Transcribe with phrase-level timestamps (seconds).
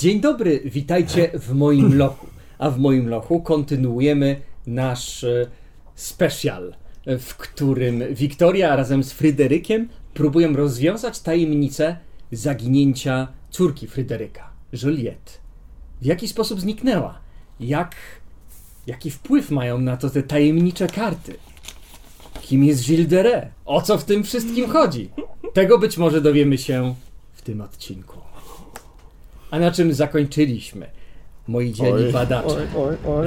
[0.00, 2.26] Dzień dobry, witajcie w moim lochu.
[2.58, 5.46] A w moim lochu kontynuujemy nasz e,
[5.94, 6.74] special,
[7.06, 11.96] e, w którym Wiktoria razem z Fryderykiem próbują rozwiązać tajemnicę
[12.32, 14.50] zaginięcia córki Fryderyka,
[14.82, 15.32] Juliette.
[16.02, 17.18] W jaki sposób zniknęła?
[17.60, 17.96] Jak,
[18.86, 21.34] jaki wpływ mają na to te tajemnicze karty?
[22.42, 23.50] Kim jest Gilles de?
[23.64, 25.10] O co w tym wszystkim chodzi?
[25.52, 26.94] Tego być może dowiemy się
[27.32, 28.29] w tym odcinku.
[29.50, 30.86] A na czym zakończyliśmy,
[31.48, 32.66] moi dzielni badacze?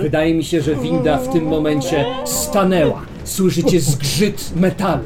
[0.01, 3.01] Wydaje mi się, że winda w tym momencie stanęła.
[3.23, 5.03] Słyszycie zgrzyt metalu.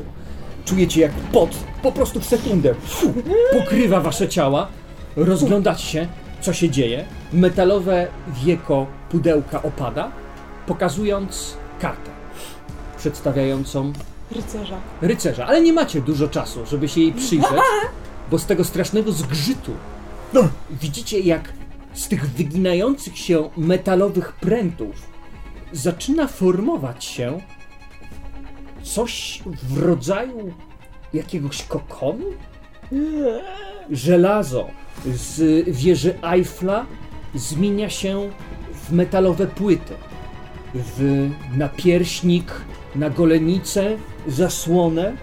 [0.65, 1.49] Czujecie jak pot
[1.83, 3.13] po prostu w sekundę fu,
[3.53, 4.67] pokrywa wasze ciała.
[5.15, 6.07] Rozglądacie się,
[6.41, 7.05] co się dzieje.
[7.33, 8.07] Metalowe
[8.43, 10.11] wieko pudełka opada,
[10.67, 12.11] pokazując kartę
[12.97, 13.93] przedstawiającą
[14.31, 14.77] Rycerza.
[15.01, 15.45] rycerza.
[15.45, 17.51] Ale nie macie dużo czasu, żeby się jej przyjrzeć,
[18.31, 19.71] bo z tego strasznego zgrzytu
[20.71, 21.53] widzicie, jak
[21.93, 25.09] z tych wyginających się metalowych prętów
[25.71, 27.39] zaczyna formować się
[28.83, 30.53] coś w rodzaju
[31.13, 32.25] jakiegoś kokonu?
[33.91, 34.67] Żelazo
[35.05, 36.85] z wieży Eiffla
[37.35, 38.29] zmienia się
[38.73, 39.93] w metalowe płyty,
[40.73, 42.51] w napierśnik,
[42.95, 45.17] na golenicę, zasłonę.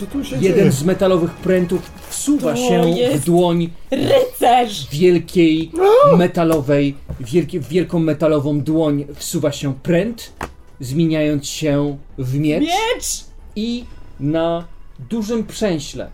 [0.00, 0.72] Co tu się Jeden dzieje?
[0.72, 4.88] z metalowych prętów wsuwa To się w jest- dłoń Rycerz!
[4.92, 5.72] wielkiej
[6.16, 10.32] metalowej, wielkie, w wielką metalową dłoń wsuwa się pręt,
[10.80, 13.24] zmieniając się w miecz, Miecz!
[13.56, 13.84] i
[14.20, 14.64] na
[15.10, 16.10] dużym przęśle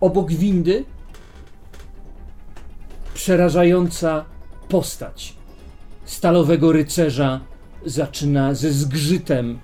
[0.00, 0.84] obok windy
[3.14, 4.24] przerażająca
[4.68, 5.34] postać
[6.04, 7.40] stalowego rycerza
[7.86, 9.58] zaczyna ze zgrzytem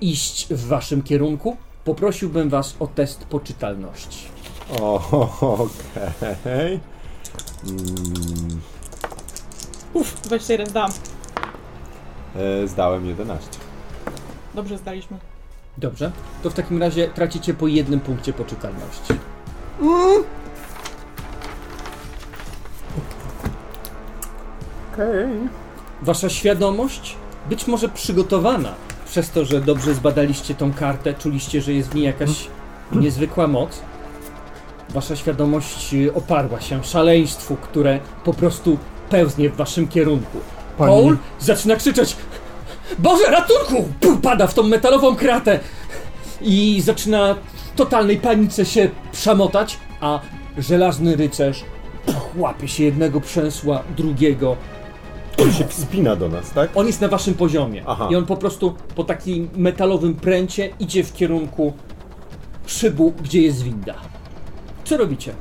[0.00, 1.56] iść w waszym kierunku.
[1.88, 4.28] Poprosiłbym was o test poczytalności.
[4.80, 6.80] Okej.
[7.66, 8.60] Mm,
[9.92, 10.90] Uff, 21 zdałam.
[12.36, 13.48] e, zdałem 11.
[14.54, 15.18] Dobrze zdaliśmy.
[15.78, 16.12] Dobrze,
[16.42, 19.14] to w takim razie tracicie po jednym punkcie poczytalności.
[24.92, 25.28] Okej.
[26.02, 27.16] Wasza świadomość,
[27.48, 28.74] być może przygotowana
[29.10, 32.48] przez to, że dobrze zbadaliście tą kartę, czuliście, że jest w niej jakaś
[32.92, 33.80] niezwykła moc.
[34.90, 38.78] Wasza świadomość y, oparła się szaleństwu, które po prostu
[39.10, 40.38] pełznie w waszym kierunku.
[40.78, 42.16] Pani- Paul zaczyna krzyczeć:
[42.98, 43.88] Boże, ratunku!
[44.00, 45.60] Puh, Pada w tą metalową kratę
[46.40, 47.34] i zaczyna
[47.74, 50.20] w totalnej panice się przamotać, a
[50.58, 51.64] żelazny rycerz
[52.36, 54.56] łapie się jednego przęsła, drugiego,
[55.42, 56.76] On się wspina do nas, tak?
[56.76, 57.82] on jest na waszym poziomie.
[57.86, 58.08] Aha.
[58.10, 61.72] I on po prostu po takim metalowym pręcie idzie w kierunku
[62.66, 63.94] szybu, gdzie jest winda.
[64.84, 65.32] Co robicie?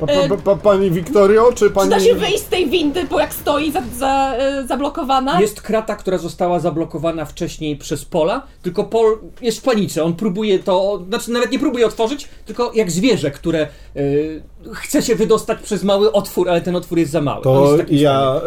[0.00, 1.90] Pa, pa, pa, pa, pani Wiktorio, czy Czy pani...
[1.90, 5.40] da się wyjść z tej windy, bo jak stoi za, za, e, zablokowana?
[5.40, 10.04] Jest krata, która została zablokowana wcześniej przez Pola, tylko Pol jest w panice.
[10.04, 14.42] On próbuje to, znaczy nawet nie próbuje otworzyć, tylko jak zwierzę, które y,
[14.72, 17.42] chce się wydostać przez mały otwór, ale ten otwór jest za mały.
[17.44, 18.40] To ja, e,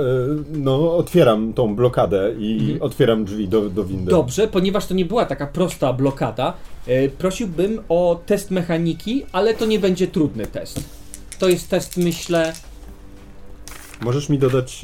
[0.53, 2.81] no, otwieram tą blokadę i Mhm.
[2.81, 4.11] otwieram drzwi do, do windy.
[4.11, 6.53] Dobrze, ponieważ to nie była taka prosta blokada,
[6.87, 10.79] e, prosiłbym o test mechaniki, ale to nie będzie trudny test.
[11.39, 12.53] To jest test, myślę.
[14.01, 14.81] Możesz mi dodać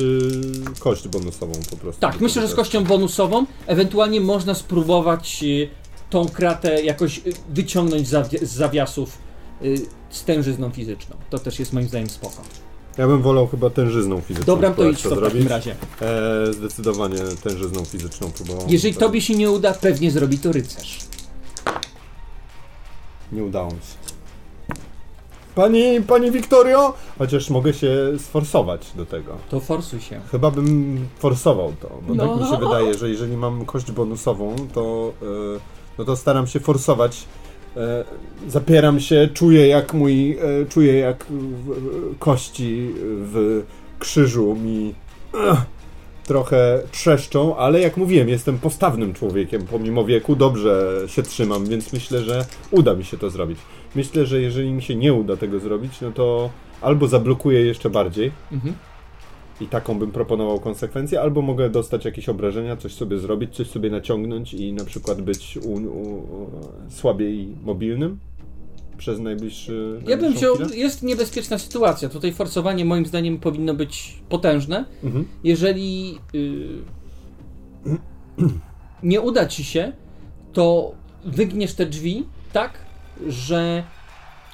[0.75, 2.01] e, kość bonusową po prostu.
[2.01, 3.45] Tak, myślę, że z kością bonusową.
[3.67, 5.67] Ewentualnie można spróbować e,
[6.09, 9.17] tą kratę jakoś e, wyciągnąć z zawi- z zawiasów
[10.09, 11.15] z tężyzną fizyczną.
[11.29, 12.41] To też jest moim zdaniem spoko.
[12.97, 14.45] Ja bym wolał chyba tężyzną fizyczną.
[14.45, 15.49] Dobra, to spróbować idź w to w takim zrobić.
[15.49, 15.75] razie.
[16.49, 18.69] E, zdecydowanie tężyzną fizyczną próbowałem.
[18.69, 18.99] Jeżeli Tak.
[18.99, 20.99] tobie się nie uda, pewnie zrobi to rycerz.
[23.31, 24.18] Nie udało mi się.
[25.59, 26.93] Pani, pani Wiktorio?
[27.17, 29.37] Chociaż mogę się sforsować do tego.
[29.49, 30.19] To forsuj się.
[30.31, 32.27] Chyba bym forsował to, bo No.
[32.27, 35.25] tak mi się wydaje, że jeżeli mam kość bonusową, to, e,
[35.97, 37.25] no to staram się forsować.
[37.77, 38.03] E,
[38.47, 41.25] zapieram się, czuję jak mój, e, czuję jak
[42.19, 43.63] kości w
[43.99, 44.93] krzyżu mi
[46.29, 52.21] trochę trzeszczą, ale jak mówiłem, jestem postawnym człowiekiem, pomimo wieku dobrze się trzymam, więc myślę,
[52.21, 53.57] że uda mi się to zrobić.
[53.95, 56.49] Myślę, że jeżeli mi się nie uda tego zrobić, no to
[56.81, 58.75] albo zablokuję jeszcze bardziej Mhm.
[59.61, 63.89] i taką bym proponował konsekwencję, albo mogę dostać jakieś obrażenia, coś sobie zrobić, coś sobie
[63.89, 66.49] naciągnąć i na przykład być u, u, u,
[66.89, 68.19] słabiej mobilnym
[68.99, 70.75] przez najbliższy Ja bym wziął, chwilę.
[70.75, 72.09] jest niebezpieczna sytuacja.
[72.09, 74.85] Tutaj forsowanie moim zdaniem powinno być potężne.
[75.03, 75.27] Mhm.
[75.43, 76.67] Jeżeli y,
[79.03, 79.91] nie uda ci się,
[80.53, 80.91] to
[81.25, 82.73] wygniesz te drzwi tak,
[83.27, 83.83] że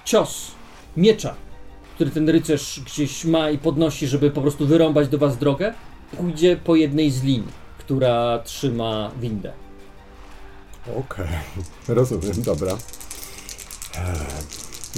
[0.05, 0.51] cios
[0.97, 1.35] miecza,
[1.95, 5.73] który ten rycerz gdzieś ma i podnosi, żeby po prostu wyrąbać do was drogę,
[6.17, 7.43] pójdzie po jednej z lin,
[7.77, 9.53] która trzyma windę.
[10.99, 11.27] Okej,
[11.87, 12.77] rozumiem, dobra.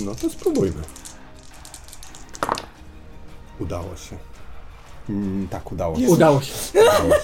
[0.06, 0.82] No to spróbujmy.
[3.60, 4.18] Udało się.
[5.10, 6.08] Mm, tak, udało się.
[6.08, 6.54] Udało się.
[6.82, 7.22] Udało się.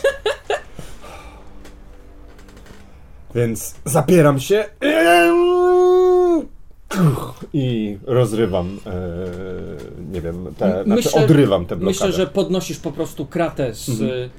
[3.36, 4.66] Więc zapieram się
[7.54, 8.92] i rozrywam, e,
[10.14, 11.86] nie wiem, te, znaczy myślę- odrywam tę blokadę.
[12.06, 13.90] Myślę, że podnosisz po prostu kratę z.
[13.90, 14.30] y,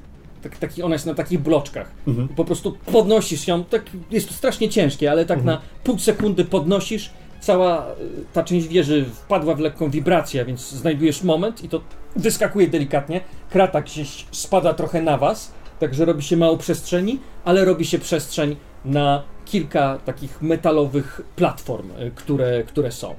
[0.43, 1.91] Tak, taki, ona jest na takich bloczkach.
[2.07, 2.27] Mhm.
[2.27, 3.63] Po prostu podnosisz ją.
[3.63, 5.55] Tak, jest to strasznie ciężkie, ale tak Mhm.
[5.57, 7.13] na pół sekundy podnosisz.
[7.45, 7.93] Cała y,
[8.33, 11.81] ta część wieży wpadła w lekką wibrację, więc znajdujesz moment i to
[12.15, 13.21] wyskakuje delikatnie.
[13.49, 18.55] Krata gdzieś spada trochę na was, także robi się mało przestrzeni, ale robi się przestrzeń
[18.85, 23.15] na kilka takich metalowych platform, y, które, które są.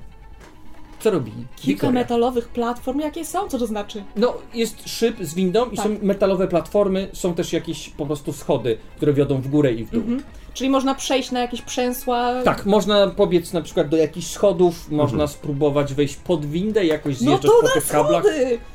[1.01, 1.33] Co robi?
[1.57, 3.49] Kilka metalowych platform, jakie są?
[3.49, 4.05] Co to znaczy?
[4.17, 5.87] No, jest szyb z windą i Tak.
[5.87, 9.91] są metalowe platformy, są też jakieś po prostu schody, które wiodą w górę i w
[9.91, 10.01] dół.
[10.01, 10.23] Mhm.
[10.57, 12.43] Czyli można przejść na jakieś przęsła.
[12.45, 17.21] Tak, można pobiec na przykład do jakichś schodów, można spróbować wejść pod windę i jakoś
[17.21, 18.25] No zjeżdżać to po tych kablach.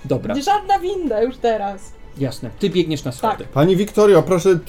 [0.05, 1.81] Dobra, Nie żadna winda już teraz.
[2.17, 2.49] jasne.
[2.59, 3.37] Ty biegniesz na schody.
[3.37, 3.47] Tak.
[3.47, 4.59] Pani Wiktorio, proszę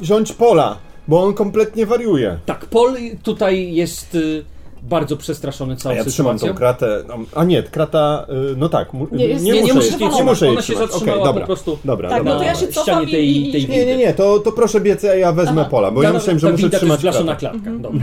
[0.00, 0.78] wziąć pola,
[1.08, 2.38] bo on kompletnie wariuje.
[2.46, 4.44] Tak, Paul tutaj jest y,
[4.88, 6.48] bardzo przestraszony A całą ja trzymam sytuacją.
[6.54, 7.04] tą kratę.
[7.08, 8.26] No, a nie, krata.
[8.52, 10.62] y, No tak, mu, Nie, jest- nie, nie, muszę nie jej nie muszę jej ona
[10.62, 11.46] się zatrzymała po dobra.
[11.46, 12.32] prostu Dobra, Tak, dobra.
[12.34, 13.68] no to ja się na ścianie tej, tej.
[13.68, 15.70] Nie, nie, nie, to, to proszę biec, a ja wezmę Aha.
[15.70, 17.24] pola, bo ja myślałem, że muszę trzymać kratę.
[17.24, 17.50] klatka.
[17.50, 17.82] Mhm.
[17.82, 18.00] Dobra.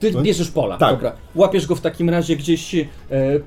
[0.00, 0.22] Ty No.
[0.22, 0.94] bierzesz pola, Tak.
[0.94, 1.12] dobra.
[1.34, 2.84] Łapiesz go w takim razie gdzieś e,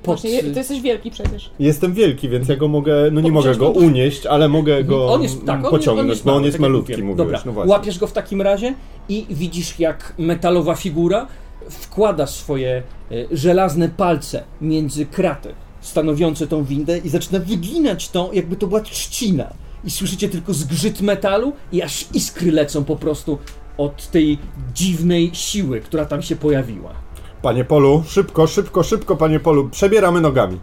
[0.03, 0.19] pod...
[0.21, 1.49] Właśnie, ty jesteś wielki przecież.
[1.59, 5.07] Jestem wielki, więc ja go mogę, no nie Po- mogę go unieść, ale mogę go
[5.13, 7.39] on jest, tak, on, pociągnąć, on jest bo on jest tak jak malutki, mówiłeś, Dobra,
[7.45, 7.71] no właśnie.
[7.71, 8.73] łapiesz go w takim razie
[9.09, 11.27] i widzisz jak metalowa figura
[11.69, 18.55] wkłada swoje e, żelazne palce między kraty stanowiące tą windę i zaczyna wyginać tą, jakby
[18.55, 19.53] to była trzcina.
[19.83, 23.37] I słyszycie tylko zgrzyt metalu i aż iskry lecą po prostu
[23.77, 24.37] od tej
[24.73, 26.93] dziwnej siły, która tam się pojawiła.
[27.41, 30.59] Panie Polu, szybko, szybko, szybko, panie Polu, przebieramy nogami.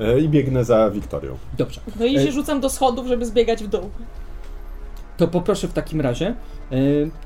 [0.00, 1.38] E, I biegnę za Wiktorią.
[1.58, 1.80] Dobrze.
[2.00, 3.90] No i E, się rzucam do schodów, żeby zbiegać w dół.
[5.16, 6.34] To poproszę w takim razie e,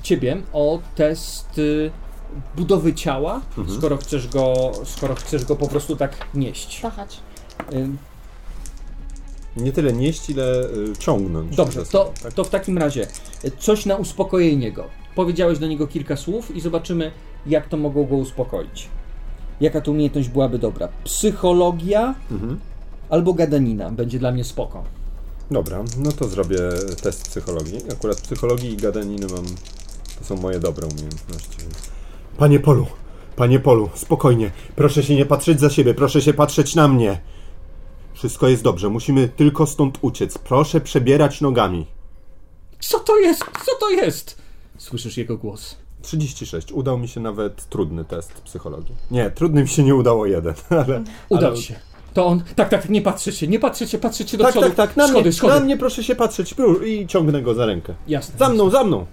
[0.02, 1.90] ciebie o test e,
[2.56, 3.78] budowy ciała, Mhm.
[3.78, 6.80] skoro chcesz go, skoro chcesz go po prostu tak nieść.
[6.80, 7.20] Tachać.
[7.72, 7.88] E,
[9.56, 11.56] Nie tyle nieść, ile y, ciągnąć.
[11.56, 12.32] Dobrze, ze to, tak?
[12.32, 13.06] to w takim razie
[13.44, 14.84] e, coś na uspokojenie go.
[15.14, 17.12] Powiedziałeś do niego kilka słów i zobaczymy,
[17.46, 18.88] jak to mogło go uspokoić.
[19.60, 20.88] Jaka to umiejętność byłaby dobra?
[21.04, 22.60] Psychologia Mhm.
[23.10, 24.84] albo gadanina będzie dla mnie spoko.
[25.50, 26.58] Dobra, no to zrobię
[27.02, 27.78] test psychologii.
[27.92, 29.44] Akurat psychologii i gadaniny mam.
[30.18, 31.56] To są moje dobre umiejętności.
[31.58, 31.74] Więc...
[32.38, 32.86] Panie Polu,
[33.36, 34.50] panie Polu, spokojnie.
[34.76, 37.20] Proszę się nie patrzeć za siebie, proszę się patrzeć na mnie.
[38.14, 40.38] Wszystko jest dobrze, musimy tylko stąd uciec.
[40.38, 41.86] Proszę przebierać nogami.
[42.80, 43.44] Co to jest?
[43.66, 44.42] Co to jest?
[44.78, 45.76] Słyszysz jego głos.
[46.02, 46.72] 36.
[46.72, 48.94] Udał mi się nawet trudny test psychologii.
[49.10, 50.54] Nie, trudny mi się nie udało jeden,
[50.86, 51.04] ale.
[51.28, 51.56] Udał ale...
[51.56, 51.74] się.
[52.14, 52.42] To on.
[52.56, 54.66] Tak, tak, nie patrzy się, nie patrzy się, patrzy się do Tak, przodu.
[54.66, 55.54] tak, tak, na schody, mnie, schody.
[55.54, 56.54] na mnie proszę się patrzeć
[56.86, 57.94] i ciągnę go za rękę.
[58.08, 58.38] Jasne.
[58.38, 59.06] Za mną, za mną!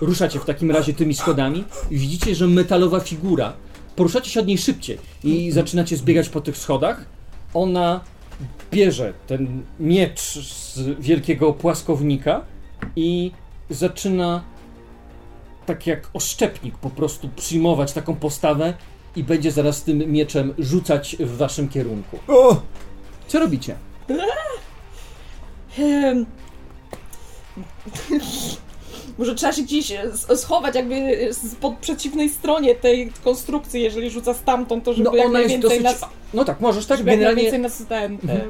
[0.00, 3.52] Ruszacie w takim razie tymi schodami i widzicie, że metalowa figura.
[3.96, 7.04] Poruszacie się od niej szybciej i zaczynacie zbiegać po tych schodach.
[7.54, 8.00] Ona
[8.70, 12.44] bierze ten miecz z wielkiego płaskownika
[12.96, 13.30] i
[13.70, 14.42] zaczyna
[15.66, 18.74] tak jak oszczepnik po prostu przyjmować taką postawę
[19.16, 22.18] i będzie zaraz tym mieczem rzucać w waszym kierunku.
[22.28, 22.62] O!
[23.26, 23.76] Co robicie?
[25.78, 26.26] Ehm.
[29.18, 34.34] Może trzeba się gdzieś s- schować jakby z- po przeciwnej stronie tej konstrukcji, jeżeli rzuca
[34.34, 35.82] stamtąd, to żeby No ona jest najwięcej dosyć...
[35.82, 37.42] nas, No tak, możesz tak żeby generalnie...
[37.42, 38.46] najwięcej nas ten, e,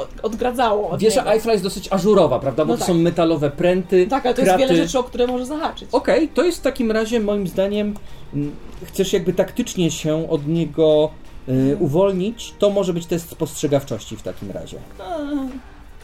[0.00, 1.32] od- odgradzało od Wieża niego.
[1.32, 2.64] Eiffla jest dosyć ażurowa, prawda?
[2.64, 2.88] Bo No to tak.
[2.88, 4.60] są metalowe pręty, Tak, ale to kraty.
[4.60, 5.88] jest wiele rzeczy, o które może zahaczyć.
[5.92, 7.94] Okej, to jest w takim razie moim zdaniem
[8.34, 11.10] mm, chcesz jakby taktycznie się od niego
[11.48, 14.78] y, uwolnić, to może być test spostrzegawczości w takim razie.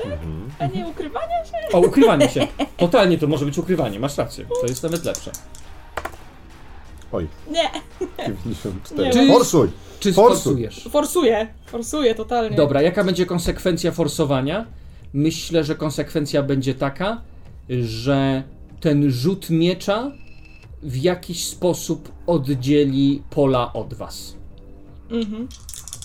[0.05, 0.19] A, tak?
[0.59, 1.73] A nie ukrywania się?
[1.73, 2.47] O, ukrywanie się.
[2.77, 4.45] Totalnie to może być ukrywanie, masz rację.
[4.61, 5.31] To jest nawet lepsze.
[7.13, 7.71] Oj, Nie.
[8.27, 9.05] 94.
[9.05, 9.13] Nie.
[9.13, 9.69] Czy- Forsuj!
[10.01, 10.37] Czy Forsuj.
[10.41, 10.89] sforsujesz?
[10.91, 11.49] Forsuję.
[11.67, 12.57] Forsuję totalnie.
[12.57, 14.67] Dobra, jaka będzie konsekwencja forsowania?
[15.13, 17.23] Myślę, że konsekwencja będzie taka,
[17.83, 18.43] że
[18.81, 20.13] ten rzut miecza
[20.83, 24.35] w jakiś sposób oddzieli pola od was.
[25.11, 25.49] Mhm.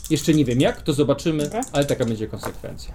[0.09, 1.61] Jeszcze nie wiem jak, to zobaczymy, Dobra.
[1.73, 2.93] ale taka będzie konsekwencja.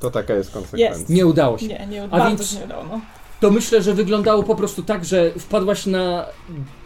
[0.00, 0.88] To taka jest konsekwencja.
[0.90, 1.08] Jest.
[1.10, 1.66] Nie udało się.
[1.68, 3.00] Nie, nie, A więc- się nie udało, no.
[3.40, 6.26] To myślę, że wyglądało po prostu tak, że wpadłaś na.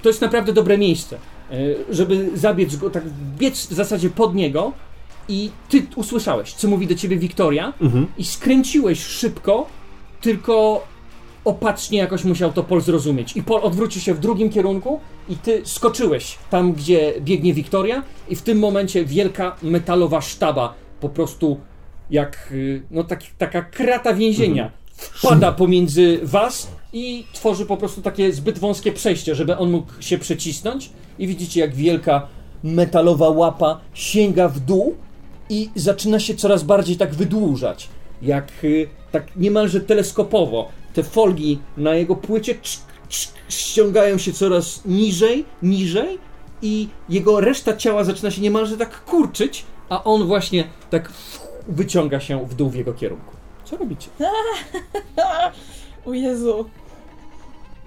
[0.03, 1.17] To jest naprawdę dobre miejsce,
[1.51, 1.57] e,
[1.91, 3.03] żeby zabiec go, tak
[3.39, 4.73] biec w zasadzie pod niego
[5.29, 8.07] i ty usłyszałeś, co mówi do ciebie Wiktoria Mhm.
[8.19, 9.67] i skręciłeś szybko,
[10.21, 10.85] tylko
[11.45, 13.37] opatrznie jakoś musiał to Pol zrozumieć.
[13.37, 18.37] I Pol odwrócił się w drugim kierunku i ty skoczyłeś tam, gdzie biegnie Wiktoria i
[18.37, 21.61] w tym momencie wielka metalowa sztaba po prostu
[22.11, 28.33] jak y, no, tak, taka krata więzienia wpada pomiędzy was i tworzy po prostu takie
[28.33, 32.27] zbyt wąskie przejście, żeby on mógł się przecisnąć i widzicie jak wielka
[32.65, 34.97] metalowa łapa sięga w dół
[35.51, 37.89] i zaczyna się coraz bardziej tak wydłużać.
[38.23, 40.69] Jak y, tak niemalże teleskopowo.
[40.95, 46.19] Te folgi na jego płycie czk, czk, ściągają się coraz niżej, niżej
[46.63, 51.13] i jego reszta ciała zaczyna się niemalże tak kurczyć, a on właśnie tak
[51.69, 53.35] wyciąga się w dół w jego kierunku.
[53.65, 54.09] Co robicie?
[56.07, 56.65] O Jezu.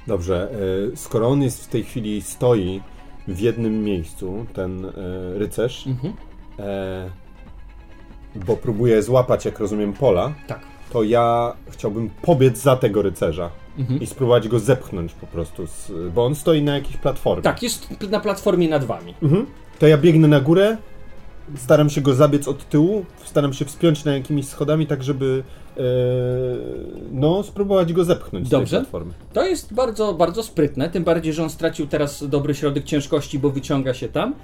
[0.07, 0.49] Dobrze,
[0.93, 2.81] e, skoro on jest w tej chwili stoi
[3.27, 4.91] w jednym miejscu, ten e,
[5.39, 6.13] rycerz, Mhm.
[6.59, 7.09] e,
[8.35, 10.59] bo próbuje złapać, jak rozumiem, pola, Tak.
[10.91, 14.01] to ja chciałbym pobiec za tego rycerza Mhm.
[14.01, 17.43] i spróbować go zepchnąć po prostu, z, bo on stoi na jakiejś platformie.
[17.43, 19.13] Tak, jest na platformie nad wami.
[19.23, 19.45] Mhm.
[19.79, 20.77] To ja biegnę na górę,
[21.55, 25.43] staram się go zabiec od tyłu, staram się wspiąć na jakimiś schodami, tak żeby
[25.77, 25.81] e,
[27.11, 28.69] no, spróbować go zepchnąć z Dobrze.
[28.77, 29.13] tej platformy.
[29.33, 33.49] To jest bardzo, bardzo sprytne, tym bardziej, że on stracił teraz dobry środek ciężkości, bo
[33.49, 34.35] wyciąga się tam.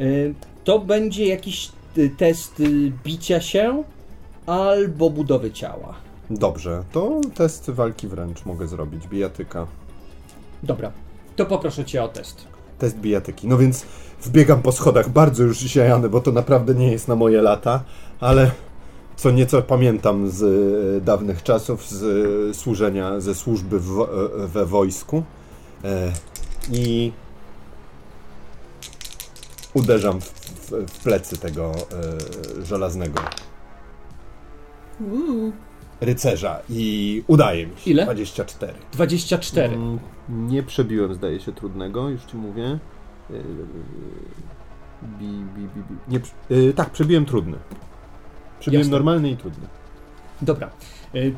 [0.00, 3.82] Y, To będzie jakiś y, test y, bicia się
[4.46, 5.94] albo budowy ciała.
[6.30, 9.66] Dobrze, to test walki wręcz mogę zrobić, bijatyka.
[10.62, 10.92] Dobra,
[11.36, 12.44] to poproszę cię o test.
[12.78, 13.48] Test bijatyki.
[13.48, 13.86] No więc
[14.22, 17.82] wbiegam po schodach, bardzo już ziajany, bo to naprawdę nie jest na moje lata,
[18.20, 18.50] ale
[19.16, 22.02] co nieco pamiętam z e, dawnych czasów, z
[22.50, 25.22] e, służenia, ze służby w, e, we wojsku.
[26.72, 27.12] I
[29.74, 31.72] uderzam w, w, w plecy tego
[32.62, 33.20] żelaznego
[35.00, 35.52] Uuu.
[36.00, 37.90] rycerza i udaje mi się.
[37.90, 38.04] Ile?
[38.04, 38.72] 24.
[38.92, 39.74] 24.
[39.74, 39.98] Mm,
[40.28, 42.78] Nie przebiłem, zdaje się, trudnego, już ci mówię.
[43.32, 43.40] Yy,
[45.18, 45.94] Bi, bi, bi, bi.
[46.08, 46.20] Nie,
[46.56, 47.56] yy, tak, przebiłem trudny.
[48.60, 48.96] Przebiłem Jasne.
[48.96, 49.66] normalny i trudny.
[50.42, 50.70] Dobra.
[51.14, 51.34] Y,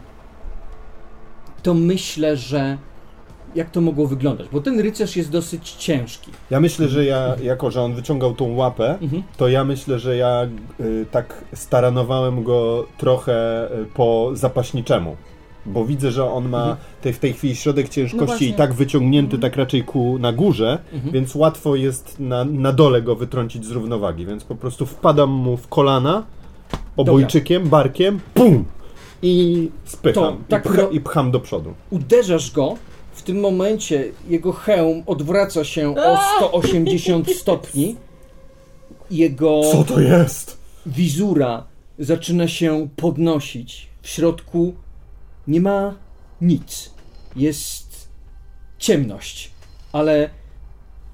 [1.62, 2.78] To myślę, że
[3.54, 4.46] jak to mogło wyglądać?
[4.52, 6.30] Bo ten rycerz jest dosyć ciężki.
[6.50, 9.22] Ja myślę, że ja, jako że on wyciągał tą łapę, Mhm.
[9.36, 10.48] to ja myślę, że ja
[10.80, 15.16] y, tak staranowałem go trochę y, po zapaśniczemu.
[15.66, 16.76] Bo widzę, że on ma Mhm.
[17.02, 18.46] tej, w tej chwili środek No ciężkości właśnie.
[18.46, 21.12] i tak wyciągnięty, tak raczej ku na górze, Mhm.
[21.12, 24.26] więc łatwo jest na, na dole go wytrącić z równowagi.
[24.26, 26.24] Więc po prostu wpadam mu w kolana
[26.96, 28.64] obojczykiem, barkiem, pum!
[29.22, 30.22] I spycham.
[30.24, 31.74] To tak I, pcha, I pcham do przodu.
[31.90, 32.74] uderzasz go,
[33.12, 37.96] w tym momencie jego hełm odwraca się o 180 stopni.
[39.10, 40.58] Jego Co to jest?
[40.86, 41.64] wizura
[41.98, 43.88] zaczyna się podnosić.
[44.02, 44.74] W środku
[45.46, 45.94] nie ma
[46.40, 46.90] nic.
[47.36, 48.08] Jest
[48.78, 49.50] ciemność,
[49.92, 50.30] ale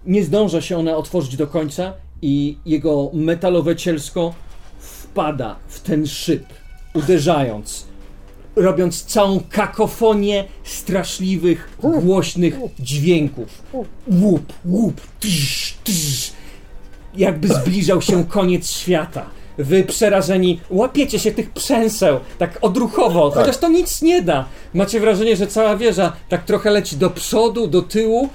[0.07, 4.35] nie zdąża się ona otworzyć do końca i jego metalowe cielsko
[4.79, 6.45] wpada w ten szyb,
[6.95, 7.87] uderzając,
[8.57, 13.63] robiąc całą kakofonię straszliwych, głośnych dźwięków.
[14.07, 16.33] Łup, łup, tyż, tyż.
[17.17, 19.38] Jakby zbliżał się koniec świata.
[19.59, 24.45] Wy przerażeni łapiecie się tych przęseł, tak odruchowo, chociaż to nic nie da.
[24.75, 28.29] Macie wrażenie, że cała wieża tak trochę leci do przodu, do tyłu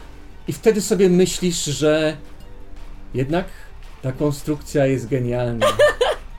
[0.48, 2.18] i wtedy sobie myślisz, że
[3.14, 3.46] jednak
[4.02, 5.68] ta konstrukcja jest genialna.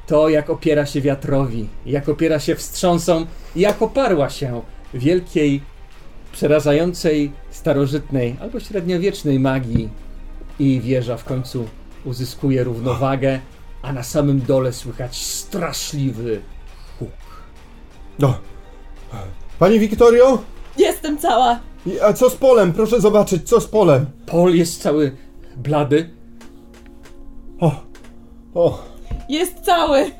[0.06, 3.26] To jak opiera się wiatrowi, jak opiera się wstrząsom,
[3.56, 4.62] jak oparła się
[4.94, 5.62] wielkiej,
[6.32, 9.88] przerażającej, starożytnej albo średniowiecznej magii
[10.58, 11.68] i wieża w końcu
[12.04, 13.40] uzyskuje równowagę,
[13.84, 16.40] a na samym dole słychać straszliwy
[16.98, 17.10] huk.
[18.18, 18.34] No.
[19.58, 20.38] Pani Wiktorio?
[20.78, 21.60] Jestem cała.
[21.86, 22.72] I- A co z polem?
[22.72, 24.06] Proszę zobaczyć, co z polem?
[24.26, 25.16] Paul jest cały
[25.56, 26.10] blady.
[28.54, 28.82] O,
[29.28, 30.10] Jest cały!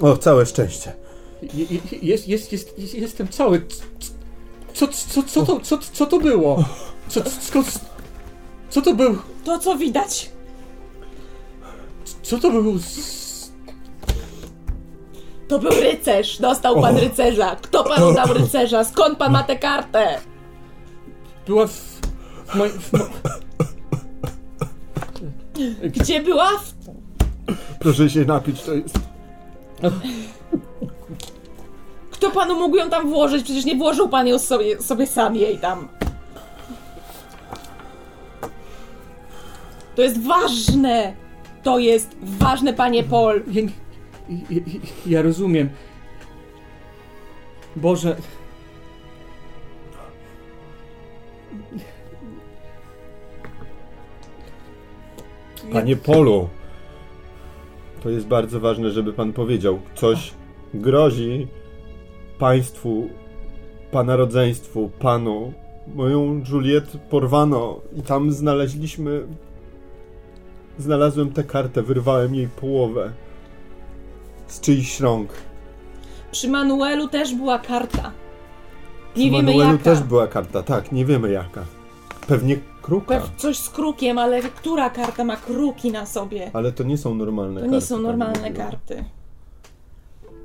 [0.00, 0.92] o, całe szczęście.
[1.54, 3.66] Je- je- Jest, jest, jest, jest, jestem cały.
[4.74, 6.64] Co, co, co, to, co, co to było?
[7.08, 7.80] Co, skąd,
[8.70, 9.18] co to był?
[9.44, 10.30] To co widać?
[12.26, 12.78] Co to był?
[12.78, 13.52] z-
[15.48, 16.38] To był rycerz!
[16.38, 17.56] Dostał pan rycerza!
[17.56, 18.84] Kto panu dał rycerza?
[18.84, 20.20] Skąd pan ma tę kartę?
[21.46, 21.72] Była w,
[22.46, 22.72] w moim.
[22.72, 22.98] W mo...
[25.82, 26.50] Gdzie była?
[27.78, 28.98] Proszę się napić, to jest...
[32.10, 33.44] Kto panu mógł ją tam włożyć?
[33.44, 35.88] Przecież nie włożył pan ją sobie, sobie sam jej tam.
[39.96, 41.25] To jest ważne!
[41.66, 43.42] To jest ważne, panie Paul!
[43.52, 43.62] Ja,
[44.50, 44.60] ja,
[45.06, 45.68] ja rozumiem.
[47.76, 48.16] Boże.
[55.72, 56.48] Panie Polu,
[58.02, 59.78] to jest bardzo ważne, żeby pan powiedział.
[59.94, 60.34] Coś
[60.74, 61.46] grozi
[62.38, 63.08] państwu,
[63.90, 65.52] pana rodzeństwu, panu.
[65.94, 69.26] Moją Juliet porwano i tam znaleźliśmy...
[70.78, 73.12] Znalazłem tę kartę, wyrwałem jej połowę.
[74.46, 75.30] Z czyichś rąk.
[76.32, 78.02] Przy Manuelu też była karta.
[79.16, 79.84] Nie Przy wiemy Manuelu jaka.
[79.84, 81.64] też była karta, tak, nie wiemy jaka.
[82.28, 83.14] Pewnie kruka.
[83.20, 86.50] Pew- coś z krukiem, ale która karta ma kruki na sobie?
[86.52, 87.74] Ale to nie są normalne To karty.
[87.74, 89.04] nie są pani normalne karty.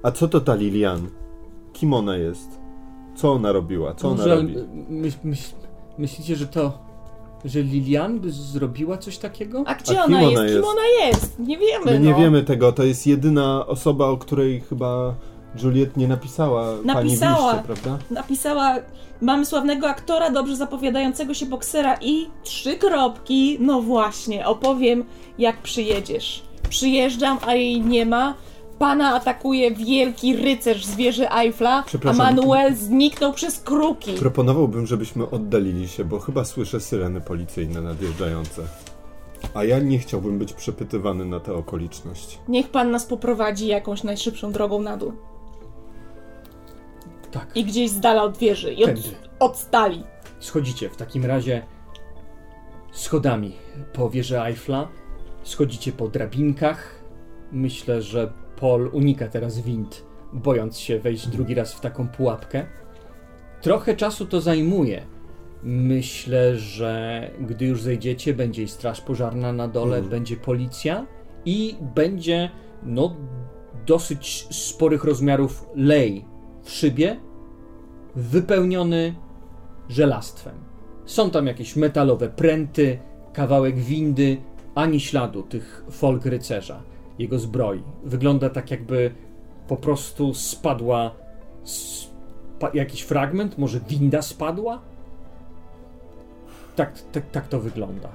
[0.03, 1.07] A co to ta Lilian?
[1.73, 2.49] Kim ona jest?
[3.15, 3.93] Co ona robiła?
[3.93, 4.55] Co ona Może, robi?
[4.89, 5.53] myśl, myśl,
[5.97, 6.90] myślicie, że to.
[7.45, 9.63] Że Lilian by zrobiła coś takiego?
[9.65, 10.43] A gdzie A kim ona, ona jest?
[10.45, 10.67] Kim jest?
[10.67, 11.39] ona jest?
[11.39, 11.85] Nie wiemy.
[11.85, 12.17] My nie no.
[12.19, 15.15] wiemy tego, to jest jedyna osoba, o której chyba
[15.63, 17.51] Juliet nie napisała, pani Napisała.
[17.53, 17.97] liście, prawda?
[18.11, 18.75] Napisała,
[19.21, 23.57] mamy sławnego aktora, dobrze zapowiadającego się boksera i trzy kropki.
[23.59, 25.03] No właśnie, opowiem
[25.37, 26.43] jak przyjedziesz.
[26.69, 28.33] Przyjeżdżam, a jej nie ma.
[28.81, 32.13] Pana atakuje wielki rycerz z wieży Eiffla, a.
[32.13, 34.13] Manuel zniknął przez kruki.
[34.13, 38.61] Proponowałbym, żebyśmy oddalili się, bo chyba słyszę syreny policyjne nadjeżdżające.
[39.53, 42.39] A ja nie chciałbym być przepytywany na tę okoliczność.
[42.47, 45.13] Niech pan nas poprowadzi jakąś najszybszą drogą na dół.
[47.31, 47.57] Tak.
[47.57, 48.73] I gdzieś z dala od wieży.
[48.73, 49.09] I od, Tędy.
[49.39, 50.03] od stali.
[50.39, 51.65] Schodzicie w takim razie
[52.91, 53.55] schodami
[53.93, 54.87] po wieży Eiffla.
[55.43, 57.01] Schodzicie po drabinkach.
[57.51, 62.65] Myślę, że Paul unika teraz wind, bojąc się wejść drugi raz w taką pułapkę.
[63.61, 65.05] Trochę czasu to zajmuje.
[65.63, 70.09] Myślę, że gdy już zejdziecie, będzie i straż pożarna na dole, Mhm.
[70.09, 71.05] będzie policja
[71.45, 72.49] i będzie
[72.83, 73.15] no
[73.85, 76.25] dosyć sporych rozmiarów lej
[76.63, 77.19] w szybie,
[78.15, 79.15] wypełniony
[79.89, 80.55] żelastwem.
[81.05, 82.99] Są tam jakieś metalowe pręty,
[83.33, 84.37] kawałek windy,
[84.75, 86.83] ani śladu tych folk rycerza,
[87.21, 87.83] jego zbroi.
[88.03, 89.11] Wygląda tak, jakby
[89.67, 91.11] po prostu spadła
[91.63, 94.81] spa- jakiś fragment, może winda spadła?
[96.75, 98.09] Tak, tak, tak to wygląda.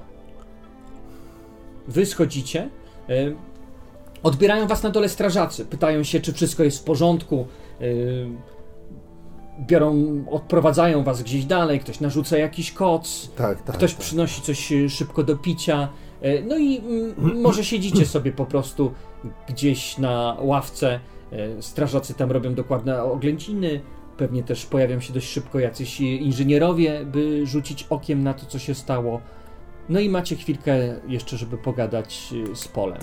[1.88, 2.68] Wy schodzicie.
[3.10, 3.36] y,
[4.22, 5.64] odbierają was na dole strażacy.
[5.64, 7.46] Pytają się, czy wszystko jest w porządku.
[7.80, 8.28] y,
[9.60, 13.76] biorą, odprowadzają was gdzieś dalej, ktoś narzuca jakiś koc, Tak, tak.
[13.76, 14.00] ktoś tak.
[14.00, 15.88] przynosi coś y, szybko do picia.
[16.26, 18.92] Y, No i mm, może siedzicie sobie po prostu
[19.48, 21.00] gdzieś na ławce.
[21.58, 23.80] y, Strażacy tam robią dokładne oględziny.
[24.16, 28.74] Pewnie też pojawią się dość szybko jacyś inżynierowie, by rzucić okiem na to, co się
[28.74, 29.20] stało.
[29.88, 33.00] No i macie chwilkę jeszcze, żeby pogadać y, z Polem.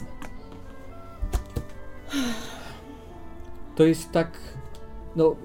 [3.75, 4.37] To jest tak.
[5.15, 5.35] No.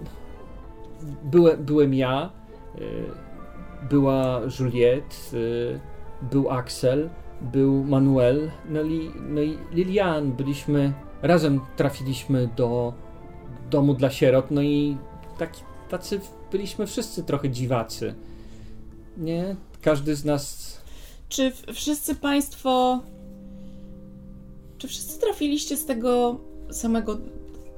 [1.25, 2.31] Byłem, byłem ja,
[3.91, 5.17] była Juliette,
[6.23, 7.11] był Axel,
[7.41, 10.33] był Manuel, no i, no i Lilian.
[10.33, 10.93] Byliśmy.
[11.23, 12.93] Razem trafiliśmy do
[13.71, 14.97] domu dla sierot, no i
[15.39, 16.21] taki, tacy
[16.53, 18.15] byliśmy wszyscy trochę dziwacy.
[19.17, 19.57] Nie?
[19.83, 20.79] Każdy z nas.
[21.29, 23.01] Czy wszyscy Państwo.
[24.79, 27.19] Czy wszyscy trafiliście z tego samego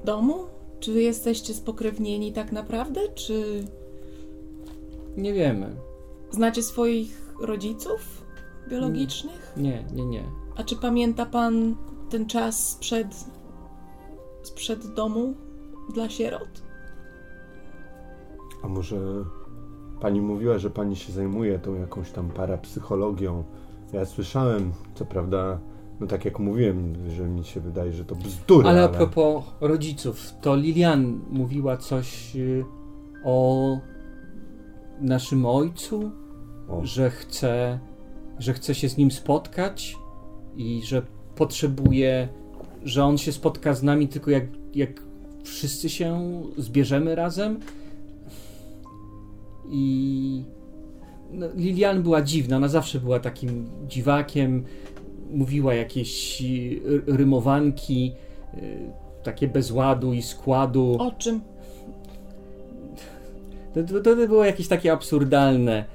[0.05, 0.35] domu?
[0.79, 3.01] Czy wy jesteście spokrewnieni tak naprawdę?
[3.15, 3.63] Czy
[5.17, 5.75] Nie wiemy.
[6.31, 8.20] znacie swoich rodziców
[8.71, 9.53] biologicznych?
[9.57, 10.23] Nie, nie, nie.
[10.55, 11.75] A czy pamięta Pan
[12.09, 13.25] ten czas sprzed.
[14.43, 15.33] sprzed domu
[15.93, 16.61] dla sierot?
[18.63, 18.97] A może
[20.01, 23.43] pani mówiła, że pani się zajmuje tą jakąś tam parapsychologią?
[23.93, 25.59] Ja słyszałem, co prawda,
[25.99, 28.89] no tak jak mówiłem, że mi się wydaje, że to bzdury, Ale ale...
[28.89, 32.65] a propos rodziców, to Lilian mówiła coś y,
[33.23, 33.77] o
[35.01, 36.11] naszym ojcu,
[36.69, 36.85] O.
[36.85, 37.79] że chce,
[38.41, 39.95] że chce się z nim spotkać
[40.57, 41.01] i że
[41.35, 42.27] potrzebuje
[42.83, 44.43] że on się spotka z nami tylko jak,
[44.75, 44.89] jak
[45.43, 47.59] wszyscy się zbierzemy razem.
[49.69, 50.43] I
[51.31, 54.63] no, Lilian była dziwna, ona zawsze była takim dziwakiem,
[55.31, 58.13] mówiła jakieś y, rymowanki,
[58.53, 58.91] y,
[59.23, 60.95] takie bez ładu i składu.
[60.99, 61.41] O czym?
[63.73, 65.85] To, to, to było jakieś takie absurdalne.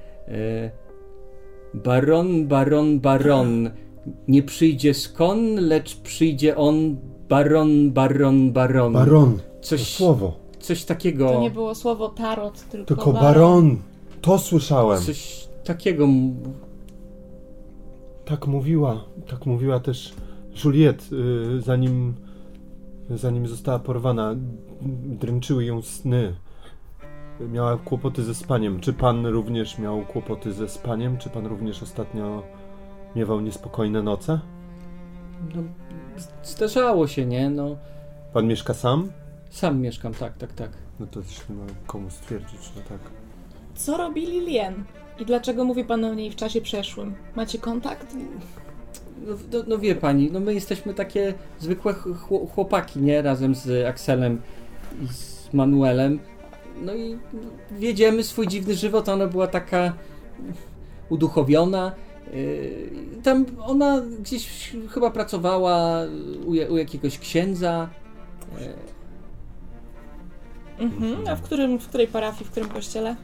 [1.84, 3.70] Baron, baron, baron.
[4.28, 6.96] Nie przyjdzie skon, lecz przyjdzie on.
[7.28, 8.92] Baron, baron, baron.
[8.92, 10.36] Baron, to Coś, słowo.
[10.60, 11.32] coś takiego.
[11.32, 13.76] To nie było słowo tarot, tylko, Tylko baron.
[14.20, 15.02] To słyszałem.
[15.02, 16.08] Coś takiego.
[18.24, 20.12] Tak mówiła, tak mówiła też
[20.64, 22.14] Juliet, y, zanim,
[23.10, 24.34] zanim została porwana.
[25.20, 26.34] Dręczyły ją sny.
[27.40, 28.80] Miała kłopoty ze spaniem.
[28.80, 31.18] Czy pan również miał kłopoty ze spaniem?
[31.18, 32.42] Czy pan również ostatnio
[33.16, 34.40] miewał niespokojne noce?
[35.54, 35.62] No,
[36.42, 37.50] zdarzało się, nie?
[37.50, 37.76] No,
[38.32, 39.10] Pan mieszka sam?
[39.50, 40.70] sam mieszkam, tak, tak, tak.
[41.00, 42.98] No to też nie ma komu stwierdzić, no tak.
[43.74, 44.84] Co robi Lilien?
[45.18, 47.14] I dlaczego mówi pan o niej w czasie przeszłym?
[47.36, 48.14] Macie kontakt?
[49.26, 53.22] No, no, no wie pani, no my jesteśmy takie zwykłe ch- chło- chłopaki, nie?
[53.22, 54.42] Razem z Akselem
[55.02, 56.18] i z Manuelem.
[56.82, 57.18] No i
[57.70, 59.92] wiedziemy swój dziwny żywot, ona była taka
[61.08, 61.92] uduchowiona.
[62.32, 66.00] Yy, Tam ona gdzieś chyba pracowała
[66.46, 67.88] u, u jakiegoś księdza.
[68.60, 68.74] Yy,
[70.78, 71.28] Mhm.
[71.28, 73.16] A w, którym, w której parafii, w którym kościele?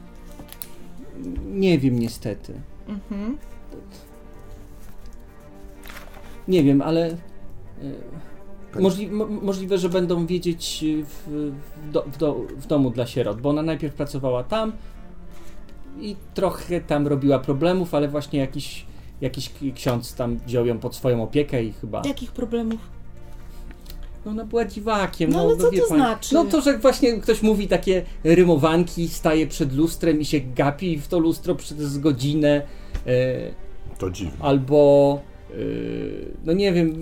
[1.45, 2.53] Nie wiem niestety.
[2.87, 3.37] Mhm.
[6.47, 7.93] Nie wiem, ale Pani-
[8.79, 11.51] możli, mo, możliwe, że będą wiedzieć w,
[11.87, 14.71] w, do, w, do, w domu dla sierot, bo ona najpierw pracowała tam
[16.01, 18.85] i trochę tam robiła problemów, ale właśnie jakiś,
[19.21, 22.01] jakiś ksiądz tam wziął ją pod swoją opiekę i chyba...
[22.05, 22.79] Jakich problemów?
[24.25, 25.29] No ona była dziwakiem.
[25.29, 26.01] No ale co wie to pani.
[26.01, 26.33] znaczy?
[26.33, 31.07] No to, że właśnie ktoś mówi takie rymowanki, staje przed lustrem i się gapi w
[31.07, 32.61] to lustro przez godzinę,
[33.07, 33.53] e,
[33.97, 34.45] To dziwne.
[34.45, 35.19] albo
[36.45, 36.93] no nie wiem,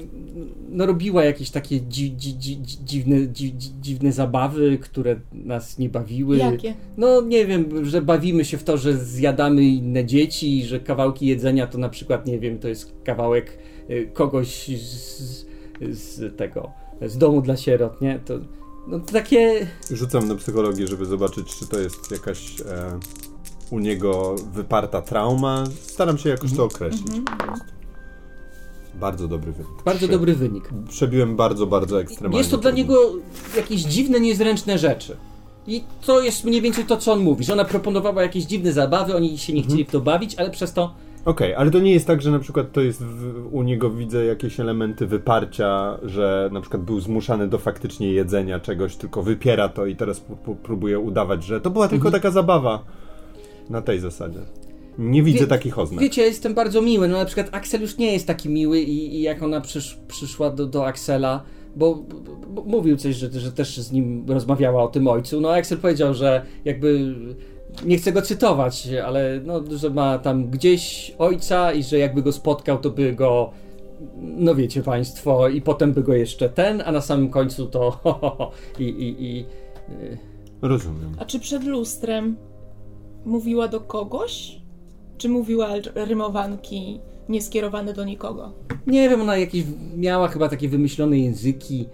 [0.70, 5.78] no robiła jakieś takie dzi, dzi, dzi, dzi- dziwne, dzi, dzi, dziwne zabawy, które nas
[5.78, 6.38] nie bawiły.
[6.38, 6.74] Jakie?
[6.98, 11.26] No nie wiem, że bawimy się w to, że zjadamy inne dzieci i że kawałki
[11.26, 13.58] jedzenia to na przykład, nie wiem, to jest kawałek
[13.90, 15.46] y, kogoś z,
[15.90, 18.20] z tego, z domu dla sierot, nie?
[18.26, 18.40] To,
[18.88, 19.68] no to takie...
[19.92, 23.00] Rzucam na psychologię, żeby zobaczyć, czy to jest jakaś e,
[23.72, 25.64] u niego wyparta trauma.
[25.82, 27.12] Staram się jakoś to określić.
[27.38, 27.81] po prostu.
[28.96, 29.72] Bardzo dobry wynik.
[29.86, 30.70] Bardzo Prze- dobry wynik.
[30.90, 32.38] Przebiłem bardzo, bardzo ekstremalnie.
[32.38, 32.96] Jest to dla niego
[33.58, 35.18] jakieś dziwne, niezręczne rzeczy.
[35.68, 39.16] I to jest mniej więcej to, co on mówi, że ona proponowała jakieś dziwne zabawy,
[39.16, 40.94] oni się nie chcieli w to bawić, ale przez to
[41.26, 44.26] Okej, ale to nie jest tak, że na przykład to jest w, u niego widzę
[44.26, 49.86] jakieś elementy wyparcia, że na przykład był zmuszany do faktycznie jedzenia czegoś, tylko wypiera to
[49.86, 50.22] i teraz
[50.64, 52.22] próbuje udawać, że to była tylko Mhm.
[52.22, 52.84] taka zabawa.
[53.70, 54.40] Na tej zasadzie.
[54.98, 56.04] Nie widzę Wie- takich oznak.
[56.04, 57.08] Wiecie, ja jestem bardzo miły.
[57.08, 60.50] No na przykład Axel już nie jest taki miły i, i jak ona przysz, przyszła
[60.50, 61.44] do, do Axela,
[61.76, 65.42] bo, bo, bo mówił coś, że, że też z nim rozmawiała o tym ojcu.
[65.42, 67.16] No Axel powiedział, że jakby
[67.86, 72.32] nie chcę go cytować, ale no, że ma tam gdzieś ojca i że jakby go
[72.32, 73.52] spotkał, to by go
[74.22, 78.00] no wiecie państwo, i potem by go jeszcze ten, a na samym końcu to
[78.80, 79.46] i, i, i
[79.90, 80.18] y,
[80.62, 81.16] Rozumiem.
[81.20, 82.38] A czy przed lustrem
[83.26, 84.61] mówiła do kogoś?
[85.22, 88.54] Czy mówiła rymowanki nieskierowane do nikogo?
[88.88, 89.64] Nie wiem, ona jakieś
[89.98, 91.86] miała chyba takie wymyślone języki.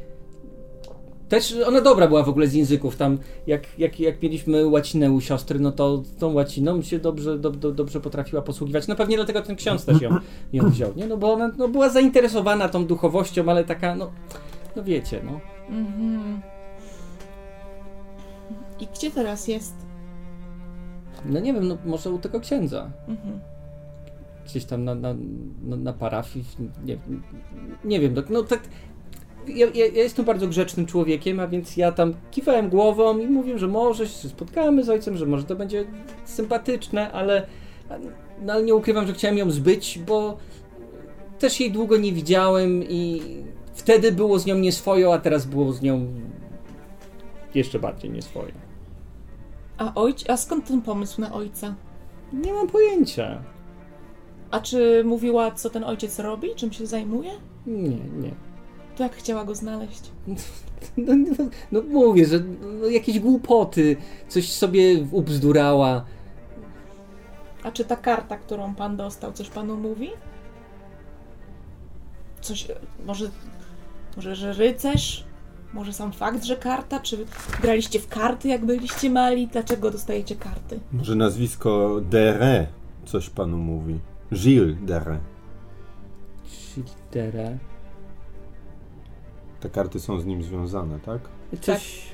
[1.30, 2.96] Też ona dobra była w ogóle z języków.
[2.96, 7.50] Tam jak, jak, jak mieliśmy łacinę u siostry, no to tą łaciną się dobrze, do,
[7.50, 8.88] do, dobrze potrafiła posługiwać.
[8.88, 10.10] No pewnie dlatego ten ksiądz też ją,
[10.54, 11.08] ją wziął, nie?
[11.08, 14.12] No bo ona no, była zainteresowana tą duchowością, ale taka, no,
[14.76, 15.40] no wiecie, no.
[15.70, 16.42] Mhm.
[18.80, 19.87] I gdzie teraz jest?
[21.25, 22.91] No nie wiem, no może u tego księdza.
[23.08, 23.39] Mhm.
[24.45, 25.15] Gdzieś tam na, na,
[25.63, 26.45] na, na parafii,
[26.86, 26.97] nie,
[27.84, 28.62] nie wiem, no, no tak...
[29.47, 33.60] Ja, ja, ja jestem bardzo grzecznym człowiekiem, a więc ja tam kiwałem głową i mówię,
[33.60, 35.86] że może się spotkamy z ojcem, że może to będzie
[36.25, 37.47] sympatyczne, ale,
[38.41, 40.38] no, ale nie ukrywam, że chciałem ją zbyć, bo
[41.39, 43.21] też jej długo nie widziałem i
[43.73, 46.08] wtedy było z nią nieswojo, a teraz było z nią
[47.56, 48.66] jeszcze bardziej nieswojo.
[49.78, 50.30] A, ojc...
[50.30, 51.76] A skąd ten pomysł na ojca?
[52.34, 53.42] Nie mam pojęcia.
[54.52, 56.56] A czy mówiła, co ten ojciec robi?
[56.56, 57.32] Czym się zajmuje?
[57.68, 58.32] Nie, nie.
[58.96, 60.02] To jak chciała go znaleźć?
[60.98, 62.40] No, no, no mówię, że
[62.80, 63.96] no, jakieś głupoty,
[64.28, 66.06] coś sobie ubzdurała.
[67.63, 70.10] A czy ta karta, którą pan dostał, coś panu mówi?
[72.42, 72.68] Coś,
[73.06, 73.30] może
[74.16, 75.26] Może, że rycerz?
[75.73, 76.99] Może sam fakt, że karta?
[76.99, 77.25] Czy
[77.62, 79.47] graliście w karty, jak byliście mali?
[79.47, 80.80] Dlaczego dostajecie karty?
[80.91, 82.67] Może nazwisko Dere
[83.06, 83.99] coś panu mówi.
[84.34, 85.19] Gilles Dere.
[86.45, 87.58] Childere.
[89.60, 91.21] Te karty są z nim związane, tak?
[91.62, 92.08] Coś...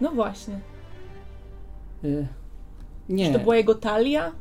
[0.00, 0.60] No właśnie.
[2.04, 2.26] Y,
[3.08, 3.26] nie.
[3.26, 4.32] Czy to była jego talia?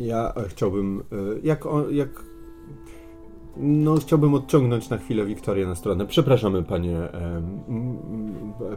[0.00, 2.08] Ja chciałbym, e, jak, o- jak
[3.56, 6.06] no chciałbym odciągnąć na chwilę Wiktorię na stronę.
[6.06, 6.98] Przepraszamy panie,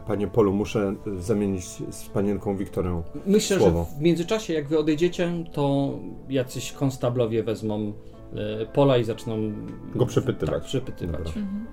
[0.06, 3.02] panie Polu, muszę zamienić z panienką Wiktorią.
[3.26, 3.86] Myślę, Słowo.
[3.90, 5.90] że w międzyczasie, jak wy odejdziecie, to
[6.28, 7.92] jacyś konstablowie wezmą
[8.34, 9.52] e, pola i zaczną
[9.94, 10.54] Go przepytywać.
[10.54, 11.26] Tak, przepytywać.
[11.26, 11.66] Mhm.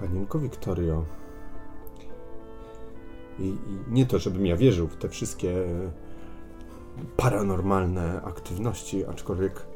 [0.00, 1.04] Panienko Wiktorio,
[3.40, 3.56] i, i
[3.90, 5.54] nie to, żebym ja wierzył w te wszystkie
[7.16, 9.66] paranormalne aktywności, aczkolwiek,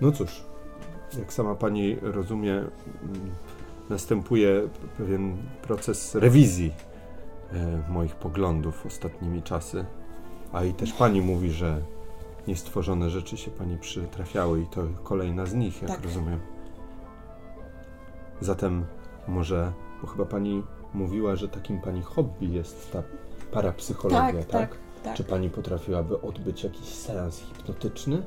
[0.00, 0.44] no cóż,
[1.18, 2.70] jak sama pani rozumie, mm,
[3.90, 6.72] następuje pewien proces rewizji
[7.52, 9.84] e, moich poglądów ostatnimi czasy,
[10.52, 11.80] a i też pani mówi, że
[12.48, 16.04] niestworzone rzeczy się pani przytrafiały i to kolejna z nich, jak Tak.
[16.04, 16.40] rozumiem.
[18.40, 18.84] Zatem
[19.28, 20.62] może, bo chyba pani
[20.94, 23.02] mówiła, że takim pani hobby jest ta
[23.52, 24.70] parapsychologia, Tak, tak?
[24.70, 25.16] tak, tak.
[25.16, 28.22] Czy pani potrafiłaby odbyć jakiś seans hipnotyczny?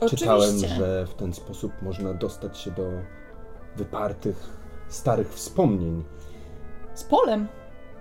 [0.00, 0.16] Oczywiście.
[0.16, 2.90] Czytałem, że w ten sposób można dostać się do
[3.76, 4.56] wypartych,
[4.88, 6.04] starych wspomnień.
[6.94, 7.48] Z polem.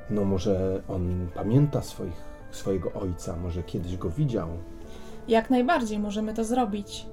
[0.09, 4.49] No może on pamięta swoich, swojego ojca, może kiedyś go widział.
[5.27, 7.05] Jak najbardziej możemy to zrobić.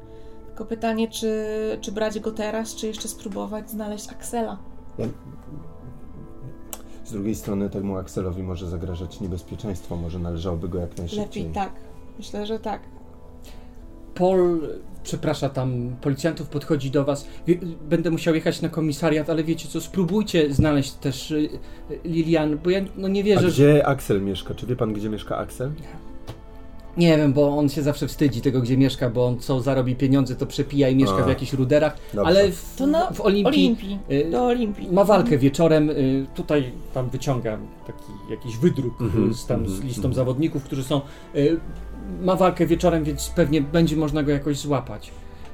[0.46, 1.46] Tylko pytanie, czy,
[1.80, 4.58] czy brać go teraz, czy jeszcze spróbować znaleźć Axela.
[4.98, 5.06] Ja...
[7.04, 11.42] Z drugiej strony temu Akselowi może zagrażać niebezpieczeństwo, może należałoby go jak najszybciej.
[11.42, 11.72] Lepiej tak.
[12.18, 12.80] Myślę, że tak.
[14.18, 14.60] Paul,
[15.02, 17.28] przeprasza tam, policjantów podchodzi do was.
[17.88, 21.48] Będę musiał jechać na komisariat, ale wiecie co, spróbujcie znaleźć też y,
[21.90, 23.64] y, Lilian, bo ja no nie A wierzę, że...
[23.64, 24.54] gdzie Aksel mieszka?
[24.54, 25.70] Czy wie pan, gdzie mieszka Aksel?
[26.96, 30.36] Nie wiem, bo on się zawsze wstydzi tego, gdzie mieszka, bo on co zarobi pieniądze,
[30.36, 31.22] to przepija i mieszka A.
[31.24, 32.28] w jakichś ruderach, Dobrze.
[32.28, 33.98] ale w, To na w Olimpii, Olimpii.
[34.10, 34.88] y, Do Olimpii.
[34.92, 39.70] ma walkę wieczorem, y, tutaj tam wyciąga taki jakiś wydruk Mhm, y, z, tam, z
[39.70, 40.14] mhm, listą mhm.
[40.14, 41.00] zawodników, którzy są...
[41.34, 41.60] Y,
[42.22, 45.10] ma walkę wieczorem, więc pewnie będzie można go jakoś złapać.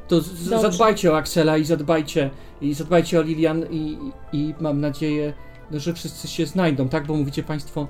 [0.09, 3.99] To z, zadbajcie o Axela i zadbajcie, i zadbajcie o Lilian i,
[4.33, 5.33] i mam nadzieję,
[5.71, 7.07] no, że wszyscy się znajdą, tak?
[7.07, 7.87] Bo mówicie Państwo,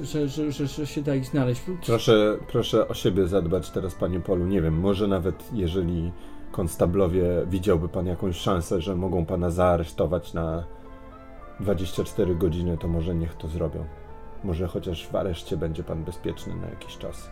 [0.00, 1.62] że, że, że, że się da ich znaleźć.
[1.86, 4.46] Proszę, proszę o siebie zadbać teraz, panie Polu.
[4.46, 6.12] Nie wiem, może nawet jeżeli
[6.52, 10.64] konstablowie widziałby pan jakąś szansę, że mogą pana zaaresztować na
[11.60, 13.84] 24 godziny, to może niech to zrobią.
[14.44, 17.30] Może chociaż w areszcie będzie pan bezpieczny na jakiś czas.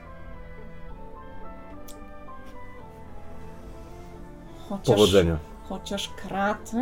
[4.68, 5.38] Chociaż, Powodzenia.
[5.68, 6.76] chociaż kraty?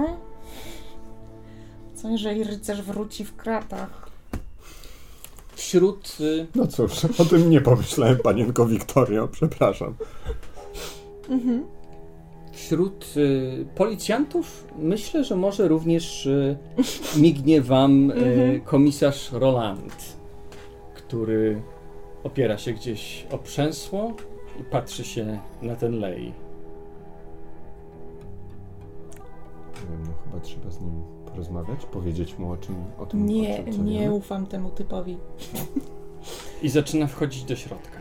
[1.94, 4.10] Co jeżeli rycerz wróci w kratach?
[5.54, 6.16] Wśród...
[6.20, 9.94] Y, No cóż, o tym nie pomyślałem, panienko Wiktorio, przepraszam.
[12.52, 16.56] Wśród y, policjantów myślę, że może również y,
[17.16, 20.16] mignie wam y, komisarz Roland,
[20.94, 21.62] który
[22.24, 24.14] opiera się gdzieś o przęsło
[24.60, 26.32] i patrzy się na ten lej.
[29.82, 33.60] Nie wiem, no chyba trzeba z nim porozmawiać, powiedzieć mu o czym, o tym, Nie,
[33.60, 34.14] o czym co nie wiemy.
[34.14, 35.18] ufam temu typowi.
[36.62, 37.98] I zaczyna wchodzić do środka.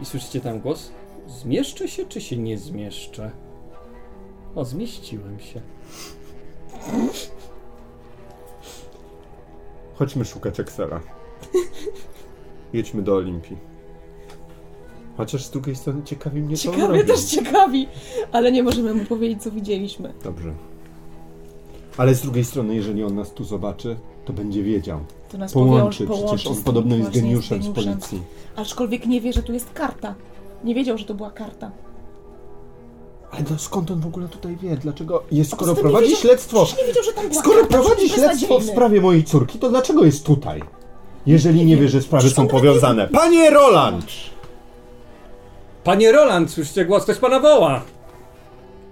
[0.00, 0.92] I słyszycie tam głos?
[1.26, 3.30] Zmieszczę się, czy się nie zmieszczę?
[4.54, 5.60] O, zmieściłem się.
[9.94, 11.00] Chodźmy szukać Excela.
[12.72, 13.56] Jedźmy do Olimpii.
[15.16, 17.88] Chociaż z drugiej strony ciekawi mnie, co on Ciekawie też ciekawi,
[18.32, 20.12] ale nie możemy mu powiedzieć, co widzieliśmy.
[20.24, 20.52] Dobrze.
[21.96, 24.98] Ale z drugiej strony, jeżeli on nas tu zobaczy, to będzie wiedział.
[25.32, 26.06] To nas Połączy.
[26.06, 28.22] połączy Przecież on podobno jest geniuszem z policji.
[28.56, 30.14] Aczkolwiek nie wie, że tu jest karta.
[30.64, 31.70] Nie wiedział, że to była karta.
[33.30, 34.76] Ale no skąd on w ogóle tutaj wie?
[34.76, 37.60] Dlaczego jest, skoro poza tym prowadzi wiedział- śledztwo, Przecież nie wiedział, że tam była skoro
[37.60, 37.72] karta.
[37.74, 38.72] prowadzi przecież śledztwo w beznadziejny.
[38.72, 40.62] sprawie mojej córki, to dlaczego jest tutaj?
[41.26, 43.08] Jeżeli nie wie, że sprawy są powiązane.
[43.08, 44.06] Panie Roland!
[45.86, 47.82] Panie Roland, słyszycie głos, ktoś pana woła!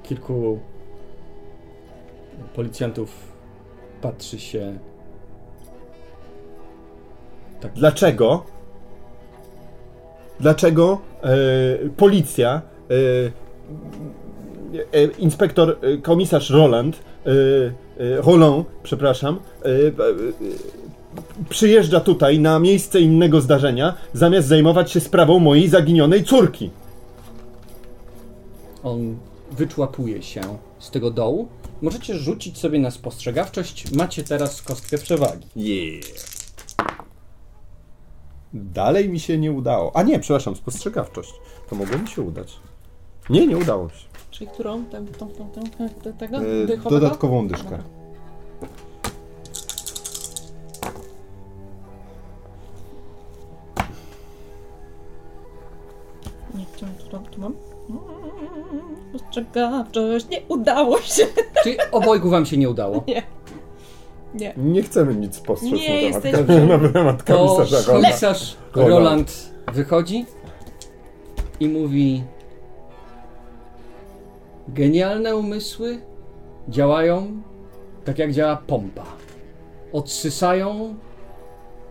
[0.02, 0.58] Kilku
[2.54, 3.10] policjantów
[4.02, 4.78] patrzy się.
[7.60, 7.72] Tak.
[7.72, 8.44] Dlaczego?
[10.40, 11.28] Dlaczego e,
[11.96, 12.94] policja, e,
[14.92, 17.02] e, inspektor, komisarz Roland,
[17.98, 19.40] Roland, przepraszam,
[21.48, 26.70] przyjeżdża tutaj na miejsce innego zdarzenia, zamiast zajmować się sprawą mojej zaginionej córki?
[28.84, 29.16] On
[29.50, 30.40] wyczłapuje się
[30.78, 31.48] z tego dołu.
[31.82, 33.92] Możecie rzucić sobie na spostrzegawczość.
[33.92, 35.46] Macie teraz kostkę przewagi.
[35.56, 36.04] Yeah.
[38.54, 39.96] Dalej mi się nie udało.
[39.96, 41.34] A nie, przepraszam, spostrzegawczość.
[41.70, 42.56] To mogło mi się udać.
[43.30, 44.06] Nie, nie udało się.
[44.30, 44.84] Czyli którą?
[44.84, 46.36] Tą, tą, tą, tą, tą tego?
[46.36, 46.90] E, Dychowego?
[47.00, 47.78] dodatkową dyszkę.
[56.54, 57.73] Nie, tu, tu, tu mam.
[59.18, 61.26] Spostrzegawczość, nie udało się.
[61.62, 63.04] Czyli obojgu wam się nie udało.
[63.08, 63.22] Nie.
[64.34, 64.54] Nie.
[64.56, 67.92] Nie chcemy nic spostrzec Nie, na temat, jesteśmy- na temat To komisarza Ronda.
[68.08, 68.90] komisarz Roland.
[68.98, 70.26] Roland wychodzi
[71.60, 72.22] i mówi:
[74.68, 75.98] Genialne umysły
[76.68, 77.42] działają
[78.04, 79.04] tak jak działa pompa.
[79.92, 80.94] Odsysają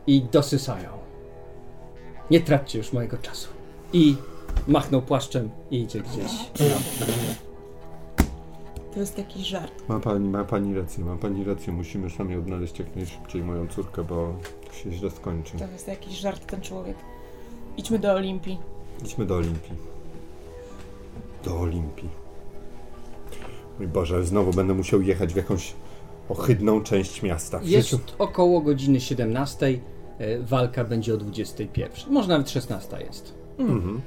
[0.07, 0.89] i dosysają.
[2.31, 3.49] Nie traćcie już mojego czasu.
[3.93, 4.15] I
[4.67, 6.31] machnął płaszczem i idzie gdzieś.
[8.93, 9.71] To jest jakiś żart.
[9.89, 11.73] Ma pani, ma pani rację, ma pani rację.
[11.73, 14.33] Musimy sami odnaleźć jak najszybciej moją córkę, bo
[14.67, 15.57] to się źle skończy.
[15.57, 16.97] To jest jakiś żart ten człowiek.
[17.77, 18.57] Idźmy do Olimpii.
[19.01, 19.71] Idźmy do Olimpii.
[21.45, 22.09] Do Olimpii.
[23.79, 25.73] Mój Boże, znowu będę musiał jechać w jakąś
[26.29, 27.59] ohydną część miasta.
[27.59, 29.79] W Jest życiu- około godziny 17.
[30.19, 32.13] e, Walka będzie o 21.
[32.13, 33.33] Może nawet 16 jest.
[33.57, 34.01] Mhm.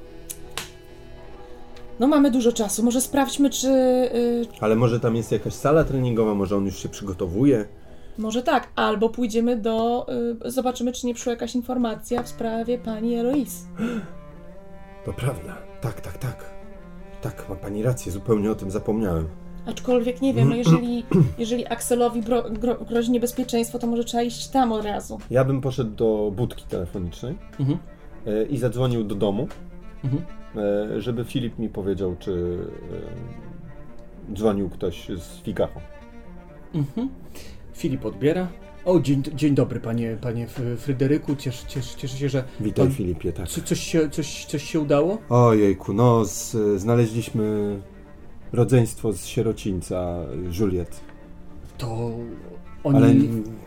[2.00, 2.82] No mamy dużo czasu.
[2.82, 3.68] Może sprawdźmy, czy...
[3.68, 7.64] y, Ale może tam jest jakaś sala treningowa, może on już się przygotowuje.
[8.18, 8.68] może tak.
[8.76, 10.06] Albo pójdziemy do...
[10.46, 13.66] Y, zobaczymy, czy nie przyszła jakaś informacja w sprawie pani Eloise.
[15.04, 15.56] To prawda.
[15.80, 16.44] Tak, tak, tak.
[17.22, 19.28] Tak, ma pani rację, zupełnie o tym zapomniałem.
[19.66, 21.04] Aczkolwiek nie wiem, no jeżeli,
[21.38, 25.18] jeżeli Axelowi bro, gro, grozi niebezpieczeństwo, to może trzeba iść tam od razu.
[25.30, 27.78] Ja bym poszedł do budki telefonicznej Mhm.
[28.26, 29.48] e, i zadzwonił do domu,
[30.04, 30.22] Mhm.
[30.59, 32.59] E, żeby Filip mi powiedział, czy
[34.31, 35.73] e, dzwonił ktoś z Figaro.
[36.75, 37.09] Mhm.
[37.75, 38.49] Filip odbiera.
[38.85, 41.37] O, dzień, dzień dobry, panie, panie Fryderyku.
[41.37, 42.45] Cieszę, cieszę, cieszę się, że.
[42.61, 43.49] Witaj Pan- Filipie, tak.
[43.49, 45.19] Co, coś, się, coś, coś się udało?
[45.29, 47.77] Ojejku, no z, znaleźliśmy
[48.53, 50.19] rodzeństwo z sierocińca
[50.61, 51.01] Juliet,
[51.79, 52.11] To
[52.85, 52.97] oni.
[52.97, 53.14] ale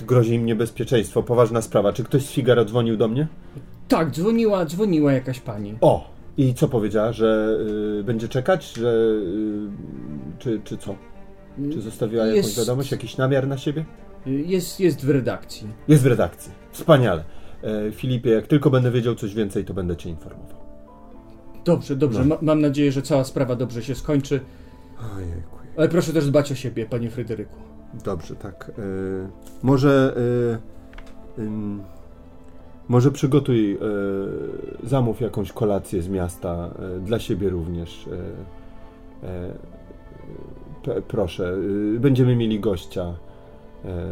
[0.07, 1.93] grozi im niebezpieczeństwo, poważna sprawa.
[1.93, 3.27] Czy ktoś z Figaro dzwonił do mnie?
[3.87, 5.75] Tak, dzwoniła, dzwoniła jakaś pani.
[5.81, 6.18] O!
[6.39, 7.57] I co powiedziała, że
[7.99, 10.95] y, będzie czekać, że y, czy, czy co?
[11.73, 13.85] Czy zostawiła jakąś Jest- wiadomość, jakiś namiar na siebie?
[14.25, 15.67] Jest, jest w redakcji.
[15.87, 16.51] Jest w redakcji.
[16.71, 17.23] Wspaniale.
[17.63, 20.57] E, Filipie, jak tylko będę wiedział coś więcej, to będę cię informował.
[21.65, 22.19] Dobrze, dobrze.
[22.19, 22.25] No.
[22.25, 24.39] Ma, mam nadzieję, że cała sprawa dobrze się skończy.
[25.15, 25.57] Ojejku.
[25.77, 27.55] Ale proszę też dbać o siebie, panie Fryderyku.
[28.05, 28.71] Dobrze, tak.
[28.77, 28.81] E,
[29.63, 30.15] może.
[31.37, 31.81] E, ym,
[32.89, 33.77] może przygotuj, e,
[34.83, 38.07] zamów jakąś kolację z miasta, e, dla siebie również.
[39.23, 39.53] E, e,
[40.83, 41.57] p- proszę,
[41.95, 43.13] e, będziemy mieli gościa.
[43.85, 44.09] E,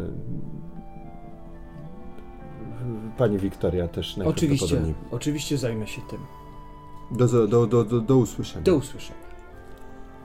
[3.18, 4.76] Pani Wiktoria też Oczywiście,
[5.10, 6.18] oczywiście zajmę się tym.
[7.10, 8.64] Do, do, do, do, do usłyszenia.
[8.64, 9.18] Do usłyszenia.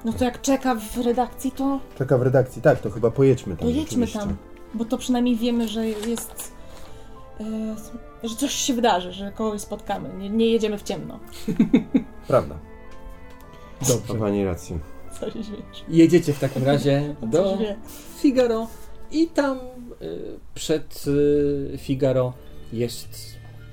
[0.06, 3.68] No to jak czeka w redakcji, to, Czeka w redakcji, tak, to chyba pojedźmy tam.
[3.68, 4.20] to jedźmy rzeczywiście.
[4.20, 4.36] tam.
[4.74, 6.53] Bo to przynajmniej wiemy, że jest...
[7.42, 10.10] y, że coś się wydarzy, że kogoś spotkamy.
[10.14, 11.20] Nie, nie jedziemy w ciemno.
[12.28, 12.56] Prawda.
[13.82, 14.16] Ma Dobrze.
[14.16, 14.80] pani rację.
[15.20, 15.84] Co się śmiesz?
[15.90, 17.58] Jedziecie w takim razie do?
[18.18, 18.68] Figaro
[19.12, 19.58] i tam
[20.02, 22.34] y, przed y, Figaro
[22.74, 23.10] jest,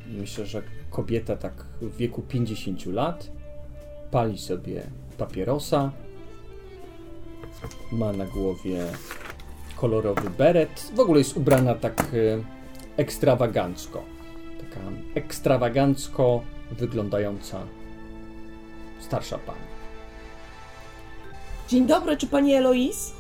[0.06, 3.30] myślę, że kobieta tak w wieku 50 lat.
[4.10, 4.82] Pali sobie
[5.18, 5.92] papierosa.
[7.92, 8.86] Ma na głowie
[9.76, 10.92] kolorowy beret.
[10.94, 12.44] W ogóle jest ubrana tak y,
[13.00, 14.02] ekstrawagancko.
[14.60, 14.80] Taka
[15.14, 17.66] ekstrawagancko wyglądająca
[19.00, 19.70] starsza pani.
[21.68, 23.12] Dzień dobry, czy pani Eloise?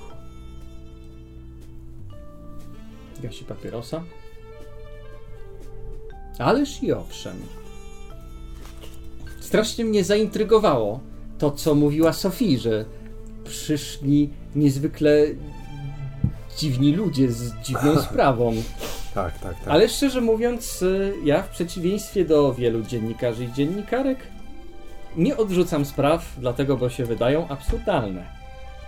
[3.22, 4.02] Gasi papierosa.
[6.38, 7.36] Ależ i owszem.
[9.40, 11.00] Strasznie mnie zaintrygowało
[11.38, 12.84] to, co mówiła Sofii, że
[13.44, 15.26] przyszli niezwykle
[16.58, 18.54] dziwni ludzie z dziwną sprawą.
[19.14, 19.68] Tak, tak, tak.
[19.68, 24.18] Ale szczerze mówiąc, y, ja w przeciwieństwie do wielu dziennikarzy i dziennikarek
[25.16, 28.26] nie odrzucam spraw, dlatego bo się wydają absurdalne.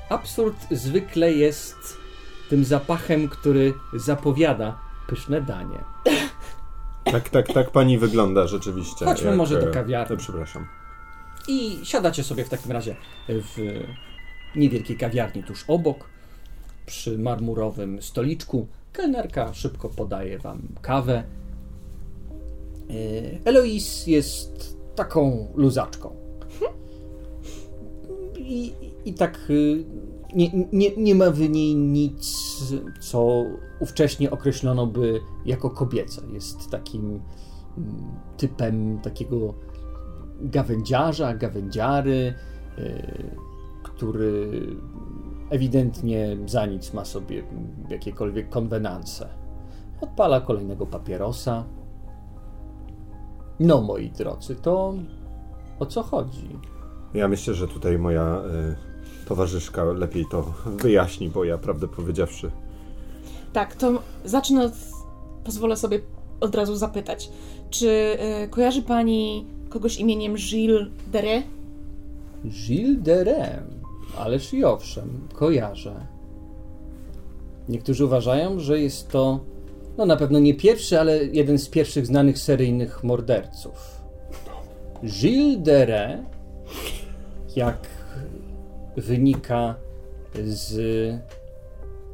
[0.08, 1.76] Absurd zwykle jest
[2.50, 5.78] tym zapachem, który zapowiada pyszne danie.
[7.04, 9.04] Tak, tak, tak pani wygląda rzeczywiście.
[9.04, 10.14] Chodźmy może do e, kawiarni.
[10.14, 10.66] e, Przepraszam.
[11.48, 12.96] I siadacie sobie w takim razie
[13.28, 13.80] w
[14.56, 16.04] niewielkiej kawiarni tuż obok,
[16.86, 18.66] przy marmurowym stoliczku.
[18.92, 21.24] Kelnerka szybko podaje wam kawę.
[22.90, 22.94] E,
[23.44, 26.16] Eloise jest taką luzaczką.
[28.38, 28.72] I,
[29.04, 29.84] I tak y,
[30.34, 32.38] nie, nie, nie ma w niej nic,
[33.00, 33.44] co
[33.80, 36.22] ówcześnie określono by jako kobiece.
[36.32, 37.20] Jest takim
[37.78, 37.94] mm,
[38.36, 39.54] typem takiego
[40.40, 42.34] gawędziarza, gawędziary,
[42.78, 43.36] y,
[43.82, 44.66] który
[45.52, 47.42] ewidentnie za nic ma sobie
[47.88, 49.28] jakiekolwiek konwenanse.
[50.00, 51.64] Odpala kolejnego papierosa.
[53.60, 54.94] No, moi drodzy, to
[55.78, 56.58] o co chodzi?
[57.14, 58.42] Ja myślę, że tutaj moja
[59.24, 62.50] y, towarzyszka lepiej to wyjaśni, bo ja prawdę powiedziawszy.
[63.52, 64.72] Tak, to zacznę od...
[65.44, 66.00] Pozwolę sobie
[66.40, 67.30] od razu zapytać.
[67.70, 67.88] Czy
[68.44, 71.42] y, kojarzy pani kogoś imieniem Gilles Dere?
[72.44, 73.81] Gilles de Rem.
[74.18, 76.06] Ależ i owszem, kojarzę.
[77.68, 79.40] Niektórzy uważają, że jest to,
[79.98, 84.02] no na pewno nie pierwszy, ale jeden z pierwszych znanych seryjnych morderców.
[85.04, 86.24] Gilles de Rem,
[87.56, 87.78] jak
[88.96, 89.74] wynika
[90.44, 90.74] z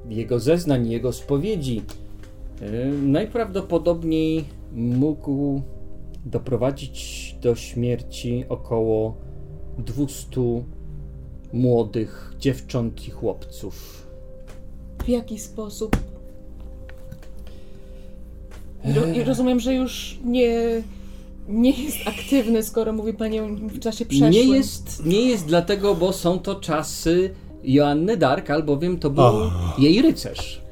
[0.08, 1.82] jego zeznań, jego spowiedzi,
[2.62, 5.62] y, najprawdopodobniej mógł
[6.24, 9.16] doprowadzić do śmierci około
[9.78, 10.40] 200
[11.52, 14.06] młodych dziewcząt i chłopców.
[15.04, 15.96] W jaki sposób?
[18.84, 20.82] I ro- I rozumiem, że już nie,
[21.48, 24.30] nie jest aktywny, skoro mówi pani w czasie przeszłym.
[24.30, 27.34] Nie jest, nie jest dlatego, bo są to czasy
[27.64, 29.24] Joanny Dark, albowiem to był
[29.78, 30.62] jej rycerz.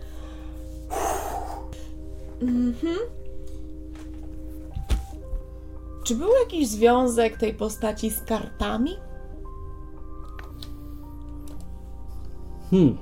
[6.04, 8.90] Czy był jakiś związek tej postaci z kartami?
[12.70, 12.96] Hmm.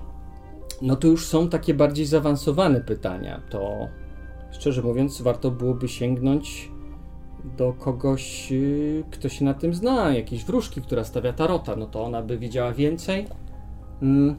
[0.82, 3.40] No to już są takie bardziej zaawansowane pytania.
[3.50, 3.88] To
[4.52, 6.70] szczerze mówiąc, warto byłoby sięgnąć
[7.56, 11.76] do kogoś, yy, kto się na tym zna, jakiejś wróżki, która stawia tarota.
[11.76, 13.26] No to ona by wiedziała więcej.
[14.02, 14.36] Mm.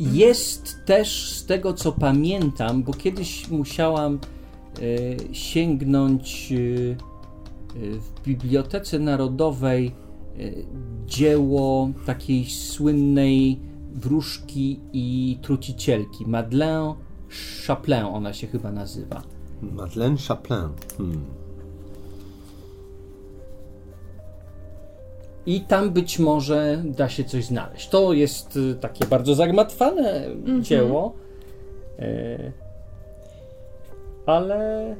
[0.00, 4.18] Jest też z tego co pamiętam, bo kiedyś musiałam
[4.78, 6.56] y, sięgnąć y,
[7.76, 10.07] y, w Bibliotece Narodowej y,
[11.06, 13.60] dzieło takiej słynnej
[13.94, 16.26] wróżki i trucicielki.
[16.26, 16.94] Madeleine
[17.66, 19.22] Chaplin ona się chyba nazywa.
[19.62, 20.68] Madeleine Chaplin.
[20.98, 21.24] Hmm.
[25.46, 27.88] I tam być może da się coś znaleźć.
[27.88, 30.24] To jest y, takie bardzo zagmatwane
[30.60, 31.14] dzieło.
[31.98, 32.52] Y,
[34.26, 34.96] ale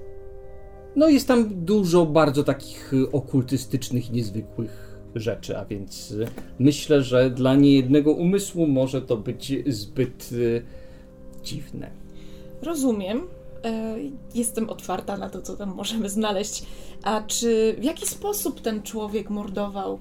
[0.97, 4.88] no jest tam dużo bardzo takich y, okultystycznych niezwykłych
[5.21, 6.27] rzeczy, a więc y,
[6.59, 10.63] myślę, że dla niejednego umysłu może to być zbyt y,
[11.45, 11.91] dziwne.
[12.63, 13.23] Rozumiem.
[13.65, 13.97] E,
[14.35, 16.63] jestem otwarta na to, co tam możemy znaleźć.
[17.03, 19.99] A czy w jaki sposób ten człowiek mordował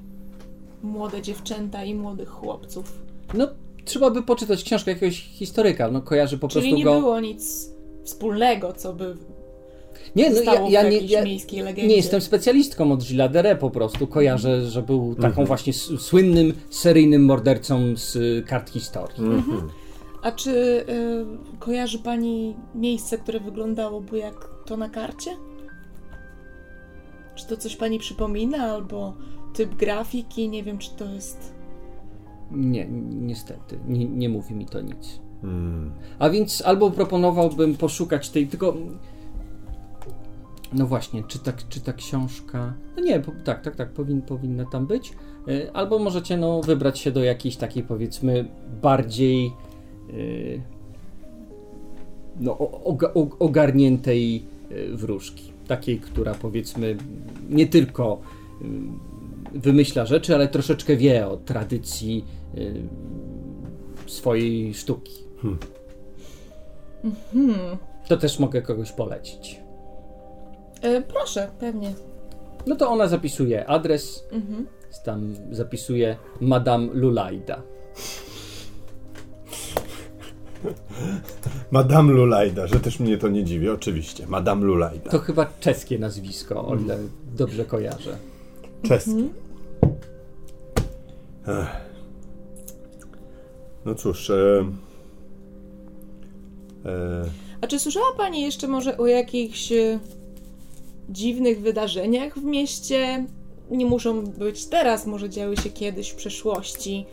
[0.83, 3.01] młode dziewczęta i młodych chłopców?
[3.33, 3.47] No,
[3.85, 6.99] trzeba by poczytać książkę jakiegoś historyka, no kojarzy po Czyli prostu nie go...
[6.99, 7.69] było nic
[8.03, 9.15] wspólnego, co by
[10.15, 11.23] Nie, no ja, ja, nie, ja
[11.87, 15.91] nie jestem specjalistką od Gilles de Rais, po prostu kojarzę, że był taką właśnie s-
[15.99, 19.23] słynnym, seryjnym mordercą z y, kart historii.
[20.23, 20.85] A czy y,
[21.59, 25.31] kojarzy pani miejsce, które wyglądałoby jak to na karcie?
[27.35, 29.13] Czy to coś pani przypomina, albo
[29.53, 30.49] typ grafiki?
[30.49, 31.53] Nie wiem, czy to jest.
[32.51, 35.19] Nie, niestety, nie, nie mówi mi to nic.
[35.41, 35.91] Hmm.
[36.19, 38.73] A więc albo proponowałbym poszukać tej, tylko...
[40.73, 42.73] No właśnie, czy ta, czy ta książka...
[42.97, 45.13] No nie, po, tak, tak, tak, powin, powinna tam być.
[45.47, 48.45] Y, Albo możecie, no, wybrać się do jakiejś takiej, powiedzmy,
[48.81, 49.51] bardziej...
[50.13, 50.61] y,
[52.39, 55.51] No, o- oga- o- ogarniętej y, wróżki.
[55.67, 56.97] Takiej, która, powiedzmy,
[57.49, 58.21] nie tylko
[58.61, 58.65] y,
[59.59, 62.25] wymyśla rzeczy, ale troszeczkę wie o tradycji
[62.57, 62.81] y,
[64.07, 65.13] swojej sztuki.
[67.33, 67.77] Hmm.
[68.07, 69.59] To też mogę kogoś polecić.
[70.81, 71.93] E, proszę, pewnie.
[72.67, 74.67] No to ona zapisuje adres, Mhm.
[75.05, 77.61] tam zapisuje Madame Lulaida.
[81.71, 84.27] Madame Lulajda, że też mnie to nie dziwi, oczywiście.
[84.27, 85.11] Madame Lulajda.
[85.11, 86.97] To chyba czeskie nazwisko, o ile
[87.37, 88.17] dobrze kojarzę.
[88.83, 89.29] Czeski.
[91.47, 91.67] Ech.
[93.85, 94.29] No cóż.
[94.29, 94.65] E,
[96.85, 97.23] e,
[97.61, 99.99] A czy słyszała pani jeszcze może o jakichś e,
[101.09, 103.25] dziwnych wydarzeniach w mieście?
[103.71, 107.05] Nie muszą być teraz, może działy się kiedyś w przeszłości.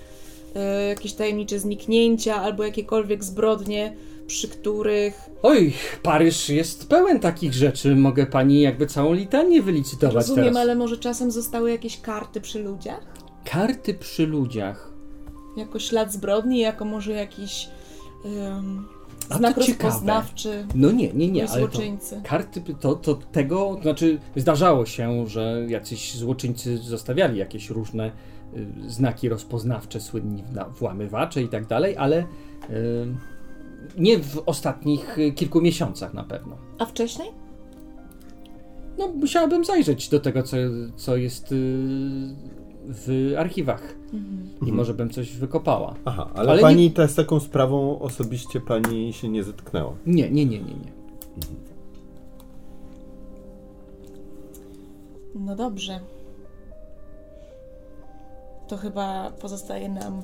[0.55, 5.73] E, jakieś tajemnicze zniknięcia albo jakiekolwiek zbrodnie przy których Oj,
[6.03, 7.97] Paryż jest pełen takich rzeczy.
[7.97, 10.63] Mogę pani jakby całą litanię wylicytować rozumiem, teraz.
[10.63, 13.07] ale może czasem zostały jakieś karty przy ludziach?
[13.45, 14.91] Karty przy ludziach.
[15.57, 17.69] Jako ślad zbrodni, jako może jakiś
[19.29, 21.79] A znak rozpoznawczy No nie, nie, nie, ale to,
[22.25, 28.11] karty, to, to tego, to znaczy zdarzało się, że jacyś złoczyńcy zostawiali jakieś różne
[28.57, 30.45] y, znaki rozpoznawcze, słynni
[30.79, 32.27] włamywacze i tak dalej, ale y,
[33.99, 36.57] nie w ostatnich y, kilku miesiącach na pewno.
[36.79, 37.29] A wcześniej?
[38.99, 40.57] No, musiałabym zajrzeć do tego, co,
[40.97, 41.57] co jest y,
[42.89, 43.95] w archiwach
[44.67, 45.95] i może bym coś wykopała.
[46.05, 49.93] Aha, ale, Ale pani ta, z taką sprawą osobiście pani się nie zetknęła.
[50.07, 50.93] Nie, nie, nie, nie, nie.
[55.35, 56.01] No dobrze.
[58.69, 60.23] To chyba pozostaje nam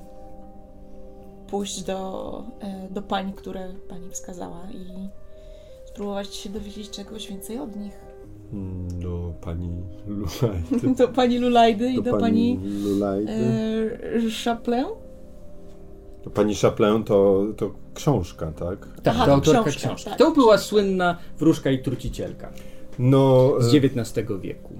[1.47, 5.09] pójść do, e, do pań, które pani wskazała i
[5.85, 8.10] spróbować się dowiedzieć czegoś więcej od nich.
[9.01, 10.95] Do pani Lulajdy.
[10.99, 13.33] Do pani Lulajdy i do, pani, Lulajdy.
[13.33, 14.85] e, Chaplin?
[16.23, 18.89] To pani Chaplin to, to książka, tak?
[19.03, 20.11] Tak, Aha, to autorka książka, książki.
[20.11, 22.53] tak, to była słynna wróżka i trucicielka
[22.99, 24.75] No, z e, XIX wieku.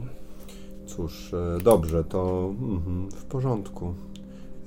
[0.87, 3.95] cóż, e, dobrze, to mhm, w porządku.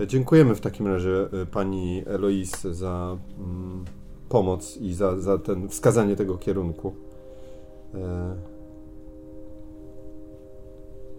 [0.07, 3.85] Dziękujemy w takim razie pani Eloise za mm,
[4.29, 6.93] pomoc i za, za ten wskazanie tego kierunku.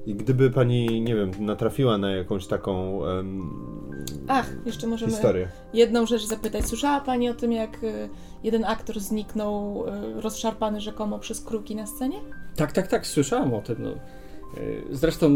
[0.07, 3.51] I gdyby pani, nie wiem, natrafiła na jakąś taką em,
[4.29, 5.49] Ach, jeszcze możemy historię.
[5.75, 6.65] jedną rzecz zapytać.
[6.67, 8.09] Słyszała pani o tym, jak e,
[8.45, 12.19] jeden aktor zniknął e, rozszarpany rzekomo przez kruki na scenie?
[12.57, 13.77] Tak, tak, tak, słyszałam o tym.
[13.79, 13.91] No.
[13.91, 13.97] E,
[14.91, 15.31] Zresztą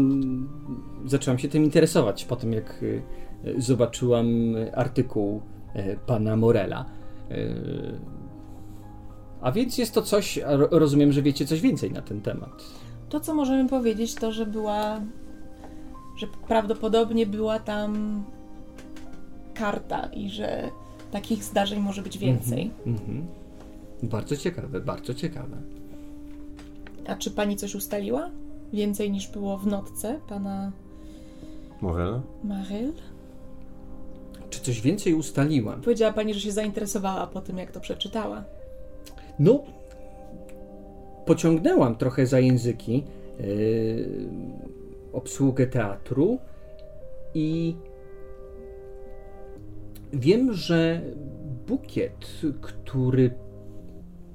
[1.05, 2.85] zaczęłam się tym interesować po tym, jak
[3.57, 4.27] zobaczyłam
[4.75, 5.41] artykuł
[6.07, 6.85] pana Morela.
[9.41, 10.39] A więc jest to coś,
[10.71, 12.63] rozumiem, że wiecie coś więcej na ten temat.
[13.09, 15.01] To, co możemy powiedzieć, to, że była.
[16.17, 18.23] że prawdopodobnie była tam
[19.53, 20.69] karta i że
[21.11, 22.71] takich zdarzeń może być więcej.
[22.85, 23.27] Mhm.
[24.03, 25.57] Bardzo ciekawe, bardzo ciekawe.
[27.07, 28.29] A czy pani coś ustaliła?
[28.73, 30.71] Więcej niż było w notce pana
[31.81, 32.21] Morel?
[32.43, 32.93] Maryl?
[34.49, 35.81] Czy coś więcej ustaliłam?
[35.81, 38.43] Powiedziała pani, że się zainteresowała po tym, jak to przeczytała.
[39.39, 39.63] No,
[41.29, 43.03] pociągnęłam trochę za języki
[43.39, 44.29] yy,
[45.13, 46.39] obsługę teatru
[47.33, 47.75] i
[50.13, 51.01] wiem, że
[51.67, 53.31] bukiet, który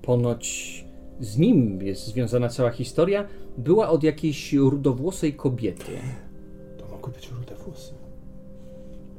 [0.03, 0.85] ponoć
[1.21, 3.29] z nim jest związana cała historia,
[3.59, 5.93] była od jakiejś rudowłosej kobiety.
[6.79, 8.04] To mogły być rude włosy.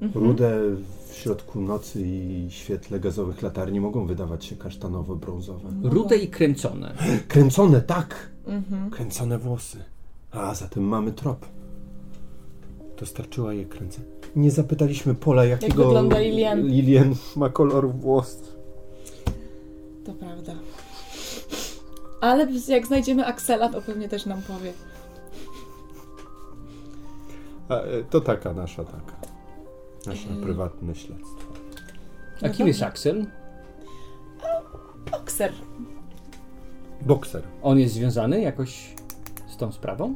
[0.02, 0.26] Mhm.
[0.26, 0.60] Rude
[1.08, 5.70] w środku nocy i świetle gazowych latarni mogą wydawać się kasztanowo-brązowe.
[5.84, 6.96] Rude i kręcone.
[7.28, 8.30] Kręcone, tak!
[8.48, 8.89] Mhm.
[8.89, 9.78] Kręcone włosy.
[10.32, 11.46] A zatem mamy trop.
[13.00, 14.02] Dostarczyła je kręcę.
[14.36, 16.62] Nie zapytaliśmy Pola, jakiego wygląda Lilian.
[16.68, 18.56] Lilian ma kolor włosów.
[20.06, 20.54] To prawda.
[22.22, 24.74] Ale jak znajdziemy Axela, to pewnie też nam powie.
[27.70, 29.14] A, e, To taka nasza taka.
[30.08, 30.41] Nasze Mm.
[30.43, 31.53] prywatne śledztwo.
[32.41, 33.26] A kim jest Axel?
[35.12, 35.51] Okser.
[37.01, 37.43] Bokser.
[37.64, 38.95] On jest związany jakoś
[39.47, 40.16] z tą sprawą?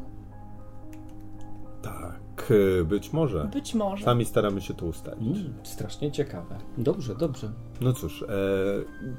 [1.81, 2.53] Tak,
[2.85, 3.49] być może.
[3.53, 4.05] Być może.
[4.05, 5.37] Sami staramy się to ustalić.
[5.37, 6.57] Mm, strasznie ciekawe.
[6.77, 7.51] Dobrze, dobrze.
[7.81, 8.25] No cóż, e,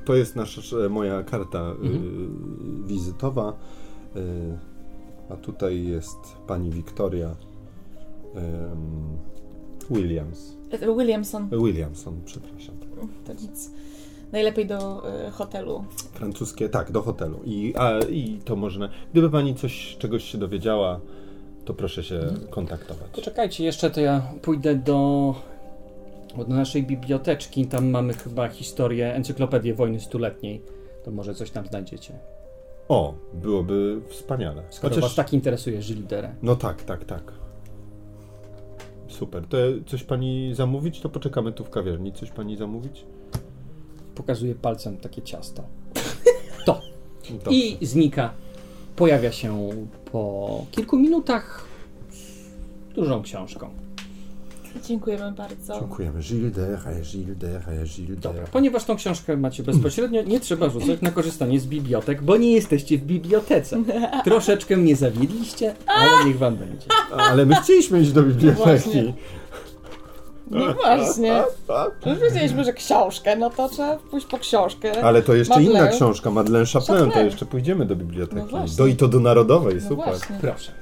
[0.05, 2.85] to jest nasza, e, moja karta Mhm.
[2.87, 3.53] wizytowa.
[4.17, 4.21] E,
[5.33, 7.29] a tutaj jest pani Wiktoria
[8.35, 9.19] em,
[9.91, 10.57] Williams.
[10.71, 11.49] E, Williamson.
[11.51, 12.75] Williamson, przepraszam.
[13.25, 13.71] To nic.
[14.33, 15.85] Najlepiej do e, hotelu.
[16.13, 17.41] Francuskie, tak, do hotelu.
[17.45, 18.89] I, a, I to można.
[19.13, 21.01] Gdyby pani coś, czegoś się dowiedziała,
[21.65, 23.11] to proszę się kontaktować.
[23.13, 25.35] Poczekajcie, jeszcze to ja pójdę do,
[26.37, 27.67] do naszej biblioteczki.
[27.67, 30.63] Tam mamy chyba historię, encyklopedię wojny stuletniej.
[31.05, 32.19] To może coś tam znajdziecie.
[32.89, 34.63] O, byłoby wspaniale.
[34.71, 37.40] Skoro was tak interesuje Gilles No tak, tak, tak.
[39.21, 39.47] Super.
[39.47, 39.57] To
[39.87, 41.01] coś pani zamówić?
[41.01, 42.13] To poczekamy tu w kawiarni.
[42.13, 43.05] Coś pani zamówić?
[44.15, 45.63] Pokazuje palcem takie ciasto.
[46.67, 46.81] To.
[47.31, 47.51] Dobrze.
[47.51, 48.33] I znika.
[48.97, 49.69] Pojawia się
[50.13, 51.65] po kilku minutach
[52.11, 53.71] z dużą książką.
[54.87, 55.81] Dziękujemy bardzo.
[55.81, 56.21] Dziękujemy.
[56.21, 56.79] Gilles Dere,
[57.85, 58.45] Gilles Dobra.
[58.53, 62.99] Ponieważ tą książkę macie bezpośrednio, nie trzeba rzucać na korzystanie z bibliotek, bo nie jesteście
[62.99, 63.83] w bibliotece.
[64.25, 66.87] Troszeczkę mnie zawiedliście, ale niech wam będzie.
[67.19, 68.65] Ale my chcieliśmy iść do biblioteki.
[68.65, 69.15] Właśnie.
[70.51, 71.43] No właśnie.
[72.07, 75.05] Już wiedzieliśmy, że książkę, no to trzeba pójść po książkę.
[75.05, 75.81] Ale to jeszcze Madeleine.
[75.81, 78.47] inna książka, Madeleine Chapelain, to jeszcze pójdziemy do biblioteki.
[78.53, 80.05] No do i to do Narodowej, No super.
[80.05, 80.37] właśnie.
[80.41, 80.73] Proszę.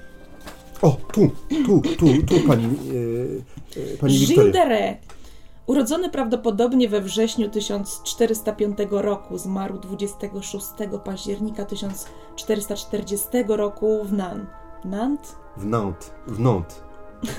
[0.83, 1.31] O, tu,
[1.66, 4.95] tu, tu, tu pani, e, e, pani Gilles Wiktoria.
[5.66, 10.66] Urodzony prawdopodobnie we wrześniu 1405 roku, zmarł 26
[11.05, 14.47] października 1440 roku w Nantes.
[14.85, 15.37] Nantes?
[15.57, 16.83] W Nantes, w Nantes.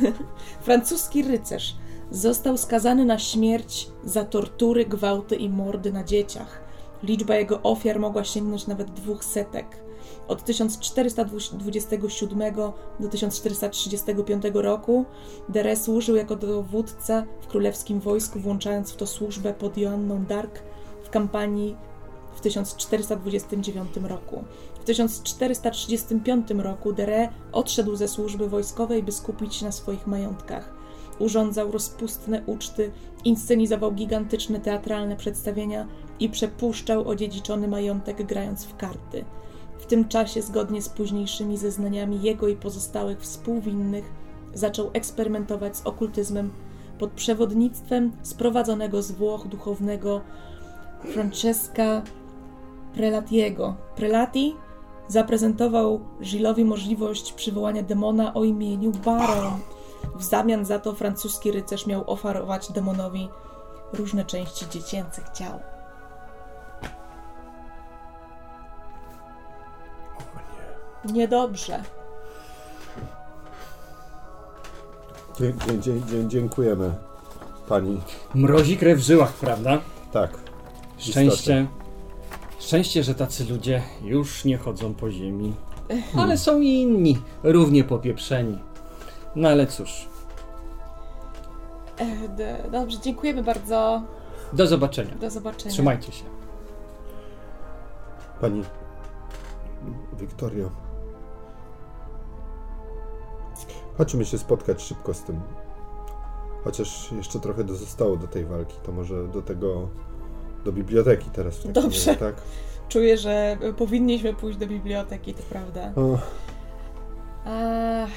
[0.62, 1.76] Francuski rycerz
[2.12, 6.62] został skazany na śmierć za tortury, gwałty i mordy na dzieciach.
[7.04, 9.89] Liczba jego ofiar mogła sięgnąć nawet dwóch setek.
[10.30, 12.53] Od 1427
[12.99, 15.05] do 1435 roku
[15.49, 20.49] Dere służył jako dowódca w królewskim wojsku, włączając w to służbę pod Joanną d'Arc
[21.03, 21.75] w kampanii
[22.36, 24.43] w 1429 roku.
[24.82, 30.73] W 1435 roku Dere odszedł ze służby wojskowej, by skupić się na swoich majątkach.
[31.19, 32.91] Urządzał rozpustne uczty,
[33.23, 35.88] inscenizował gigantyczne teatralne przedstawienia
[36.19, 39.25] i przepuszczał odziedziczony majątek grając w karty.
[39.90, 44.12] Tym czasie, zgodnie z późniejszymi zeznaniami jego i pozostałych współwinnych,
[44.54, 46.52] zaczął eksperymentować z okultyzmem
[47.00, 50.22] pod przewodnictwem sprowadzonego z Włoch duchownego
[51.14, 52.02] Francesca
[52.94, 53.76] Prelatiego.
[53.96, 54.56] Prelati
[55.08, 59.60] zaprezentował Gillowi możliwość przywołania demona o imieniu Baron.
[60.16, 63.30] W zamian za to francuski rycerz miał oferować demonowi
[63.94, 65.60] różne części dziecięcych ciał.
[71.06, 71.84] Niedobrze.
[75.39, 76.93] Dzie, dzie, dzie, dziękujemy
[77.70, 78.02] pani.
[78.36, 79.82] Mrozi krew w żyłach, prawda?
[80.12, 80.32] Tak.
[80.97, 81.68] Szczęście.
[82.60, 85.56] Szczęście, że tacy ludzie już nie chodzą po ziemi.
[86.18, 88.60] Ale są i inni, równie popieprzeni.
[89.36, 90.08] No ale cóż,
[92.00, 94.02] E, Dobrze, dziękujemy bardzo.
[94.54, 95.16] do zobaczenia.
[95.16, 95.72] Do zobaczenia.
[95.74, 96.24] Trzymajcie się.
[98.41, 98.64] Pani
[100.20, 100.70] Wiktorio.
[104.00, 105.41] Chodźmy się spotkać szybko z tym.
[106.64, 109.88] Chociaż jeszcze trochę zostało do tej walki, to może do tego,
[110.66, 111.58] do biblioteki teraz.
[111.58, 112.12] w Dobrze.
[112.12, 112.36] razie, Tak?
[112.89, 115.91] Czuję, że powinniśmy pójść do biblioteki, to prawda.
[115.95, 116.18] O,
[117.45, 118.08] A...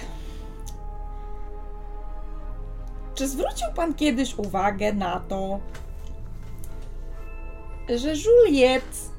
[3.14, 5.60] Czy zwrócił pan kiedyś uwagę na to,
[7.96, 9.10] że Juliet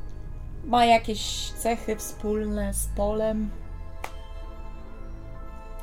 [0.66, 3.50] ma jakieś cechy wspólne z Polem?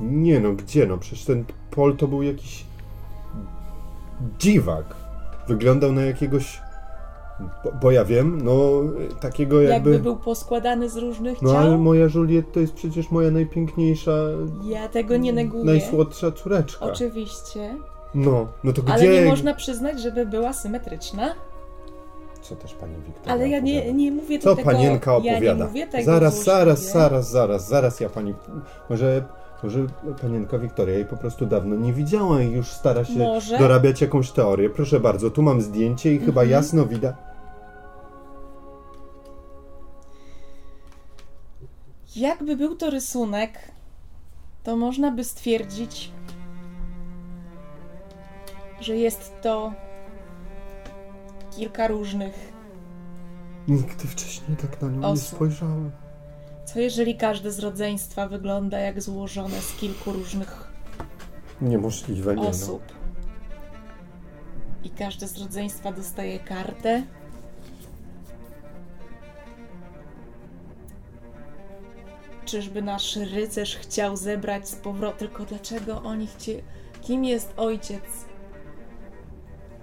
[0.00, 0.98] Nie no, gdzie no?
[0.98, 2.64] Przecież ten Pol to był jakiś
[4.38, 4.84] dziwak.
[5.48, 6.60] Wyglądał na jakiegoś,
[7.64, 8.70] bo, bo ja wiem, no
[9.20, 9.90] takiego Jakby...
[9.90, 9.98] jakby...
[10.02, 11.58] był poskładany z różnych No ciał?
[11.60, 14.12] ale moja Juliet to jest przecież moja najpiękniejsza,
[14.64, 15.64] Ja tego nie neguję.
[15.64, 16.84] najsłodsza córeczka.
[16.86, 17.76] Oczywiście.
[18.14, 19.22] No, no to Ale gdzie...
[19.24, 21.34] nie można przyznać, żeby była symetryczna.
[22.42, 23.96] Co też pani Wiktoria Ale ja nie, opowiada?
[23.98, 24.70] nie mówię Co tego...
[24.70, 25.54] panienka Ja opowiada?
[25.64, 28.34] nie mówię tego zaraz, zaraz, zaraz, zaraz, zaraz ja pani...
[28.90, 29.24] Może,
[29.62, 29.86] może
[30.22, 33.58] panienka Wiktoria jej po prostu dawno nie widziała i już stara się Może.
[33.58, 34.70] dorabiać jakąś teorię.
[34.70, 36.50] Proszę bardzo, tu mam zdjęcie i chyba Mhm.
[36.50, 37.14] jasno widać...
[42.16, 43.58] Jakby był to rysunek,
[44.64, 46.12] to można by stwierdzić,
[48.80, 49.72] że jest to
[51.56, 52.52] kilka różnych.
[53.68, 55.28] Nigdy wcześniej tak na nią nie Osób.
[55.36, 55.90] spojrzałem.
[56.74, 60.70] Co jeżeli każde z rodzeństwa wygląda jak złożone z kilku różnych
[61.60, 62.48] Niemożliwe, nie no.
[62.48, 62.82] osób?
[64.84, 67.02] I każde z rodzeństwa dostaje kartę?
[72.44, 75.18] Czyżby nasz rycerz chciał zebrać z powrotem?
[75.18, 76.62] Tylko dlaczego oni chcie...
[77.02, 78.04] Kim jest ojciec?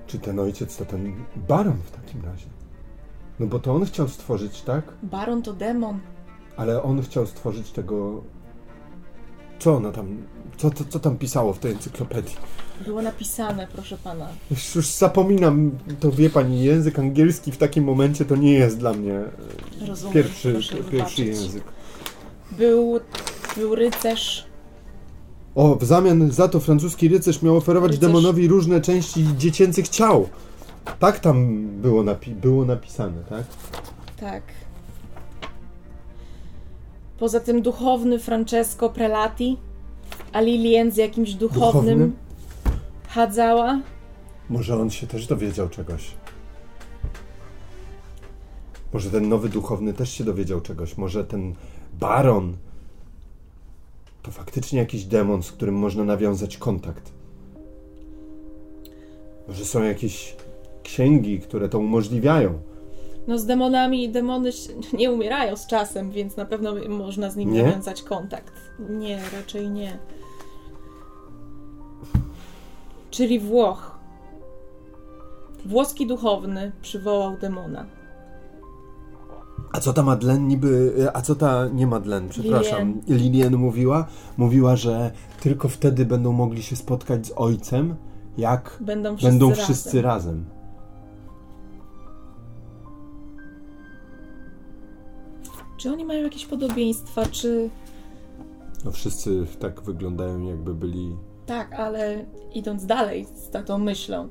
[0.07, 2.47] Czy ten ojciec to ten baron w takim razie?
[3.39, 4.83] No bo to on chciał stworzyć, tak?
[5.03, 5.99] Baron to demon.
[6.57, 8.21] Ale on chciał stworzyć tego...
[9.59, 10.17] Co ona tam...
[10.57, 12.35] Co, co, co tam pisało w tej encyklopedii?
[12.85, 14.27] Było napisane, proszę pana.
[14.51, 18.93] Już, już zapominam, to wie pani, język angielski w takim momencie to nie jest dla
[18.93, 20.13] mnie e, Rozumiem.
[20.13, 21.19] pierwszy, pierwszy wybaczyć.
[21.19, 21.63] język.
[22.51, 22.99] Był,
[23.57, 24.47] był rycerz.
[25.55, 30.29] O, w zamian za to francuski rycerz miał oferować Rycerz- demonowi różne części dziecięcych ciał.
[30.99, 33.43] Tak tam było, napi- było napisane, tak?
[34.19, 34.43] Tak.
[37.19, 39.57] Poza tym duchowny Francesco Prelati,
[40.33, 42.15] a Lilien z jakimś duchownym, Duchownym?
[43.07, 43.79] chadzała.
[44.49, 46.11] Może on się też dowiedział czegoś.
[48.93, 50.97] Może ten nowy duchowny też się dowiedział czegoś.
[50.97, 51.55] Może ten
[51.99, 52.57] baron
[54.23, 57.11] to faktycznie jakiś demon, z którym można nawiązać kontakt.
[59.47, 60.35] Może są jakieś
[60.83, 62.59] księgi, które to umożliwiają.
[63.27, 64.49] No z demonami demony
[64.99, 67.63] nie umierają z czasem, więc na pewno można z nimi Nie?
[67.63, 68.53] nawiązać kontakt.
[68.89, 69.97] Nie, raczej nie.
[73.11, 73.97] Czyli Włoch.
[75.65, 77.85] Włoski duchowny przywołał demona.
[79.73, 84.07] A co ta Madeleine niby, a co ta, nie Madeleine, przepraszam, Lilien mówiła?
[84.37, 85.11] Mówiła, że
[85.41, 87.95] tylko wtedy będą mogli się spotkać z ojcem,
[88.37, 89.63] jak Będą wszyscy będą razem.
[89.65, 90.45] wszyscy razem.
[95.77, 97.69] Czy oni mają jakieś podobieństwa, czy...
[98.85, 101.15] No wszyscy tak wyglądają, jakby byli...
[101.45, 104.29] Tak, ale idąc dalej z tą myślą.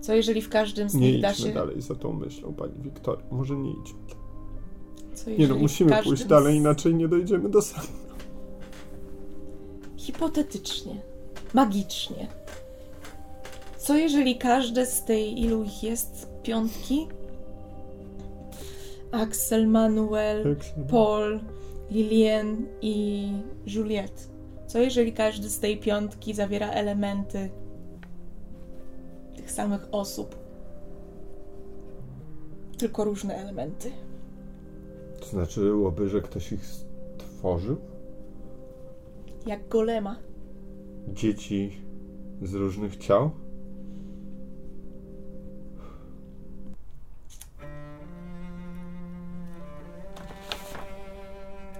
[0.00, 1.52] Co jeżeli w każdym z Nie nich da się...
[1.52, 3.24] dalej za tą myślą, pani Wiktoria.
[3.30, 3.98] Może nie idźmy.
[5.14, 7.82] Co Nie no, musimy pójść dalej, z- inaczej nie dojdziemy do sedna.
[9.96, 11.00] Hipotetycznie,
[11.54, 12.28] magicznie.
[13.78, 17.08] Co jeżeli każde z tej, ilu ich jest, piątki?
[19.12, 20.56] Axel, Manuel,
[20.90, 21.40] Paul,
[21.90, 23.28] Lilien i
[23.66, 24.22] Juliette.
[24.66, 27.50] Co jeżeli każdy z tej piątki zawiera elementy
[29.36, 30.36] tych samych osób?
[32.78, 33.90] Tylko różne elementy.
[35.20, 37.76] To znaczyłoby, że ktoś ich stworzył?
[39.46, 40.16] Jak golema.
[41.08, 41.82] Dzieci
[42.42, 43.30] z różnych ciał?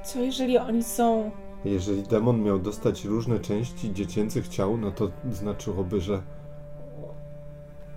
[0.09, 1.31] Co jeżeli oni są
[1.65, 6.23] Jeżeli demon miał dostać różne części dziecięcych ciał, no to znaczyłoby, że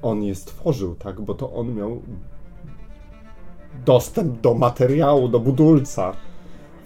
[0.02, 1.22] on je stworzył, tak?
[1.22, 2.02] Bo to on miał
[3.86, 6.14] dostęp do materiału, do budulca.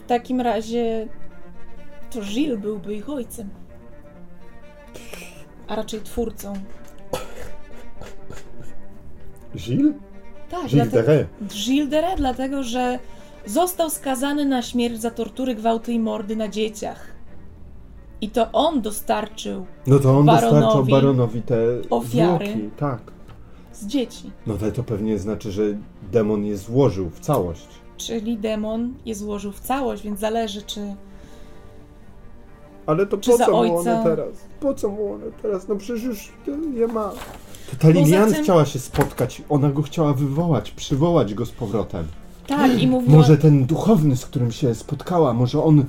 [0.05, 1.07] W takim razie
[2.11, 3.49] to Gilles byłby ich ojcem.
[5.67, 6.53] A raczej twórcą.
[9.55, 9.93] Gilles?
[10.49, 11.25] Tak, Gilles dlatego, Ré.
[11.49, 12.99] Gilles de Ré, dlatego że
[13.45, 17.07] został skazany na śmierć za tortury, gwałty i mordy na dzieciach.
[18.21, 21.55] I to on dostarczył No to on Baronowi dostarczał baronowi te
[21.89, 22.45] ofiary.
[22.47, 22.99] zwłoki, tak.
[23.73, 24.31] z dzieci.
[24.47, 25.63] No to, to pewnie znaczy, że
[26.11, 27.67] demon je złożył w całość.
[27.97, 30.95] Czyli demon je złożył w całość, więc zależy, czy
[32.85, 33.73] Ale to Czy po za co mu ojca?
[33.93, 34.29] one teraz?
[34.59, 35.67] Po co mu one teraz?
[35.67, 36.31] No przecież już
[36.73, 37.11] je ma.
[37.71, 42.05] To ta Lilian tym- chciała się spotkać, ona go chciała wywołać, przywołać go z powrotem.
[42.47, 43.17] Tak i mówiła...
[43.17, 45.85] Może ten duchowny, z którym się spotkała, może on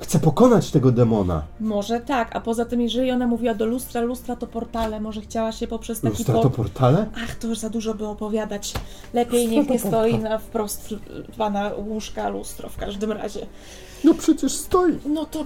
[0.00, 1.42] chce pokonać tego demona.
[1.60, 5.52] Może tak, a poza tym, jeżeli ona mówiła do lustra, lustra to portale, może chciała
[5.52, 6.42] się poprzez taki Lustra po...
[6.42, 7.06] to portale?
[7.24, 8.74] Ach, to już za dużo by opowiadać.
[9.14, 10.94] Lepiej niech nie stoi na wprost
[11.36, 13.46] pana łóżka lustro w każdym razie.
[14.04, 14.98] No przecież stoi.
[15.06, 15.44] No to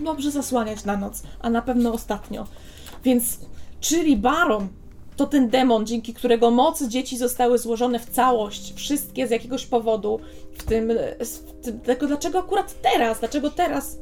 [0.00, 2.46] dobrze zasłaniać na noc, a na pewno ostatnio.
[3.04, 3.38] Więc,
[3.80, 4.68] czyli Baron
[5.22, 10.20] to ten demon, dzięki którego mocy dzieci zostały złożone w całość, wszystkie z jakiegoś powodu,
[10.52, 13.98] w tym, w tym tego, dlaczego akurat teraz, dlaczego teraz?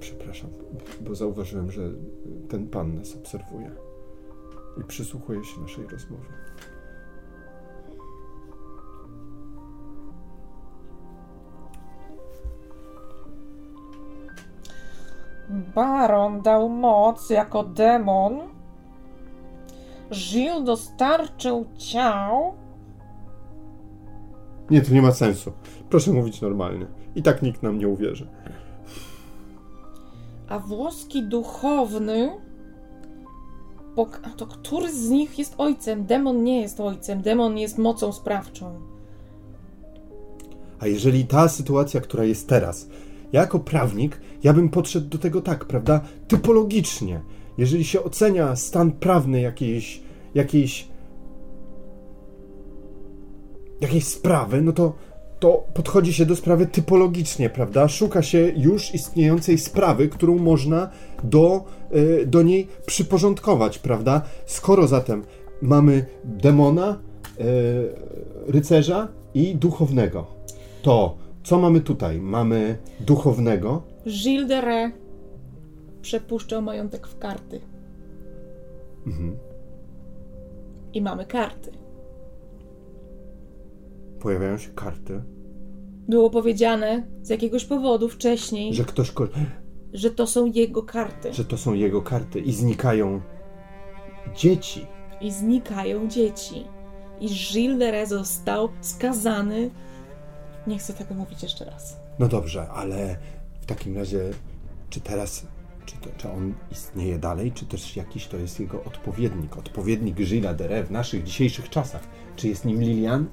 [0.00, 0.50] Przepraszam,
[1.00, 1.82] bo zauważyłem, że
[2.48, 3.70] ten pan nas obserwuje
[4.80, 6.28] i przysłuchuje się naszej rozmowie.
[15.74, 18.57] Baron dał moc jako demon.
[20.12, 22.54] Gilles dostarczył ciał.
[24.70, 25.52] Nie, to nie ma sensu.
[25.90, 26.86] Proszę mówić normalnie.
[27.14, 28.28] I tak nikt nam nie uwierzy.
[30.48, 32.30] A włoski duchowny.
[34.36, 36.06] To który z nich jest ojcem?
[36.06, 38.80] Demon nie jest ojcem, demon jest mocą sprawczą.
[40.80, 42.88] A jeżeli ta sytuacja, która jest teraz,
[43.32, 46.00] ja jako prawnik, ja bym podszedł do tego tak, prawda?
[46.28, 47.20] Typologicznie.
[47.58, 50.00] Jeżeli się ocenia stan prawny jakiejś,
[50.34, 50.88] jakiejś,
[53.80, 54.92] jakiejś sprawy, no to,
[55.38, 57.88] to podchodzi się do sprawy typologicznie, prawda?
[57.88, 60.90] Szuka się już istniejącej sprawy, którą można
[61.24, 64.22] do, y, do niej przyporządkować, prawda?
[64.46, 65.24] Skoro zatem
[65.62, 66.98] mamy demona,
[67.40, 70.26] y, rycerza i duchownego,
[70.82, 72.18] to co mamy tutaj?
[72.20, 75.07] Mamy duchownego, Gilles de Ré
[76.12, 77.60] przepuszczał majątek w karty.
[80.92, 81.70] I mamy karty.
[84.20, 85.22] pojawiają się karty,
[86.08, 89.28] Było powiedziane z jakiegoś powodu wcześniej, że ktoś, ko-
[89.92, 91.32] że to są jego karty.
[91.32, 93.20] że to są jego karty i znikają
[94.36, 94.86] dzieci.
[95.20, 96.64] I znikają dzieci.
[97.20, 99.70] I Gilles de Ré został skazany.
[100.66, 101.96] Nie chcę tego mówić jeszcze raz.
[102.18, 103.16] No dobrze, ale
[103.60, 104.20] w takim razie,
[104.90, 105.46] czy teraz,
[105.88, 109.56] Czy, to, czy on istnieje dalej, czy też jakiś to jest jego odpowiednik?
[109.56, 112.02] Odpowiednik Gilles de w naszych dzisiejszych czasach.
[112.36, 113.26] Czy jest nim Lilian?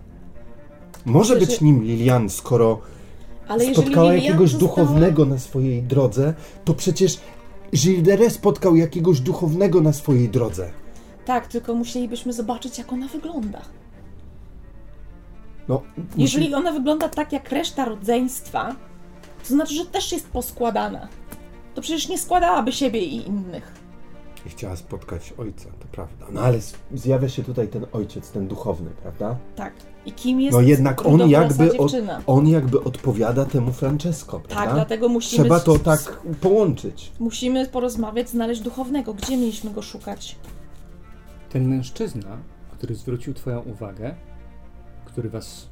[1.06, 2.80] Może być nim Lilian, skoro
[3.48, 6.34] Ale spotkała Lilian jakiegoś została- duchownego na swojej drodze,
[6.66, 7.20] to przecież
[7.76, 10.72] Gilles spotkał jakiegoś duchownego na swojej drodze.
[11.26, 13.62] Tak, tylko musielibyśmy zobaczyć, jak ona wygląda.
[15.68, 15.82] No,
[16.18, 18.76] Jeżeli ona wygląda tak jak reszta rodzeństwa,
[19.44, 21.08] to znaczy, że też jest poskładana.
[21.76, 23.86] To przecież nie składałaby siebie i innych.
[24.46, 26.26] I chciała spotkać ojca, to prawda.
[26.32, 26.60] No ale
[26.94, 29.38] zjawia się tutaj ten ojciec, ten duchowny, prawda?
[29.56, 29.74] Tak.
[30.06, 32.22] I kim jest No jednak on jakby, od, dziewczyna?
[32.28, 34.66] on jakby odpowiada temu Francesco, prawda?
[34.66, 35.44] Tak, dlatego musimy...
[35.44, 37.12] Trzeba to tak połączyć.
[37.20, 39.14] Musimy porozmawiać, znaleźć duchownego.
[39.14, 40.36] Gdzie mieliśmy go szukać?
[41.50, 42.38] Ten mężczyzna,
[42.72, 44.16] który zwrócił Twoją uwagę,
[45.06, 45.68] który Was.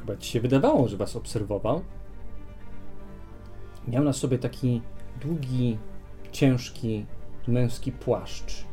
[0.00, 1.80] Chyba Ci się wydawało, że Was obserwował,
[3.88, 4.82] miał na sobie taki
[5.20, 5.78] długi,
[6.32, 7.06] ciężki,
[7.48, 8.64] męski płaszcz.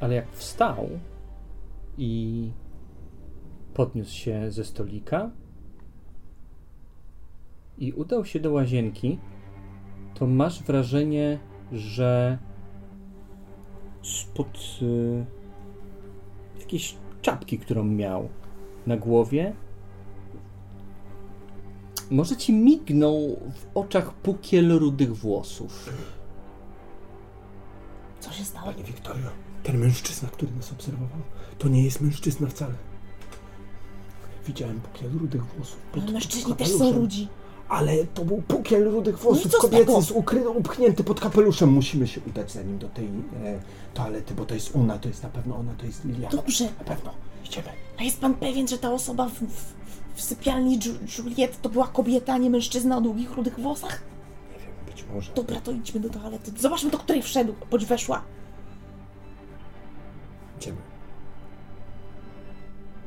[0.00, 0.88] Ale jak wstał
[1.98, 2.50] i
[3.74, 5.30] podniósł się ze stolika
[7.78, 9.18] i udał się do łazienki,
[10.14, 11.38] to masz wrażenie,
[11.72, 12.38] że
[14.02, 15.26] spod y,
[16.60, 18.28] jakiejś czapki, którą miał
[18.86, 19.54] na głowie,
[22.10, 25.90] może ci mignął w oczach pukiel rudych włosów.
[28.20, 28.72] Co się stało?
[28.72, 29.28] Pani Wiktorio,
[29.62, 31.20] ten mężczyzna, który nas obserwował,
[31.58, 32.74] to nie jest mężczyzna wcale.
[34.46, 35.76] Widziałem pukiel rudych włosów.
[35.92, 37.28] pod Ale mężczyźni też są ludzi.
[37.68, 41.68] Ale to był pukiel rudych No włosów z kobiecy, z ukryty, upchnięty pod kapeluszem.
[41.68, 43.06] Musimy się udać za nim do tej
[43.44, 43.60] e,
[43.94, 46.36] toalety, bo to jest ona, to jest na pewno ona, to jest Liliana.
[46.36, 46.64] Dobrze.
[46.64, 47.10] Na pewno.
[47.44, 47.68] Idziemy.
[47.98, 49.74] A jest pan pewien, że ta osoba w, w,
[50.18, 54.02] w sypialni Ju- Juliet to była kobieta, a nie mężczyzna o długich, rudych włosach?
[54.52, 55.32] Nie wiem, być może.
[55.34, 56.52] Dobra, to idźmy do toalety.
[56.58, 58.22] Zobaczmy, do której wszedł, bądź weszła.
[60.58, 60.78] Idziemy.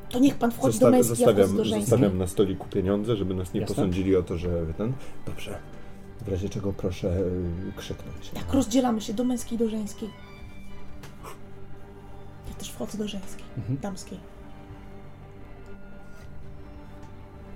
[0.10, 3.34] To niech pan wchodzi Zosta- do męskiej, wchodzi do zostawiam, zostawiam na stoliku pieniądze, żeby
[3.34, 3.76] nas nie Jasne.
[3.76, 4.94] posądzili o to, że ten.
[5.26, 5.58] Dobrze.
[6.26, 7.22] W razie czego proszę e,
[7.78, 8.30] krzyknąć.
[8.34, 10.10] Tak, rozdzielamy się do męskiej, do żeńskiej.
[12.50, 13.78] Ja też wchodzę do żeńskiej, Mhm.
[13.78, 14.20] damskiej.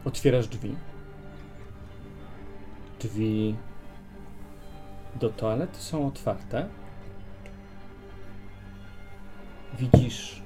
[0.06, 0.76] Otwierasz drzwi.
[3.00, 3.56] Drzwi
[5.16, 6.70] do toalety są otwarte.
[9.80, 10.42] Widzisz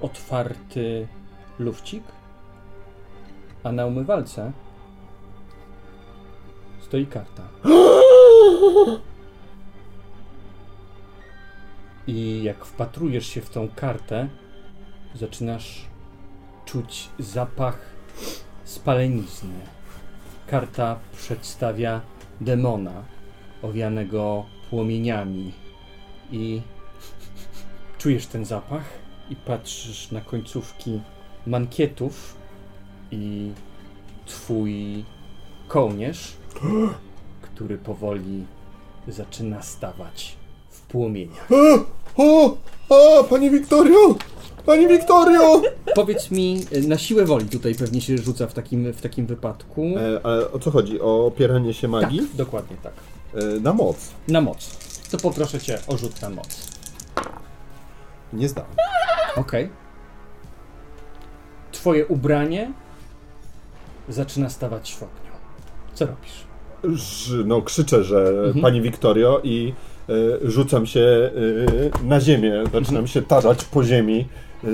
[0.00, 1.08] otwarty
[1.58, 2.04] lufcik,
[3.64, 4.52] a na umywalce
[6.80, 7.42] stoi karta.
[12.06, 14.28] I jak wpatrujesz się w tą kartę,
[15.14, 15.86] zaczynasz
[16.64, 17.91] czuć zapach
[18.64, 19.60] spalenizny.
[20.46, 22.00] Karta przedstawia
[22.40, 23.04] demona
[23.62, 25.52] owianego płomieniami
[26.32, 26.62] i
[27.98, 28.84] czujesz ten zapach
[29.30, 31.00] i patrzysz na końcówki
[31.46, 32.36] mankietów
[33.10, 33.52] i
[34.26, 35.04] twój
[35.68, 36.32] kołnierz,
[37.42, 38.46] który powoli
[39.08, 40.36] zaczyna stawać
[40.70, 41.48] w płomieniach.
[42.16, 42.56] O!
[42.88, 43.24] O!
[43.24, 44.14] Pani Wiktorio!
[44.66, 45.62] Pani Wiktorio!
[45.94, 49.82] Powiedz mi, na siłę woli tutaj pewnie się rzuca w takim, w takim wypadku.
[49.96, 51.00] E, ale o co chodzi?
[51.00, 52.18] O opieranie się magii?
[52.18, 52.92] Tak, dokładnie tak.
[53.34, 53.96] E, na moc.
[54.28, 54.76] Na moc.
[55.10, 56.68] To poproszę cię o rzut na moc.
[58.32, 58.64] Nie zdam.
[59.36, 59.68] Okej.
[61.72, 62.72] Twoje ubranie
[64.08, 65.32] zaczyna stawać w ogniu.
[65.94, 66.44] Co robisz?
[67.44, 68.60] No, krzyczę, że Mhm.
[68.62, 69.74] pani Wiktorio i
[70.08, 70.12] e,
[70.50, 71.00] rzucam się
[72.02, 72.64] e, na ziemię.
[72.72, 74.28] Zaczynam się tarzać po ziemi.
[74.64, 74.68] E,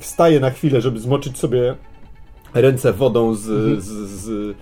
[0.00, 1.74] wstaję na chwilę, żeby zmoczyć sobie
[2.54, 3.80] ręce wodą z, Mhm.
[3.80, 4.56] z, z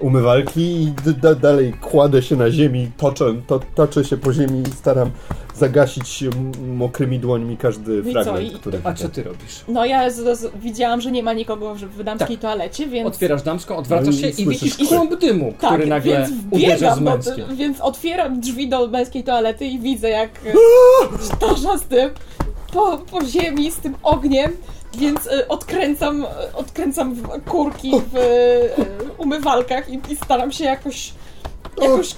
[0.00, 0.92] umywalki i
[1.40, 5.10] dalej kładę się na ziemi, toczę, to, toczę się po ziemi i staram
[5.56, 6.24] zagasić
[6.76, 9.02] mokrymi dłońmi każdy No i co, fragment, i- który A widzę.
[9.08, 9.64] co ty robisz?
[9.68, 13.06] No ja z, z, widziałam, że nie ma nikogo w, w damskiej toalecie, więc...
[13.08, 16.30] Otwierasz damską, odwracasz No i się i słyszysz widzisz kląb dymu, Tak, który nagle więc
[16.50, 17.56] uderza z męskiem.
[17.56, 20.52] Więc otwieram drzwi do męskiej toalety i widzę, jak e,
[21.22, 22.10] starza z tym
[22.72, 24.52] po, po ziemi, z tym ogniem,
[24.98, 31.12] więc e, odkręcam, e, odkręcam w- kurki w e, umywalkach i, i staram się jakoś
[31.82, 32.16] jakoś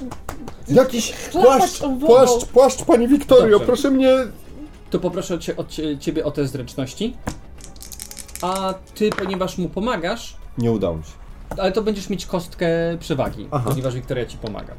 [0.69, 3.67] Jakiś płaszcz, płaszcz, płaszcz, pani Wiktorio, Dobrze.
[3.67, 4.11] proszę mnie...
[4.91, 7.17] To poproszę cię, od cie- ciebie o te zręczności.
[8.43, 11.11] A ty, ponieważ mu pomagasz, Nie udało mi się.
[11.59, 12.67] ale to będziesz mieć kostkę
[13.01, 13.65] przewagi, Aha.
[13.71, 14.75] ponieważ Wiktoria ci pomaga.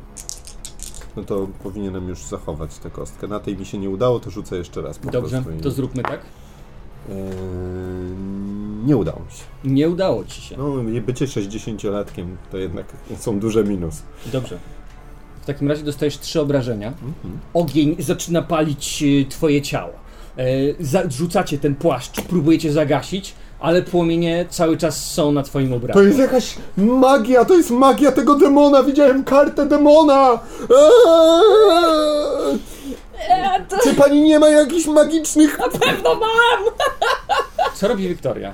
[1.15, 3.27] No to powinienem już zachować tę kostkę.
[3.27, 6.19] Na tej mi się nie udało, to rzucę jeszcze raz po Dobrze, to zróbmy tak.
[8.85, 9.73] Nie udało mi się.
[9.75, 10.57] Nie udało ci się.
[10.57, 12.85] No, bycie 60-latkiem to jednak
[13.19, 13.95] są duże minus.
[14.25, 14.57] Dobrze.
[15.41, 16.87] W takim razie dostajesz trzy obrażenia.
[16.87, 17.39] Mhm.
[17.53, 19.93] Ogień zaczyna palić e, twoje ciało.
[20.37, 25.99] E, Rzucacie ten płaszcz, próbujecie zagasić, ale płomienie cały czas są na twoim To obrazie.
[26.03, 30.39] jest jakaś magia, to jest magia tego demona, widziałem kartę demona!
[30.61, 32.57] Eee!
[33.29, 35.59] E, to Czy pani nie ma jakichś magicznych...
[35.59, 36.63] na pewno mam!
[37.75, 38.53] Co robi Wiktoria?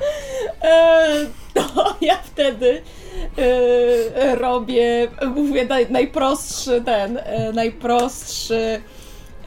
[0.62, 1.08] E,
[1.54, 2.82] to ja wtedy
[3.38, 8.82] e, robię, mówię naj, najprostszy ten, e, najprostszy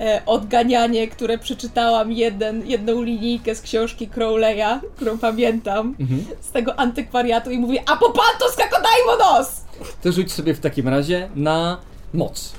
[0.00, 6.24] e, odganianie, które przeczytałam jeden, jedną linijkę z książki Crowley'a, którą pamiętam, Mhm.
[6.40, 9.48] z tego antykwariatu i mówię Apopantos kakodaimonos!
[10.02, 11.78] To rzuć sobie w takim razie na
[12.14, 12.52] moc.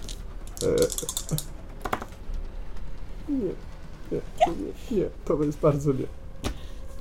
[4.91, 6.05] Nie, to jest bardzo nie.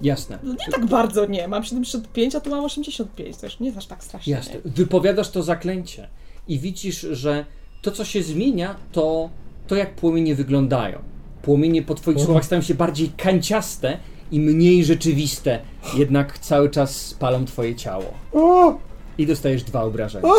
[0.02, 0.38] Jasne.
[0.42, 3.78] No nie tak bardzo nie, mam 75, a tu mam 85, to już nie jest
[3.78, 4.32] aż tak strasznie.
[4.32, 4.54] Jasne.
[4.64, 6.08] Wypowiadasz to zaklęcie
[6.48, 7.44] i widzisz, że
[7.82, 9.30] to, co się zmienia, to
[9.66, 10.98] to, jak płomienie wyglądają.
[11.42, 13.98] Płomienie po twoich słowach stają się bardziej kanciaste
[14.32, 15.60] i mniej rzeczywiste,
[15.96, 18.14] jednak cały czas spalą twoje ciało.
[18.32, 18.78] O!
[19.18, 20.28] I dostajesz dwa obrażenia.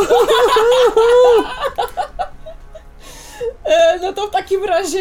[3.66, 5.00] E, no to w takim razie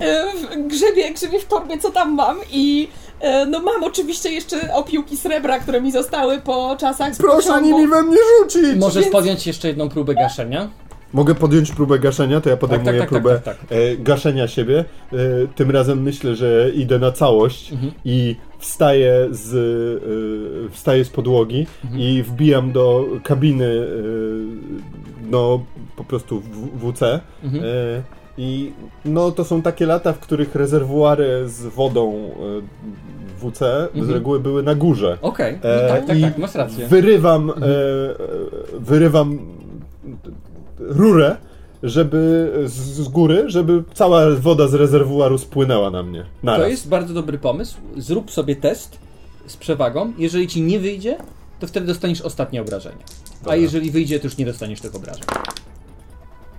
[0.00, 2.88] e, w- grzebię, grzebię w torbie, co tam mam i
[3.20, 7.68] e, no mam oczywiście jeszcze opiłki srebra, które mi zostały po czasach z Proszę pociągu.
[7.78, 8.76] nimi we mnie rzucić!
[8.80, 10.68] Możesz więc- podjąć jeszcze jedną próbę gaszenia.
[11.12, 14.84] Mogę podjąć próbę gaszenia, to ja podejmuję tak, tak, próbę tak, tak, e, gaszenia siebie.
[15.12, 15.16] E,
[15.54, 17.92] tym razem myślę, że idę na całość Mhm.
[18.04, 22.02] i wstaję z, e, wstaję z podłogi Mhm.
[22.02, 25.64] i wbijam do kabiny e, no
[25.96, 27.20] po prostu w, WC.
[27.44, 27.64] Mhm.
[27.64, 27.66] E,
[28.38, 28.72] I
[29.04, 33.58] no to są takie lata, w których rezerwuary z wodą e, WC
[33.94, 34.10] z Mhm.
[34.14, 35.18] reguły były na górze.
[35.22, 36.86] Okej, no E, tak, tak, i tak, masz rację.
[36.86, 37.62] Wyrywam, Mhm.
[37.62, 38.16] e, e,
[38.80, 39.38] wyrywam
[40.78, 41.36] rurę,
[41.82, 46.24] żeby z, z góry, żeby cała woda z rezerwuaru spłynęła na mnie.
[46.42, 46.60] Naraz.
[46.62, 47.76] To jest bardzo dobry pomysł.
[47.96, 48.98] Zrób sobie test
[49.46, 50.12] z przewagą.
[50.18, 51.16] Jeżeli ci nie wyjdzie,
[51.60, 53.04] to wtedy dostaniesz ostatnie obrażenia.
[53.34, 53.56] A Dobra.
[53.56, 55.24] jeżeli wyjdzie, to już nie dostaniesz tych obrażeń.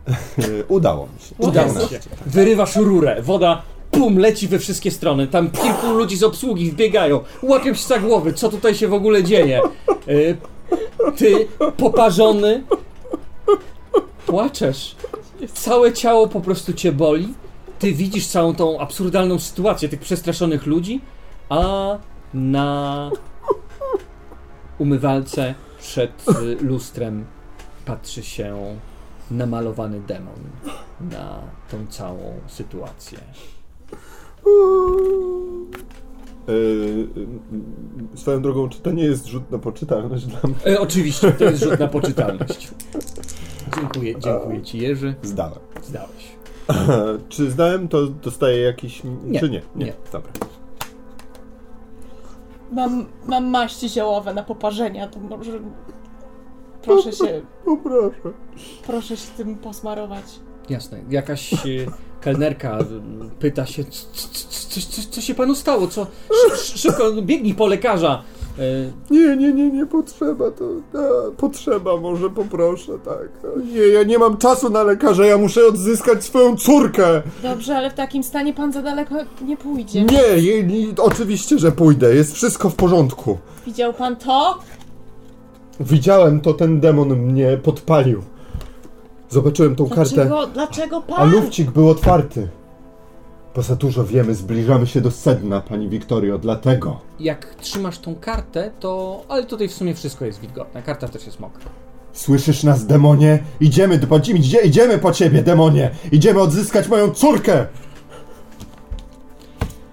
[0.07, 1.35] E, Udało mi się.
[1.37, 1.89] Udało Jezu.
[1.89, 1.99] się.
[2.25, 5.27] Wyrywasz rurę, woda pum, leci we wszystkie strony.
[5.27, 9.23] Tam kilku ludzi z obsługi wbiegają, łapią się za głowy, co tutaj się w ogóle
[9.23, 9.61] dzieje.
[10.07, 10.37] Y,
[11.17, 12.63] Ty, poparzony,
[14.25, 14.95] płaczesz.
[15.53, 17.33] Całe ciało po prostu cię boli.
[17.79, 21.01] Ty widzisz całą tą absurdalną sytuację tych przestraszonych ludzi,
[21.49, 21.97] a
[22.33, 23.11] na
[24.79, 27.25] umywalce przed y, lustrem
[27.85, 28.55] patrzy się
[29.31, 30.39] namalowany demon
[31.11, 31.39] na
[31.71, 33.17] tą całą sytuację.
[36.47, 40.75] E, swoją drogą, czy to nie jest rzut na poczytalność dla mnie?
[40.75, 42.71] E, oczywiście, to jest rzut na poczytalność.
[43.75, 45.15] Dziękuję, dziękuję ci Jerzy.
[45.23, 45.59] Zdałem.
[45.83, 46.37] Zdałeś.
[47.29, 49.01] czy zdałem, to dostaję jakiś...
[49.25, 49.61] Nie, Czy nie?
[49.75, 49.93] nie.
[50.11, 50.31] Dobra.
[52.71, 55.59] Mam, mam maści ziołowe na poparzenia, to może...
[56.81, 58.33] Proszę się, O proszę.
[58.87, 60.39] proszę się tym posmarować.
[60.69, 60.99] Jasne.
[61.09, 61.57] Jakaś e,
[62.21, 62.83] kelnerka e,
[63.39, 63.89] pyta się, "C-
[64.69, 65.87] c- c- co, się panu stało?
[65.87, 66.07] Co?
[66.51, 68.23] Szy- szy- Szybko, biegnij po lekarza.
[68.59, 68.61] E,
[69.11, 70.65] Nie, nie, nie, nie potrzeba, to
[70.99, 73.29] a, potrzeba, może poproszę, tak.
[73.55, 77.21] A, Nie, ja nie mam czasu na lekarza, ja muszę odzyskać swoją córkę.
[77.43, 79.15] Dobrze, ale w takim stanie pan za daleko
[79.45, 80.03] nie pójdzie.
[80.03, 83.37] Nie, nie, nie oczywiście, że pójdę, jest wszystko w porządku.
[83.65, 84.59] Widział pan to?
[85.79, 88.21] Widziałem to, ten demon mnie podpalił.
[89.29, 91.15] Zobaczyłem tą kartę, Dlaczego, dlaczego pan?
[91.19, 92.47] a lufcik był otwarty.
[93.55, 96.99] Bo za dużo wiemy, zbliżamy się do sedna, pani Wiktorio, dlatego.
[97.19, 99.21] jak trzymasz tą kartę, to...
[99.29, 100.81] Ale tutaj w sumie wszystko jest wilgotne.
[100.83, 101.65] Karta też jest mokra.
[102.13, 103.39] Słyszysz nas, demonie?
[103.59, 105.91] Idziemy, po, idzie, idziemy po ciebie, demonie!
[106.11, 107.65] Idziemy odzyskać moją córkę!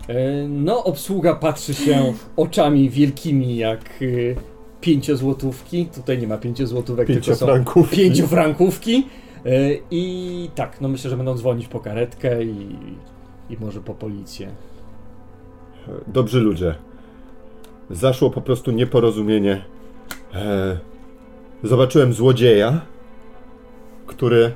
[0.09, 4.05] E, No, obsługa patrzy się oczami wielkimi jak e,
[4.80, 5.87] pięciozłotówki.
[5.87, 7.47] Tutaj nie ma pięciozłotówek, tylko są
[7.91, 9.07] Pięciofrankówki.
[9.47, 9.51] E,
[9.90, 12.76] I tak, no myślę, że będą dzwonić po karetkę i,
[13.51, 14.55] i może po policję.
[16.07, 16.74] Dobrzy ludzie.
[17.90, 19.64] Zaszło po prostu nieporozumienie.
[20.34, 20.78] E,
[21.62, 22.80] zobaczyłem złodzieja,
[24.07, 24.53] który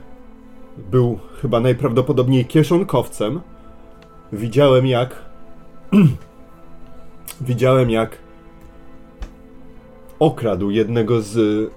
[0.91, 3.41] był chyba najprawdopodobniej kieszonkowcem.
[4.32, 5.24] Widziałem jak.
[7.41, 8.18] widziałem jak
[10.18, 11.70] okradł jednego z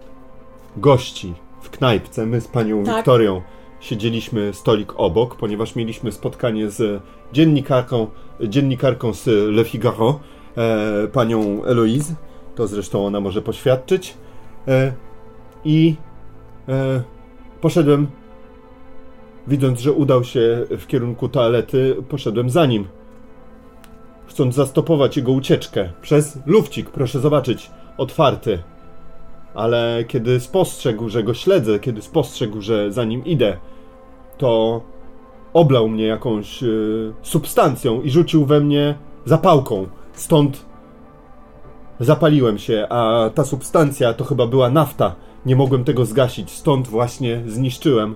[0.77, 1.33] gości
[1.81, 2.25] knajpce.
[2.25, 2.95] My z panią Tak.
[2.95, 3.41] Wiktorią
[3.79, 7.03] siedzieliśmy stolik obok, ponieważ mieliśmy spotkanie z
[7.33, 8.07] dziennikarką,
[8.41, 10.19] dziennikarką z Le Figaro
[10.57, 12.15] e, panią Eloise.
[12.55, 14.13] To zresztą ona może poświadczyć.
[14.67, 14.93] E,
[15.65, 15.95] I
[16.69, 17.01] e,
[17.61, 18.07] poszedłem,
[19.47, 22.87] widząc, że udał się w kierunku toalety, poszedłem za nim.
[24.27, 28.59] Chcąc zastopować jego ucieczkę przez lufcik, proszę zobaczyć, otwarty.
[29.53, 33.57] Ale kiedy spostrzegł, że go śledzę, kiedy spostrzegł, że za nim idę,
[34.37, 34.81] to
[35.53, 38.95] oblał mnie jakąś y, substancją i rzucił we mnie
[39.25, 39.87] zapałką.
[40.13, 40.65] Stąd
[41.99, 45.15] zapaliłem się, a ta substancja to chyba była nafta.
[45.45, 48.15] Nie mogłem tego zgasić, stąd właśnie zniszczyłem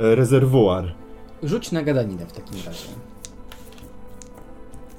[0.00, 0.94] e, rezerwuar.
[1.42, 3.09] Rzuć na gadaninę w takim razie.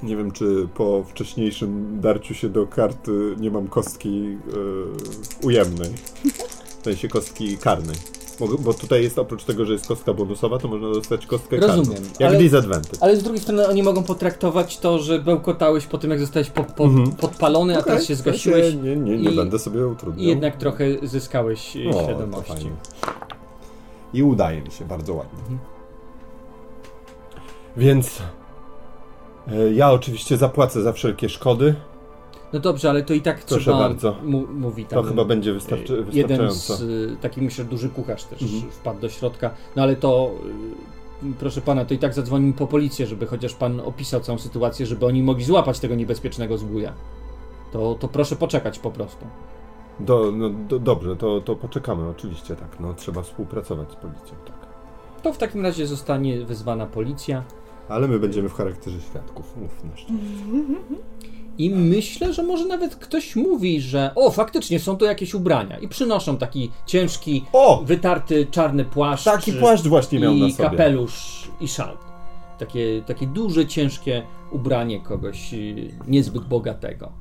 [0.04, 4.38] Nie wiem, czy po wcześniejszym darciu się do karty nie mam kostki
[5.42, 5.90] e, ujemnej.
[6.82, 7.96] W sensie kostki karnej.
[8.40, 11.86] Bo, bo tutaj jest oprócz tego, że jest kostka bonusowa, to można dostać kostkę Rozumiem,
[11.94, 12.10] karną.
[12.20, 12.98] Jak ale- disadvantage.
[13.02, 16.64] Ale z drugiej strony oni mogą potraktować to, że bełkotałeś po tym, jak zostałeś po,
[16.64, 17.12] po, Mhm.
[17.12, 20.26] podpalony, a Okej, teraz się ja zgasiłeś Nie, nie, nie i- będę sobie utrudniał.
[20.26, 22.70] i jednak trochę zyskałeś e, O, świadomości.
[24.14, 25.40] I udaje mi się bardzo ładnie.
[25.40, 25.60] Mhm.
[27.78, 28.22] Więc
[29.74, 31.76] ja oczywiście zapłacę za wszelkie szkody.
[32.54, 34.16] No dobrze, ale to i tak Proszę trzeba, bardzo.
[34.24, 35.04] Mu, mówi tam.
[35.04, 36.76] To chyba będzie wystarczy, e, Jeden wystarczająco.
[36.76, 38.72] z y, takich, myślę, duży kucharz też Mhm.
[38.72, 39.50] wpadł do środka.
[39.76, 40.32] No ale to,
[41.24, 44.86] y, proszę pana, to i tak zadzwonimy po policję, żeby chociaż pan opisał całą sytuację,
[44.86, 46.94] żeby oni mogli złapać tego niebezpiecznego zbója.
[47.72, 49.26] To, to proszę poczekać po prostu.
[50.00, 52.80] Do, no, do, dobrze, to, to poczekamy, oczywiście tak.
[52.80, 54.56] No, trzeba współpracować z policją, tak.
[55.24, 57.44] To w takim razie zostanie wezwana policja.
[57.90, 59.56] Ale my będziemy w charakterze świadków,
[59.96, 60.14] szczerze.
[61.58, 65.80] I myślę, że może nawet ktoś mówi, że o, faktycznie są tu jakieś ubrania.
[65.80, 67.84] I przynoszą taki ciężki, O!
[67.86, 69.24] wytarty czarny płaszcz.
[69.26, 70.70] Taki płaszcz właśnie miał i na sobie.
[70.70, 71.98] kapelusz i szal.
[72.60, 77.12] Takie, takie duże, ciężkie ubranie kogoś y, niezbyt bogatego.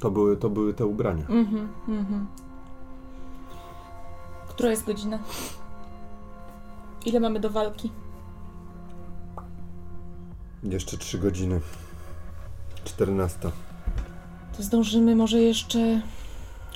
[0.00, 1.26] To były, to były te ubrania.
[1.28, 2.26] Mhm, mhm.
[4.48, 5.18] Która jest godzina?
[7.06, 7.90] Ile mamy do walki?
[10.64, 11.60] Jeszcze trzy godziny.
[12.84, 13.38] 14.
[14.56, 16.00] To zdążymy może jeszcze...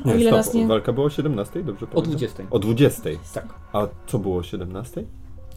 [0.05, 0.67] O Nie, ile stop, nas nie...
[0.67, 2.11] walka była o 17, dobrze O pamiętam?
[2.11, 2.43] 20.
[2.51, 3.03] O 20.
[3.35, 3.55] Tak.
[3.73, 5.05] A co było o 17?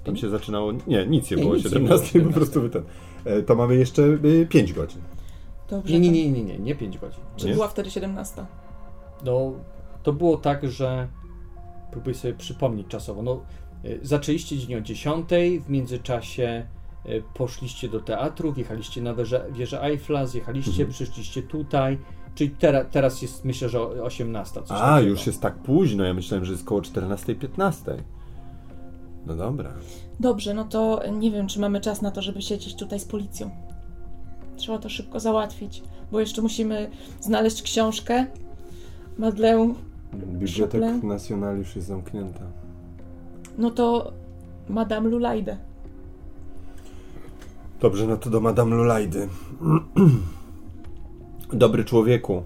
[0.03, 0.71] Tam się zaczynało.
[0.87, 2.83] Nie, nic nie Nie, było o nic nie 17, było po prostu ten.
[3.25, 5.01] E, To mamy jeszcze y, 5 godzin.
[5.69, 7.19] Dobrze, Nie, nie, nie, nie, nie, nie 5 godzin.
[7.37, 7.53] Czy Nie?
[7.53, 8.45] była wtedy 17?
[9.25, 9.53] No,
[10.03, 11.07] to było tak, że
[11.91, 13.21] próbuję sobie przypomnieć czasowo.
[13.23, 13.41] No,
[13.85, 15.29] y, zaczęliście dzień o 10,
[15.65, 16.65] w międzyczasie
[17.33, 20.89] poszliście do teatru, wjechaliście na wieżę, wieżę Eiffla, zjechaliście, Mhm.
[20.89, 21.97] przyszliście tutaj.
[22.35, 24.61] Czyli tera, teraz jest, myślę, że o 18.
[24.61, 25.09] Coś A, takiego.
[25.09, 26.03] już jest tak późno.
[26.03, 27.97] Ja myślałem, że jest koło 14-15.
[29.25, 29.71] No dobra.
[30.19, 33.49] Dobrze, no to nie wiem, czy mamy czas na to, żeby siedzieć tutaj z policją.
[34.57, 36.89] Trzeba to szybko załatwić, bo jeszcze musimy
[37.19, 38.25] znaleźć książkę.
[39.17, 39.73] Madlę,
[40.13, 41.07] Bibliotek Szable.
[41.07, 42.41] Nacional już jest zamknięta.
[43.57, 44.13] no to
[44.69, 45.57] Madame Lulajdę.
[47.85, 49.27] Dobrze, no to do Madame Lulajdy.
[51.53, 52.43] Dobry człowieku.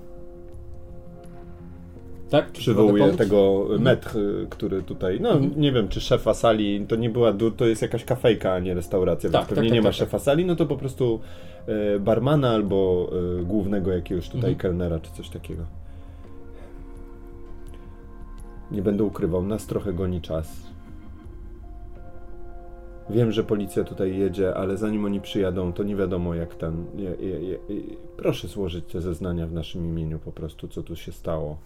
[2.30, 2.52] Tak?
[2.52, 5.62] Czy Przywołuje tego metr, y, który tutaj, no Mhm.
[5.62, 9.30] nie wiem, czy szefa sali, to nie była, to jest jakaś kafejka, a nie restauracja,
[9.30, 11.20] Tak, więc pewnie tak, nie tak, ma tak, szefa sali, no to po prostu
[11.96, 13.10] e, barmana albo
[13.40, 14.56] e, głównego jakiegoś tutaj Mhm.
[14.58, 15.64] kelnera, czy coś takiego.
[18.72, 20.69] Nie będę ukrywał, nas trochę goni czas.
[23.10, 26.86] Wiem, że policja tutaj jedzie, ale zanim oni przyjadą, to nie wiadomo jak ten.
[26.95, 27.57] Je, je, je,
[28.18, 31.57] proszę złożyć te zeznania w naszym imieniu, po prostu, co tu się stało.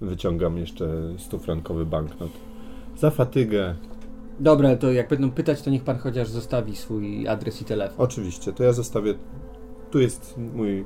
[0.00, 0.84] Wyciągam jeszcze
[1.30, 2.30] 100-frankowy banknot.
[2.96, 3.74] Za fatygę.
[4.40, 8.04] Dobra, to jak będą pytać, to niech pan chociaż zostawi swój adres i telefon.
[8.04, 9.14] Oczywiście, to ja zostawię.
[9.90, 10.84] Tu jest mój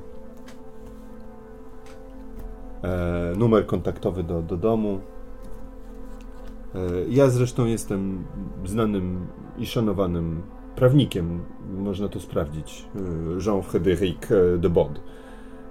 [2.82, 5.00] e, numer kontaktowy do, do domu.
[6.74, 6.78] E,
[7.08, 8.24] ja zresztą jestem
[8.64, 9.26] znanym
[9.58, 10.42] i szanowanym
[10.76, 11.44] prawnikiem.
[11.78, 12.84] Można to sprawdzić.
[12.96, 13.00] E,
[13.46, 15.00] Jean-Frédéric e, de Bod.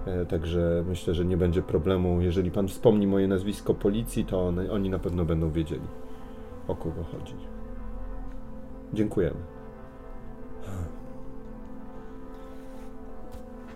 [0.05, 2.21] E, Także myślę, że nie będzie problemu.
[2.21, 5.87] Jeżeli pan wspomni moje nazwisko policji, to one, oni na pewno będą wiedzieli,
[6.67, 7.35] o kogo chodzi.
[8.93, 9.52] Dziękujemy.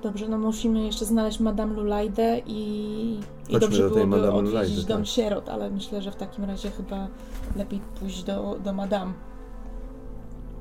[0.07, 3.19] Dobrze, no musimy jeszcze znaleźć Madame Lulajdę i,
[3.49, 5.07] i dobrze do byłoby Madame odwiedzić Lulajdy, dom tak.
[5.07, 7.07] sierot, ale myślę, że w takim razie chyba
[7.55, 9.13] lepiej pójść do, do Madame.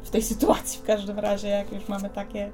[0.02, 2.52] W tej sytuacji w każdym razie, jak już mamy takie,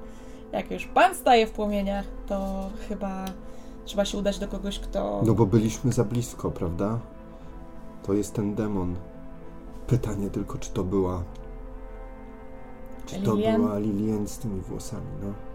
[0.51, 3.25] jak już pan staje w płomieniach, to chyba
[3.85, 5.21] trzeba się udać do kogoś, kto...
[5.25, 6.99] No bo byliśmy za blisko, prawda?
[8.03, 8.95] To jest ten demon.
[9.87, 11.23] Pytanie tylko, czy to była.
[13.05, 13.61] Czy to Lilian?
[13.61, 15.52] była Lilian z tymi włosami, no?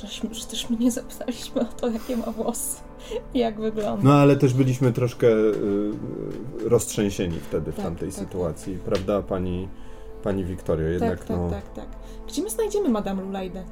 [0.00, 2.76] Żeśmy przecież mnie zapytaliśmy o to, jakie ma włosy
[3.34, 4.00] i jak wygląda.
[4.04, 5.90] No ale też byliśmy troszkę y,
[6.64, 9.68] roztrzęsieni wtedy w Tak, tamtej tak, sytuacji, prawda, pani,
[10.22, 10.88] pani Wiktorio?
[10.88, 11.50] Jednak tak, tak, no.
[11.50, 11.86] tak, tak.
[12.28, 13.64] Gdzie my znajdziemy Madame Lulajdę?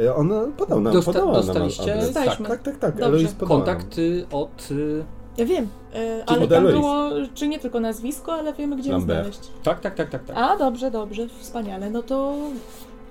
[0.00, 2.06] Y, Ona podał nam, Dosta- podała dostaliście- nam adres.
[2.14, 2.48] Dostaliśmy.
[2.48, 2.90] Tak, tak, tak.
[2.90, 3.06] Dobrze.
[3.06, 4.68] Eloise podała Kontakt y, od...
[4.70, 5.04] y,
[5.36, 9.20] Ja wiem, Czy ale tam było, czy nie tylko nazwisko, ale wiemy, gdzie ją Lambert.
[9.20, 9.40] znaleźć.
[9.62, 10.36] Tak, tak, tak, tak, tak.
[10.36, 11.90] A, dobrze, dobrze, wspaniale.
[11.90, 12.34] No to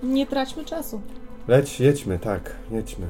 [0.03, 1.01] nie traćmy czasu.
[1.47, 3.07] Leć, jedźmy, tak, jedźmy.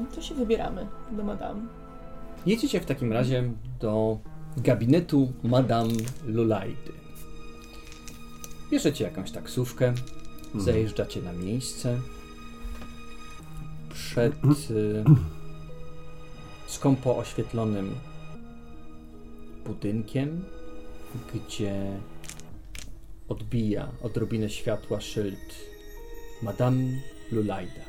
[0.00, 1.60] No to się wybieramy do Madame.
[2.46, 4.18] Jedziecie w takim razie do
[4.56, 5.92] gabinetu Madame
[6.26, 6.92] Lulaidy.
[8.70, 9.92] Bierzecie jakąś taksówkę,
[10.54, 11.98] zajeżdżacie na miejsce.
[13.88, 14.34] Przed
[14.70, 15.04] y,
[16.66, 17.94] skąpo oświetlonym
[19.66, 20.44] budynkiem,
[21.34, 22.00] gdzie
[23.28, 25.54] odbija odrobinę światła szyld
[26.42, 26.84] Madame
[27.32, 27.80] Lulaida.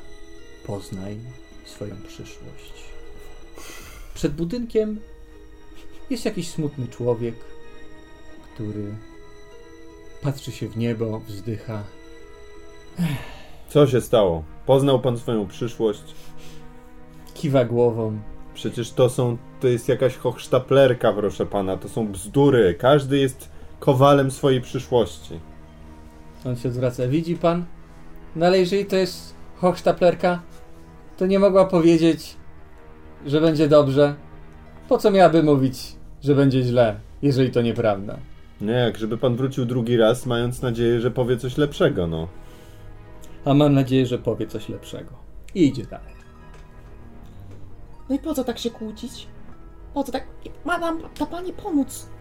[0.66, 1.16] Poznaj
[1.64, 2.72] swoją przyszłość.
[4.14, 5.00] Przed budynkiem
[6.10, 7.34] jest jakiś smutny człowiek,
[8.54, 8.94] który
[10.22, 11.84] patrzy się w niebo, wzdycha.
[13.68, 14.44] Co się stało?
[14.66, 16.02] Poznał pan swoją przyszłość?
[17.34, 18.18] Kiwa głową.
[18.54, 22.74] Przecież to są, to jest jakaś hochsztaplerka, proszę pana, to są bzdury.
[22.74, 23.48] Każdy jest
[23.84, 25.40] kowalem swojej przyszłości.
[26.46, 27.08] On się zwraca.
[27.08, 27.64] Widzi pan?
[28.36, 30.42] No ale jeżeli to jest hochsztaplerka,
[31.16, 32.36] to nie mogła powiedzieć,
[33.26, 34.14] że będzie dobrze.
[34.88, 38.18] Po co miałaby mówić, że będzie źle, jeżeli to nieprawda?
[38.60, 42.28] Nie, jak żeby pan wrócił drugi raz, mając nadzieję, że powie coś lepszego, no.
[43.44, 45.10] A mam nadzieję, że powie coś lepszego.
[45.54, 46.14] I idzie dalej.
[48.08, 49.26] No i po co tak się kłócić?
[49.94, 50.26] Po co tak?
[50.64, 52.13] Ma nam ta pani pomóc.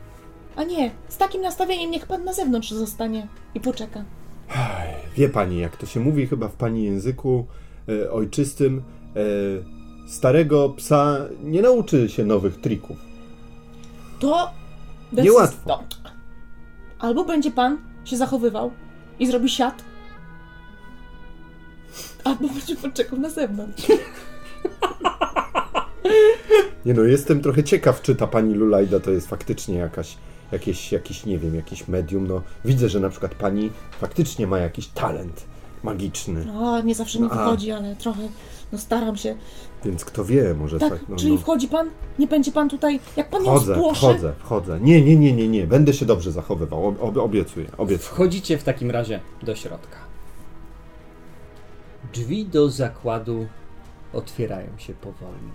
[0.55, 4.03] A nie, z takim nastawieniem niech pan na zewnątrz zostanie i poczeka.
[5.17, 7.45] Wie pani, jak to się mówi chyba w pani języku
[7.89, 8.83] e, ojczystym,
[9.15, 12.97] e, starego psa nie nauczy się nowych trików.
[14.19, 14.49] To...
[15.13, 15.83] Niełatwo.
[16.99, 18.71] Albo będzie pan się zachowywał
[19.19, 19.83] i zrobi siat,
[22.23, 23.83] albo będzie pan czekał na zewnątrz.
[26.85, 30.17] Nie no, jestem trochę ciekaw, czy ta pani Lulajda to jest faktycznie jakaś,
[30.53, 32.27] jakieś, jakiś, nie wiem, jakiś medium.
[32.27, 33.69] No, widzę, że na przykład pani
[33.99, 35.45] faktycznie ma jakiś talent
[35.83, 38.21] magiczny, No, nie zawsze mi wychodzi, ale trochę,
[38.71, 39.35] no staram się.
[39.85, 41.09] więc kto wie, może Tak, tak.
[41.09, 41.37] no, czyli no.
[41.37, 41.89] wchodzi pan?
[42.19, 43.99] Nie będzie pan tutaj, jak pan ją Wchodzę, spłoszy?
[44.01, 44.79] wchodzę, wchodzę.
[44.81, 47.97] Nie, nie, nie, nie, nie, będę się dobrze zachowywał, ob, ob, obiecuję, obiecuję.
[48.09, 49.97] Wchodzicie w takim razie do środka.
[52.13, 53.47] Drzwi do zakładu
[54.13, 55.49] otwierają się powoli.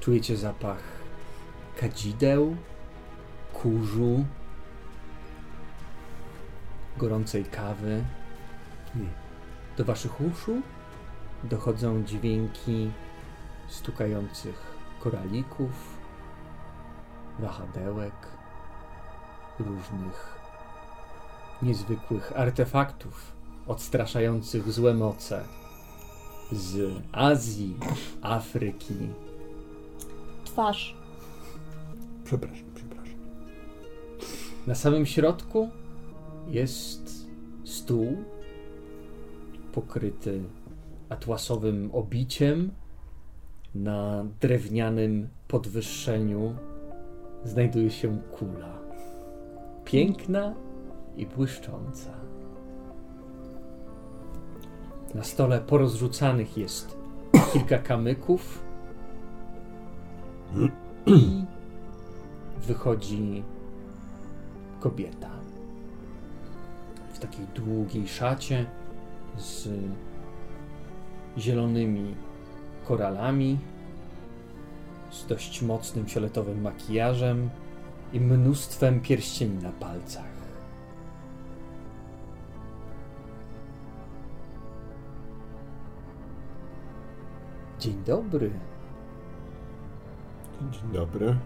[0.00, 0.78] Czujecie zapach
[1.80, 2.56] kadzideł,
[3.62, 4.24] kurzu,
[6.96, 8.04] gorącej kawy.
[9.76, 10.62] Do waszych uszu
[11.44, 12.90] dochodzą dźwięki
[13.68, 15.98] stukających koralików,
[17.38, 18.14] wahadełek,
[19.58, 20.38] różnych
[21.62, 23.32] niezwykłych artefaktów
[23.66, 25.44] odstraszających złe moce
[26.52, 27.76] z Azji,
[28.22, 28.94] Afryki.
[30.44, 30.96] Twarz.
[32.24, 32.71] Przepraszam, przepraszam.
[34.66, 35.68] Na samym środku
[36.48, 37.26] jest
[37.64, 38.16] stół
[39.72, 40.42] pokryty
[41.08, 42.70] atłasowym obiciem.
[43.74, 46.54] Na drewnianym podwyższeniu
[47.44, 48.78] znajduje się kula.
[49.84, 50.54] Piękna
[51.16, 52.10] i błyszcząca.
[55.14, 56.96] Na stole porozrzucanych jest
[57.52, 58.64] kilka kamyków
[61.06, 61.44] i
[62.66, 63.42] wychodzi
[64.82, 65.30] kobieta
[67.12, 68.66] w takiej długiej szacie
[69.36, 69.68] z
[71.38, 72.14] zielonymi
[72.84, 73.58] koralami,
[75.10, 77.50] z dość mocnym fioletowym makijażem
[78.12, 80.32] i mnóstwem pierścieni na palcach.
[87.78, 88.50] Dzień dobry.
[90.70, 91.36] Dzień dobry.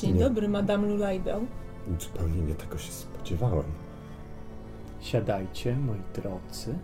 [0.00, 0.20] Dzień Nie.
[0.20, 1.40] dobry, Madame Lulajdę.
[2.00, 3.64] Zupełnie nie tego się spodziewałem.
[5.00, 6.74] Siadajcie, moi drodzy.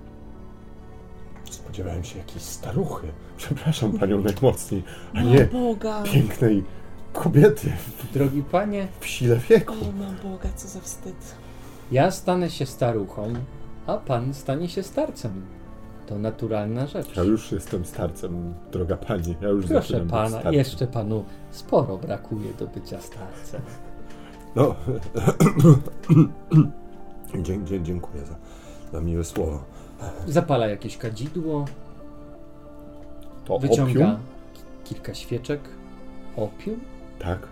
[1.51, 3.07] Spodziewałem się jakiejś staruchy.
[3.37, 4.83] Przepraszam panią najmocniej,
[5.15, 6.03] a nie Boga.
[6.03, 6.65] pięknej
[7.13, 7.73] kobiety
[8.15, 9.75] Drogi panie, w sile wieku.
[9.75, 11.35] O, mam Boga, co za wstyd.
[11.93, 13.33] ja stanę się staruchą,
[13.87, 15.47] a pan stanie się starcem.
[16.07, 17.17] To naturalna rzecz.
[17.17, 19.37] Ja już jestem starcem, droga pani.
[19.41, 23.63] Ja już Proszę pana, jeszcze panu sporo brakuje do bycia starcem.
[24.57, 24.75] No,
[27.43, 28.35] Dzie, dzie, dziękuję za,
[28.93, 29.65] za miłe słowo.
[30.27, 31.65] Zapala jakieś kadzidło,
[33.45, 34.17] To wyciąga opium?
[34.85, 35.61] kilka świeczek.
[36.37, 36.81] Opium?
[37.19, 37.49] Tak.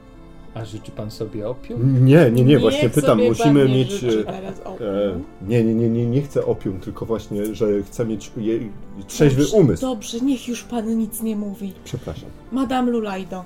[0.55, 2.07] A życzy pan sobie opium?
[2.07, 3.91] Nie, nie, nie, właśnie Niech pytam, musimy pan nie mieć...
[3.91, 4.89] życzy e, teraz opium.
[4.89, 8.59] E, nie, nie, nie, nie, nie chcę opium, tylko właśnie, że chcę mieć je,
[9.07, 9.83] trzeźwy Dobrze, umysł.
[9.83, 11.73] Dobrze, niech już pan nic nie mówi.
[11.85, 12.31] Przepraszam.
[12.53, 13.45] Madame Lulajdo,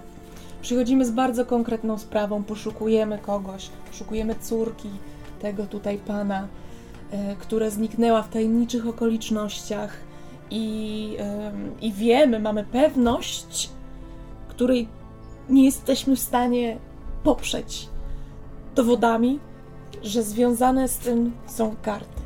[0.63, 4.89] przychodzimy z bardzo konkretną sprawą, poszukujemy kogoś, poszukujemy córki
[5.41, 6.49] tego tutaj pana,
[7.11, 9.97] e, która zniknęła w tajemniczych okolicznościach
[10.51, 11.17] i,
[11.81, 13.71] i wiemy, mamy pewność,
[14.49, 14.89] której
[15.49, 16.79] nie jesteśmy w stanie
[17.25, 17.89] poprzeć
[18.75, 19.39] dowodami,
[20.03, 22.23] że związane z tym są karty.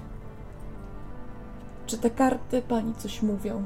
[1.87, 3.63] Czy te karty pani coś mówią?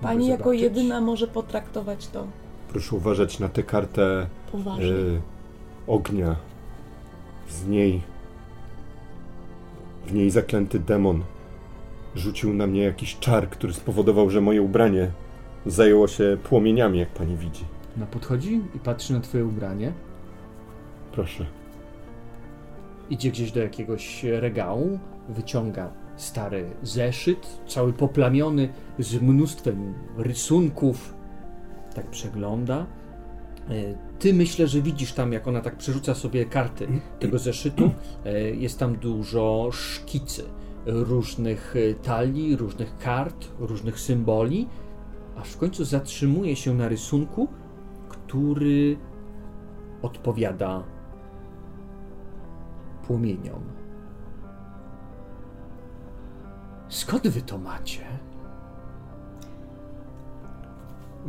[0.00, 0.62] Pani jako zobaczyć?
[0.62, 2.26] jedyna może potraktować to
[2.68, 4.86] Proszę uważać na tę kartę poważnie.
[4.86, 5.20] e,
[5.86, 6.36] ognia.
[7.48, 8.02] Z niej...
[10.06, 11.22] W niej zaklęty demon
[12.14, 15.10] rzucił na mnie jakiś czar, który spowodował, że moje ubranie
[15.66, 17.64] zajęło się płomieniami, jak pani widzi.
[17.96, 19.92] No podchodzi i patrzy na twoje ubranie.
[21.12, 21.46] Proszę.
[23.10, 24.98] Idzie gdzieś do jakiegoś regału,
[25.28, 28.68] wyciąga stary zeszyt, cały poplamiony
[28.98, 31.14] z mnóstwem rysunków.
[31.94, 32.86] Tak przegląda.
[33.70, 33.72] E,
[34.18, 36.88] Ty myślę, że widzisz tam, jak ona tak przerzuca sobie karty
[37.18, 37.90] tego zeszytu.
[38.24, 40.42] E, Jest tam dużo szkicy
[40.86, 44.68] różnych e, talii, różnych kart, różnych symboli,
[45.36, 47.48] aż w końcu zatrzymuje się na rysunku,
[48.34, 48.96] który
[50.02, 50.82] odpowiada
[53.06, 53.60] płomieniom.
[56.88, 58.00] Skąd wy to macie?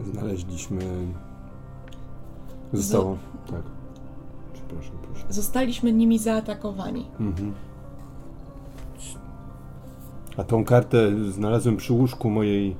[0.03, 0.81] Znaleźliśmy...
[2.73, 3.17] Zostało...
[3.47, 3.63] Tak.
[4.53, 5.25] Przepraszam, proszę.
[5.29, 7.05] Zostaliśmy nimi zaatakowani.
[7.19, 7.53] Mhm.
[10.37, 12.75] A tą kartę znalazłem przy łóżku mojej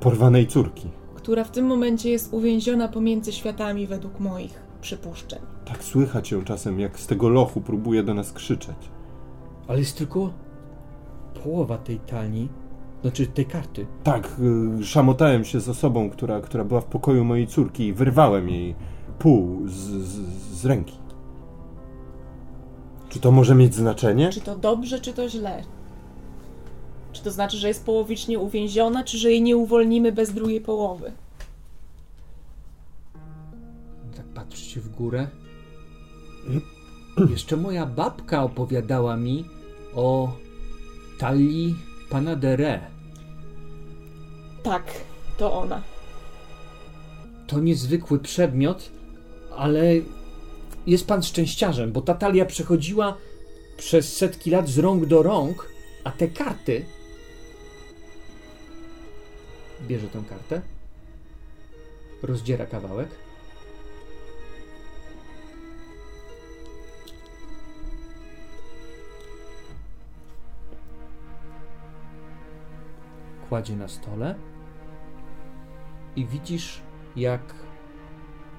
[0.00, 0.90] porwanej córki.
[1.28, 5.38] Która w tym momencie jest uwięziona pomiędzy światami według moich przypuszczeń.
[5.64, 8.76] Tak słychać ją czasem, jak z tego lochu próbuje do nas krzyczeć.
[9.66, 10.32] Ale jest tylko
[11.44, 12.48] połowa tej talii,
[13.02, 13.86] znaczy tej karty.
[14.04, 14.36] Tak,
[14.80, 18.74] y, szamotałem się z osobą, która, która była w pokoju mojej córki i wyrwałem jej
[19.18, 20.20] pół z, z,
[20.60, 20.96] z ręki.
[23.08, 24.30] Czy to może mieć znaczenie?
[24.30, 25.62] Czy to dobrze, czy to źle?
[27.18, 31.12] Czy to znaczy, że jest połowicznie uwięziona, czy że jej nie uwolnimy bez drugiej połowy?
[34.16, 35.28] Tak patrzycie w górę.
[37.30, 39.44] Jeszcze moja babka opowiadała mi
[39.94, 40.32] o
[41.18, 41.74] talii
[42.10, 42.80] pana Dere.
[44.62, 44.84] Tak,
[45.38, 45.82] to ona.
[47.46, 48.90] To niezwykły przedmiot,
[49.56, 49.82] ale
[50.86, 53.16] jest pan szczęściarzem, bo ta talia przechodziła
[53.76, 55.68] przez setki lat z rąk do rąk,
[56.04, 56.97] a te karty.
[59.86, 60.62] Bierze tę kartę,
[62.22, 63.08] rozdziera kawałek.
[73.48, 74.34] Kładzie na stole
[76.16, 76.82] i widzisz,
[77.16, 77.54] jak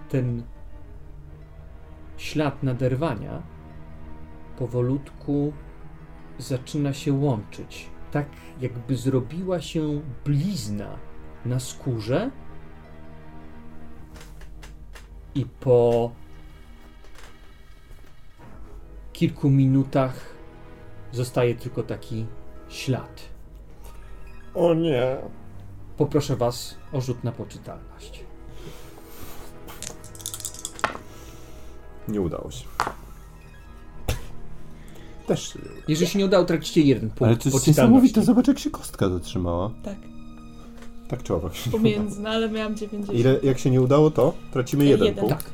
[0.10, 0.44] ten
[2.18, 3.44] ślad naderwania
[4.58, 5.54] powolutku
[6.38, 7.90] zaczyna się łączyć.
[8.12, 8.28] Tak
[8.62, 11.09] jakby zrobiła się blizna
[11.45, 12.32] na skórze
[15.36, 16.11] i po
[19.14, 20.34] kilku minutach
[21.11, 22.26] zostaje tylko taki
[22.70, 23.22] ślad.
[24.56, 25.18] O nie.
[25.98, 28.24] Poproszę Was o rzut na poczytalność.
[32.07, 32.66] Nie udało się.
[35.28, 35.82] Też się nie udało.
[35.88, 37.70] Jeżeli się nie udało, tracicie jeden punkt Ale to jest poczytalności.
[37.70, 39.72] niesamowite, zobacz jak się kostka zatrzymała.
[39.84, 39.98] Tak,
[41.10, 43.19] Tak czy owak pomiędzy, no ale miałam 90.
[43.19, 43.19] udało.
[43.19, 45.26] Ile, jak się nie udało, to tracimy jeden, Jeden.
[45.26, 45.44] punkt.
[45.44, 45.52] Tak.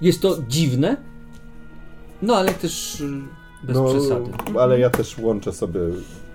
[0.00, 0.96] Jest to dziwne,
[2.22, 3.08] no ale też y,
[3.62, 4.30] bez no, przesady.
[4.60, 5.80] ale ja też łączę sobie.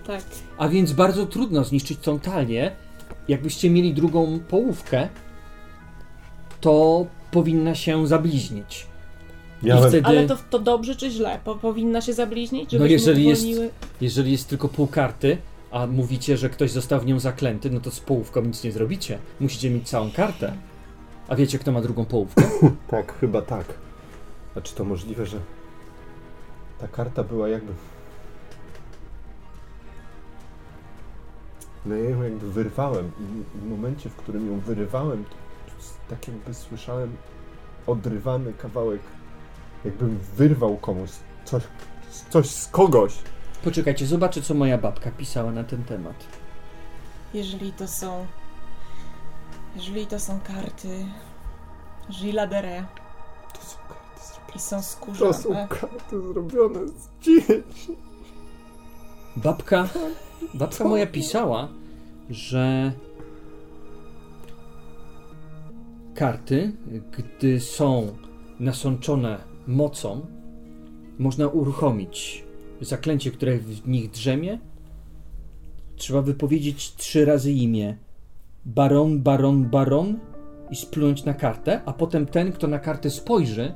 [0.08, 0.24] Tak.
[0.58, 2.72] A więc bardzo trudno zniszczyć tą talię.
[3.28, 5.08] Jakbyście mieli drugą połówkę,
[6.62, 8.88] to powinna się zabliźnić.
[9.64, 11.40] Miałem, wtedy- Ale to, to dobrze czy źle?
[11.44, 12.74] Po, powinna się zabliźnić?
[12.80, 13.46] No jeżeli jest-
[14.02, 15.38] Jeżeli jest tylko pół karty,
[15.76, 19.20] a mówicie, że ktoś został w nią zaklęty, no to z połówką nic nie zrobicie.
[19.40, 20.54] Musicie mieć całą kartę.
[21.28, 22.44] A wiecie, kto ma drugą połówkę?
[22.88, 23.66] Tak, chyba tak.
[24.56, 25.40] A czy to możliwe, że
[26.80, 27.74] ta karta była jakby.
[31.86, 35.26] No ja ją jakby wyrwałem i w momencie, w którym ją wyrywałem,
[35.66, 35.72] to
[36.10, 37.16] tak jakby słyszałem
[37.88, 39.02] odrywany kawałek
[39.86, 41.10] Jakbym wyrwał komuś
[41.46, 41.64] coś,
[42.30, 43.14] coś z kogoś.
[43.66, 46.16] Poczekajcie, zobaczę, co moja babka pisała na ten temat.
[47.34, 48.26] Jeżeli to są.
[49.76, 51.06] Jeżeli to są karty.
[52.12, 52.86] Gilles de
[53.54, 54.56] To są karty zrobione.
[54.56, 55.34] i są To skórzane.
[55.34, 57.96] są karty zrobione z dzieci.
[59.36, 59.88] Babka,
[60.54, 61.68] babka moja pisała,
[62.30, 62.92] że
[66.16, 66.72] karty,
[67.18, 68.18] gdy są
[68.60, 69.38] nasączone
[69.68, 70.26] mocą,
[71.20, 72.45] można uruchomić
[72.82, 74.60] zaklęcie, które w nich drzemie.
[75.96, 77.98] Trzeba wypowiedzieć trzy razy imię.
[78.66, 80.20] Baron, baron, baron
[80.72, 83.74] i splunąć na kartę, a potem ten, kto na kartę spojrzy,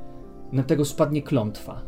[0.51, 1.81] na tego spadnie klątwa.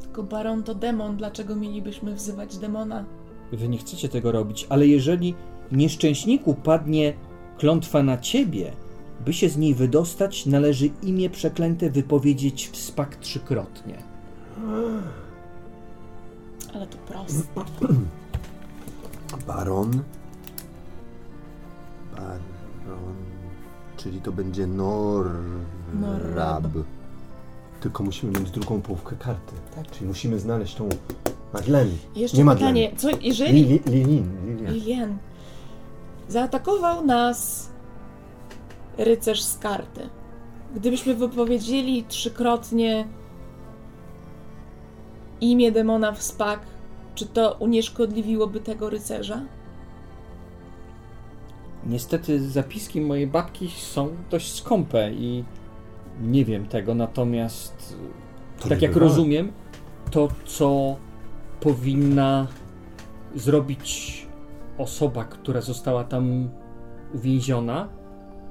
[0.00, 3.04] Tylko baron to demon, dlaczego mielibyśmy wzywać demona?
[3.52, 5.34] Wy nie chcecie tego robić, ale jeżeli
[5.72, 7.14] nieszczęśniku padnie
[7.58, 8.72] klątwa na ciebie,
[9.24, 14.02] by się z niej wydostać, należy imię przeklęte wypowiedzieć w spak trzykrotnie.
[16.74, 17.42] Ale to proste.
[19.46, 20.02] Baron.
[22.16, 23.14] Baron.
[23.96, 26.64] Czyli to będzie Norrab.
[27.80, 29.52] Tylko musimy mieć drugą połówkę karty.
[29.74, 29.90] Tak.
[29.90, 30.88] Czyli musimy znaleźć tą
[31.52, 31.96] Madeleine.
[32.16, 33.82] Jeszcze Nie pytanie, co jeżeli Lilin.
[33.86, 34.30] Lilin.
[34.72, 35.18] Lilian
[36.28, 37.68] zaatakował nas
[38.98, 40.08] rycerz z karty?
[40.76, 43.08] Gdybyśmy wypowiedzieli trzykrotnie
[45.52, 46.60] imię demona w spak,
[47.14, 49.40] czy to unieszkodliwiłoby tego rycerza?
[51.86, 55.44] Niestety zapiski mojej babki są dość skąpe i
[56.22, 57.96] nie wiem tego, natomiast
[58.60, 59.06] To tak jak bywa.
[59.06, 59.52] rozumiem,
[60.10, 60.96] to co
[61.60, 62.46] powinna
[63.34, 64.26] zrobić
[64.78, 66.50] osoba, która została tam
[67.14, 67.88] uwięziona,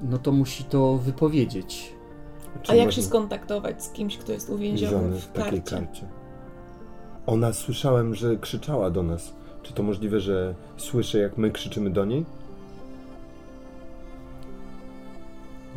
[0.02, 1.94] no to musi to wypowiedzieć.
[2.62, 6.08] Czy A jak się skontaktować z kimś, kto jest uwięziony w takiej karcie?
[7.26, 9.32] Ona słyszałem, że krzyczała do nas.
[9.62, 12.24] Czy to możliwe, że słyszę, jak my krzyczymy do niej?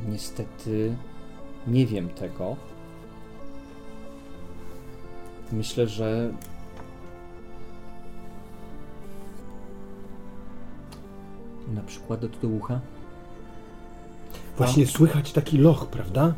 [0.10, 0.96] Niestety
[1.68, 2.56] nie wiem tego.
[5.52, 6.34] Myślę, że
[11.74, 12.80] na przykład od do ucha.
[14.58, 16.34] Właśnie słychać taki loch, prawda?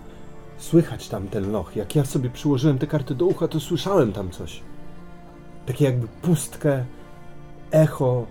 [0.57, 1.75] Słychać tam ten loch.
[1.75, 4.61] Jak ja sobie przyłożyłem te karty do ucha, to słyszałem tam coś.
[5.69, 6.85] Takie jakby pustkę,
[7.71, 8.25] echo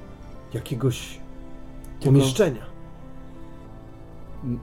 [0.54, 1.20] jakiegoś
[2.00, 2.66] Tylko- pomieszczenia.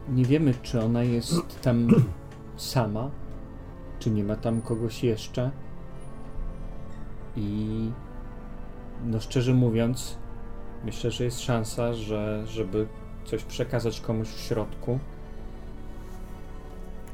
[0.10, 1.34] Nie wiemy, czy ona jest
[1.64, 1.88] tam
[2.58, 3.12] sama,
[4.00, 5.52] czy nie ma tam kogoś jeszcze.
[7.36, 7.92] I
[9.06, 10.18] no szczerze mówiąc,
[10.86, 12.88] myślę, że jest szansa, że żeby
[13.26, 15.00] coś przekazać komuś w środku,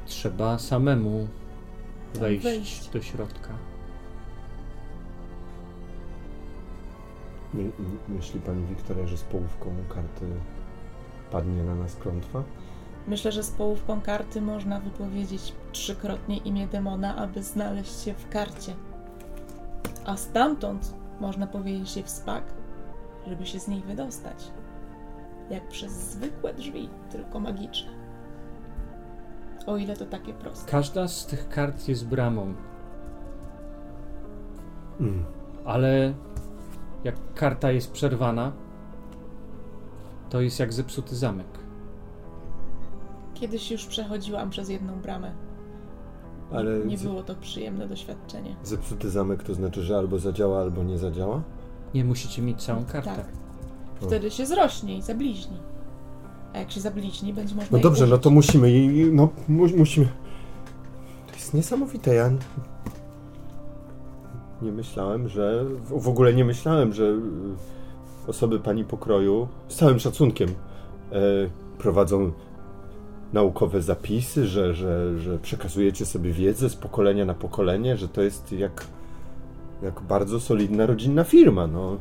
[0.06, 1.28] trzeba samemu
[2.14, 2.90] wejść, wejść.
[2.90, 3.71] do środka.
[7.54, 10.26] My, my- myśli pani Wiktoria, że z połówką karty
[11.32, 12.44] padnie na nas klątwa?
[13.08, 18.74] Myślę, że z połówką karty można wypowiedzieć trzykrotnie imię demona, aby znaleźć się w karcie.
[20.06, 22.44] A stamtąd można powiedzieć się w spak,
[23.28, 24.52] żeby się z niej wydostać.
[25.50, 27.92] Jak przez zwykłe drzwi, tylko magiczne.
[29.68, 30.72] O ile to takie proste.
[30.72, 32.54] Każda z tych kart jest bramą,
[35.00, 35.26] Mm.
[35.66, 36.14] ale
[37.04, 38.52] jak karta jest przerwana,
[40.30, 41.48] to jest jak zepsuty zamek.
[43.34, 45.32] Kiedyś już przechodziłam przez jedną bramę.
[46.52, 48.56] Ale Nie z- było to przyjemne doświadczenie.
[48.64, 51.42] zepsuty zamek to znaczy, że albo zadziała, albo nie zadziała?
[51.94, 53.16] Nie musicie mieć całą kartę.
[53.16, 53.26] Tak.
[54.02, 55.58] Wtedy się zrośnie i zabliźni.
[56.54, 58.72] A jak się zabliźni, będzie można No jej dobrze, no to musimy
[59.12, 60.06] no mu, musimy.
[61.28, 62.30] To jest niesamowite, ja
[64.62, 67.20] nie myślałem, że, w ogóle nie myślałem, że y,
[68.28, 70.54] osoby pani pokroju, z całym szacunkiem, e,
[71.78, 72.32] prowadzą
[73.34, 78.52] naukowe zapisy, że, że, że przekazujecie sobie wiedzę z pokolenia na pokolenie, że to jest
[78.52, 78.88] jak,
[79.84, 81.98] jak bardzo solidna rodzinna firma, no.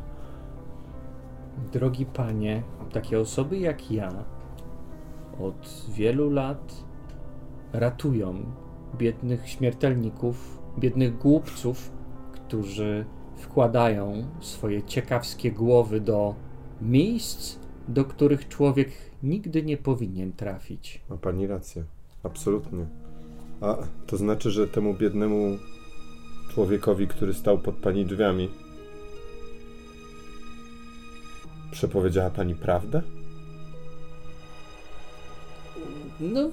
[1.72, 2.62] Drogi panie,
[2.92, 4.12] takie osoby jak ja
[5.40, 6.84] od wielu lat
[7.72, 8.34] ratują
[8.98, 11.90] biednych śmiertelników, biednych głupców,
[12.50, 13.04] którzy
[13.36, 16.34] wkładają swoje ciekawskie głowy do
[16.82, 17.56] miejsc,
[17.88, 18.88] do których człowiek
[19.22, 21.00] nigdy nie powinien trafić.
[21.10, 21.84] Ma pani rację.
[22.22, 22.86] Absolutnie.
[23.60, 25.58] A to znaczy, że temu biednemu
[26.54, 28.48] człowiekowi, który stał pod pani drzwiami,
[31.70, 33.02] przepowiedziała pani prawdę?
[36.20, 36.50] No,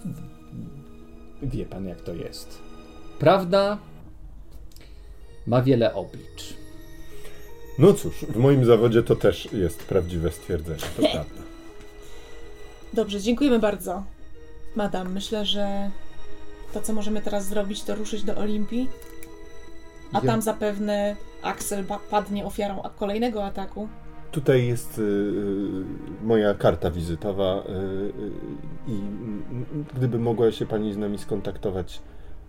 [1.42, 2.62] wie pan jak to jest.
[3.20, 3.78] Prawda
[5.48, 6.54] ma wiele oblicz.
[7.80, 11.42] No cóż, w moim zawodzie to też jest prawdziwe stwierdzenie, to prawda.
[12.94, 14.04] Dobrze, dziękujemy bardzo.
[14.76, 15.92] Madam, myślę, że
[16.74, 18.90] to, co możemy teraz zrobić, to ruszyć do Olimpii.
[20.14, 23.88] A Ja- tam zapewne Axel padnie ofiarą kolejnego ataku.
[24.32, 25.84] Tutaj jest y, y,
[26.24, 28.12] moja karta wizytowa y, y,
[28.88, 32.00] i y, gdyby mogła się Pani z nami skontaktować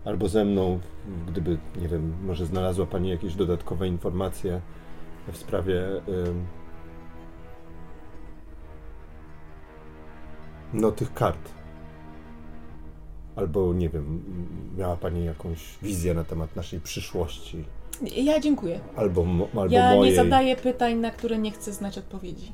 [0.04, 0.80] albo ze mną,
[1.28, 4.60] gdyby, nie wiem, może znalazła Pani jakieś dodatkowe informacje
[5.32, 5.82] w sprawie
[10.72, 11.48] no tych kart.
[13.36, 14.22] Albo, nie wiem,
[14.76, 17.64] miała Pani jakąś wizję na temat naszej przyszłości,
[18.16, 18.80] Ja dziękuję.
[18.96, 19.26] albo,
[19.60, 20.10] albo Ja mojej.
[20.10, 22.52] nie zadaję pytań, na które nie chcę znać odpowiedzi.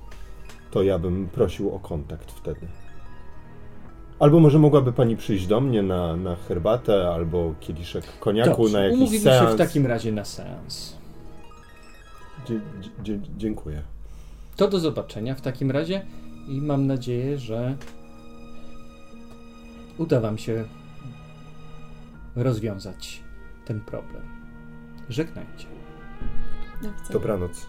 [0.71, 2.67] to ja bym prosił o kontakt wtedy.
[4.19, 8.85] Albo może mogłaby pani przyjść do mnie na, na herbatę, albo kieliszek koniaku Dobrze, na
[8.85, 9.51] jakiś umówimy seans.
[9.51, 10.97] się w takim razie na seans.
[12.47, 12.61] Dzie,
[13.03, 13.83] dzie, dziękuję.
[14.57, 16.07] To do zobaczenia w takim razie
[16.49, 17.77] i mam nadzieję, że
[19.99, 20.65] uda Wam się
[22.37, 23.21] rozwiązać
[23.65, 24.23] ten problem.
[25.09, 25.67] Żegnajcie.
[27.11, 27.67] Dobranoc.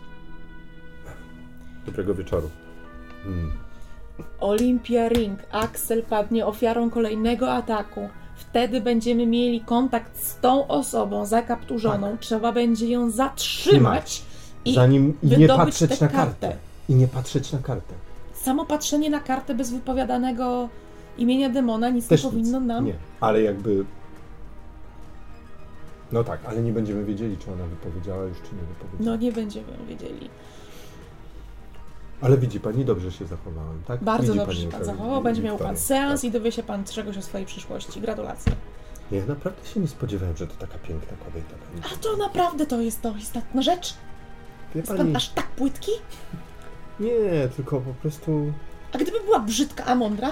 [1.86, 2.50] Dobrego wieczoru.
[3.26, 3.65] Mm.
[4.40, 5.40] Olympia Ring.
[5.52, 8.10] Axel padnie ofiarą kolejnego ataku.
[8.36, 12.18] Wtedy będziemy mieli kontakt z tą osobą zakapturzoną.
[12.20, 14.22] Trzeba będzie ją zatrzymać
[14.66, 16.16] i Zanim i nie patrzeć na kartę.
[16.48, 16.58] kartę.
[16.90, 17.94] I nie patrzeć na kartę.
[18.34, 20.70] Samo patrzenie na kartę bez wypowiadanego
[21.18, 22.68] imienia demona nic Też nie powinno nic.
[22.68, 22.86] nam.
[22.86, 23.86] Nie, ale jakby
[26.12, 29.16] No tak, ale nie będziemy wiedzieli, czy ona wypowiedziała już, czy nie wypowiedziała.
[29.16, 30.30] No nie będziemy wiedzieli.
[32.22, 34.04] Ale widzi pani, dobrze się zachowałem, tak?
[34.04, 35.22] Bardzo widzi dobrze się pani, pan zachował.
[35.24, 36.30] Będzie miał pan seans Tak.
[36.30, 38.02] i dowie się pan czegoś o swojej przyszłości.
[38.02, 38.52] Gratulacje.
[39.12, 41.90] Nie, naprawdę się nie spodziewałem, że to taka piękna kobieta będzie.
[41.94, 43.94] A to naprawdę to jest to istotna rzecz?
[44.76, 45.92] Wie Jest pani, pan aż tak płytki?
[47.00, 48.54] nie, tylko po prostu
[48.94, 50.32] A gdyby była brzydka, a mądra?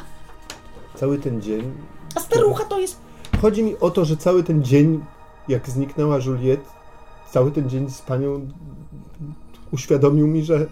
[0.95, 1.73] cały ten dzień
[2.15, 2.97] A starucha to jest...
[3.41, 5.05] Chodzi mi o to, że cały ten dzień,
[5.47, 6.61] jak zniknęła Juliet,
[7.31, 8.47] cały ten dzień z panią
[9.71, 10.67] uświadomił mi, że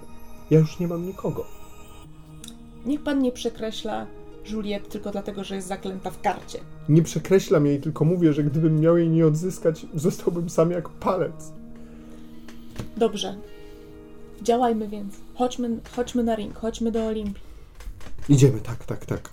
[0.51, 1.45] ja już nie mam nikogo.
[2.85, 4.07] Niech pan nie przekreśla
[4.51, 6.59] Juliet tylko dlatego, że jest zaklęta w karcie.
[6.89, 11.51] Nie przekreślam jej, tylko mówię, że gdybym miał jej nie odzyskać, zostałbym sam jak palec.
[12.97, 13.37] Dobrze.
[14.41, 15.13] Działajmy więc.
[15.35, 17.43] Chodźmy, chodźmy na ring, chodźmy do Olimpii.
[18.29, 19.29] Idziemy, tak, tak, tak.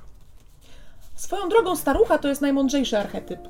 [1.16, 3.40] Swoją drogą starucha to jest najmądrzejszy archetyp.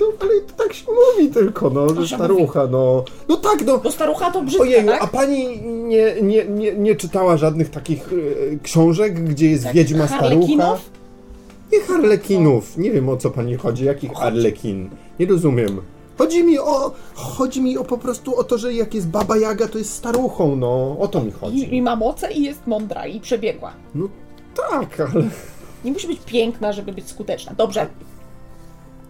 [0.00, 3.04] No, ale to tak się mówi tylko, no, że starucha, no.
[3.28, 3.78] No tak, no.
[3.78, 5.02] Bo starucha to brzydka, Ojeju, tak?
[5.02, 10.06] a pani nie, nie, nie, nie czytała żadnych takich e, książek, gdzie jest Tak, wiedźma
[10.06, 10.78] starucha?
[11.72, 12.76] Nie harlekinów.
[12.78, 13.84] Nie wiem o co pani chodzi.
[13.84, 14.90] Jakich harlekin?
[15.18, 15.80] Nie rozumiem.
[16.18, 16.92] Chodzi mi o.
[17.14, 20.56] Chodzi mi o po prostu o to, że jak jest baba Jaga, to jest staruchą,
[20.56, 20.96] no.
[21.00, 21.76] O to mi I, chodzi.
[21.76, 23.72] I ma moce i jest mądra i przebiegła.
[23.94, 24.08] No
[24.70, 25.24] tak, ale.
[25.84, 27.54] Nie musi być piękna, żeby być skuteczna.
[27.56, 27.86] Dobrze.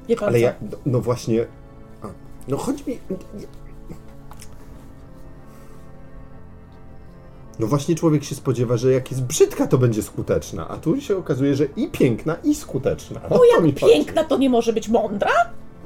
[0.09, 0.45] Wie pan Ale co?
[0.45, 0.55] ja.
[0.87, 1.47] No, właśnie.
[2.03, 2.07] A,
[2.49, 2.99] no chodzi mi.
[7.59, 11.17] No właśnie człowiek się spodziewa, że jak jest brzydka, to będzie skuteczna, a tu się
[11.17, 13.21] okazuje, że i piękna, i skuteczna.
[13.21, 13.93] O No to mi jak chodzi.
[13.95, 15.31] piękna, to nie może być mądra?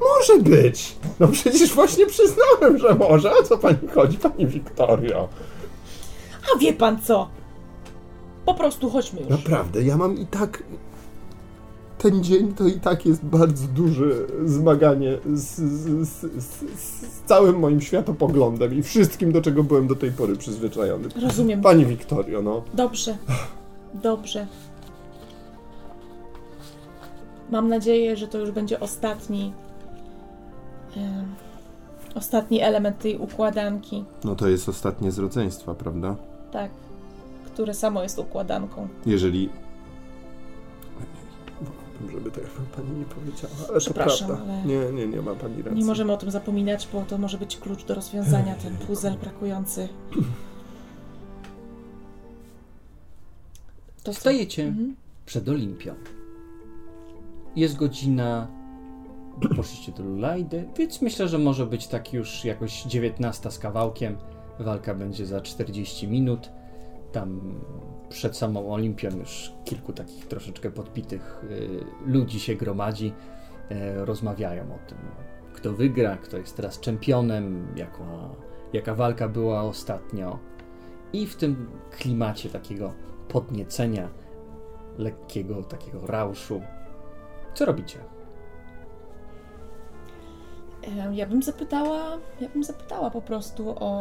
[0.01, 0.97] Może być.
[1.20, 3.32] No przecież właśnie przyznałem, że może.
[3.36, 5.28] O co pani chodzi, pani Wiktorio?
[6.55, 7.28] A wie pan co?
[8.47, 9.28] Po prostu chodźmy już.
[9.31, 10.62] Naprawdę, ja mam i tak.
[12.02, 14.04] Ten dzień to i tak jest bardzo duże
[14.44, 19.94] zmaganie z, z, z, z, z całym moim światopoglądem i wszystkim, do czego byłem do
[19.94, 21.08] tej pory przyzwyczajony.
[21.22, 21.60] Rozumiem.
[21.60, 22.62] Pani Wiktorio, no.
[22.74, 23.16] Dobrze.
[23.94, 24.46] Dobrze.
[27.50, 29.52] Mam nadzieję, że to już będzie ostatni.
[30.96, 31.24] em,
[32.14, 34.04] ostatni element tej układanki.
[34.24, 36.16] No to jest ostatnie z rodzeństwa, prawda?
[36.52, 36.70] Tak.
[37.46, 38.88] Które samo jest układanką.
[39.06, 39.48] Jeżeli.
[42.10, 42.44] Żeby tak
[42.76, 44.52] pani nie powiedziała, ale to Przepraszam, prawda.
[44.52, 45.78] ale- Nie, nie, nie ma pani racji.
[45.78, 49.88] Nie możemy o tym zapominać, bo to może być klucz do rozwiązania ten puzzle brakujący.
[54.02, 54.14] To?
[54.14, 54.96] Stajecie Mhm.
[55.26, 55.94] przed Olimpią.
[57.56, 58.48] Jest godzina.
[59.56, 64.16] Poszliście do Lulajdy, więc myślę, że może być tak już jakoś 19 z kawałkiem.
[64.60, 66.50] Walka będzie za 40 minut.
[67.12, 67.40] Tam
[68.12, 73.12] przed samą Olimpią już kilku takich troszeczkę podpitych y, ludzi się gromadzi.
[73.70, 74.98] E, rozmawiają o tym,
[75.55, 78.05] kto wygra, kto jest teraz czempionem, jaka,
[78.72, 80.39] jaka walka była ostatnio.
[81.12, 82.93] I w tym klimacie takiego
[83.28, 84.09] podniecenia,
[84.98, 86.62] lekkiego takiego rauszu,
[87.55, 87.98] Co robicie?
[90.82, 93.93] E, Ja bym zapytała, ja bym zapytała po prostu o,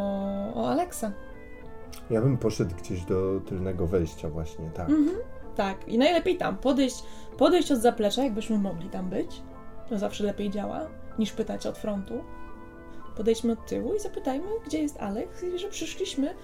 [0.55, 1.11] o Aleksa.
[2.09, 4.89] Ja bym poszedł gdzieś do tylnego wejścia właśnie, tak.
[4.89, 5.17] Mhm.
[5.55, 7.03] Tak, i najlepiej tam podejść,
[7.37, 9.41] podejść od zaplecza, jakbyśmy mogli tam być.
[9.89, 10.87] To zawsze lepiej działa,
[11.19, 12.23] niż pytać od frontu.
[13.17, 16.35] Podejdźmy od tyłu i zapytajmy, gdzie jest Aleks i że przyszliśmy,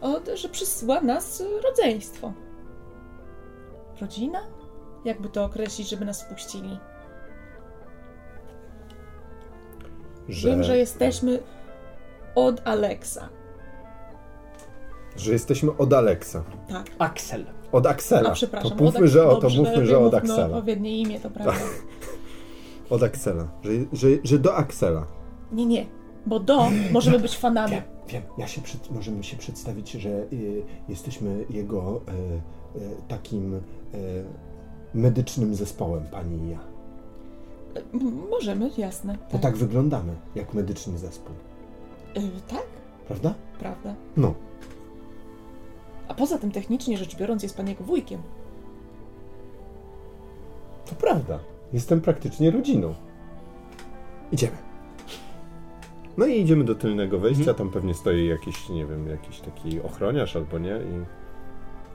[0.00, 2.32] od, że przysyła nas rodzeństwo.
[4.00, 4.40] Rodzina?
[5.04, 6.78] Jakby to określić, żeby nas wpuścili?
[10.28, 11.42] Że, Wiem, że jesteśmy
[12.34, 13.28] od Aleksa.
[15.20, 16.44] Że jesteśmy od Aleksa.
[16.68, 16.90] Tak.
[16.98, 17.44] Axel.
[17.72, 18.30] Od Aksela.
[18.30, 18.78] A przepraszam.
[18.78, 20.46] to mówmy, że, o, to mówmy, że od Aksela.
[20.46, 21.52] odpowiednie imię, to prawda.
[22.90, 23.48] Od Aksela.
[23.62, 25.06] Że, że, że do Aksela.
[25.52, 25.86] Nie, nie,
[26.26, 27.70] bo do możemy być fanami.
[27.72, 28.22] Wiem, wiem.
[28.38, 32.00] Ja się przed, możemy się przedstawić, że y, jesteśmy jego
[32.76, 33.60] y, y, takim y,
[34.94, 36.58] medycznym zespołem, pani i ja.
[38.30, 39.18] Możemy, jasne.
[39.32, 41.34] Bo tak wyglądamy, jak medyczny zespół.
[42.16, 42.66] Y, tak,
[43.06, 43.34] Prawda?
[43.58, 43.94] prawda.
[44.16, 44.34] No.
[46.08, 48.22] A poza tym, technicznie rzecz biorąc, jest pan jego wujkiem.
[50.86, 51.38] To prawda.
[51.72, 52.94] Jestem praktycznie rodziną.
[54.32, 54.56] Idziemy.
[56.16, 60.36] No i idziemy do tylnego wejścia, tam pewnie stoi jakiś, nie wiem, jakiś taki ochroniarz
[60.36, 61.04] albo nie i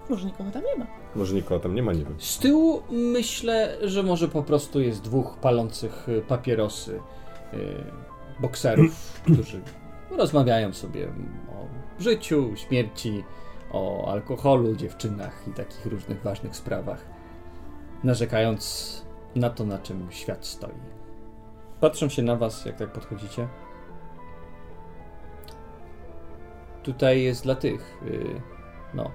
[0.09, 0.87] Może nikogo tam nie ma.
[1.15, 2.15] może nikogo tam nie ma, nie wiem.
[2.17, 6.99] Z tyłu myślę, że może po prostu jest dwóch palących y, papierosy
[7.53, 7.57] y,
[8.41, 9.61] bokserów, którzy
[10.17, 11.07] rozmawiają sobie
[11.49, 13.23] o życiu, śmierci,
[13.71, 17.05] o alkoholu, dziewczynach i takich różnych ważnych sprawach,
[18.03, 21.01] narzekając na to, na czym świat stoi.
[21.79, 23.47] Patrzą się na was, jak tak podchodzicie.
[26.83, 28.41] Tutaj jest dla tych, y,
[28.93, 29.11] no,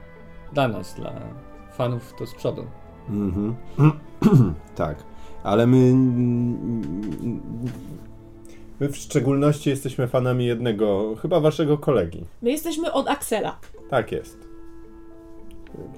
[0.52, 1.12] dla nas, dla
[1.72, 2.66] fanów to z przodu.
[3.08, 3.56] Mhm.
[4.74, 5.04] tak,
[5.42, 5.92] ale my.
[8.80, 12.24] My w szczególności jesteśmy fanami jednego, chyba waszego kolegi.
[12.42, 13.58] My jesteśmy od Axela.
[13.90, 14.45] Tak jest.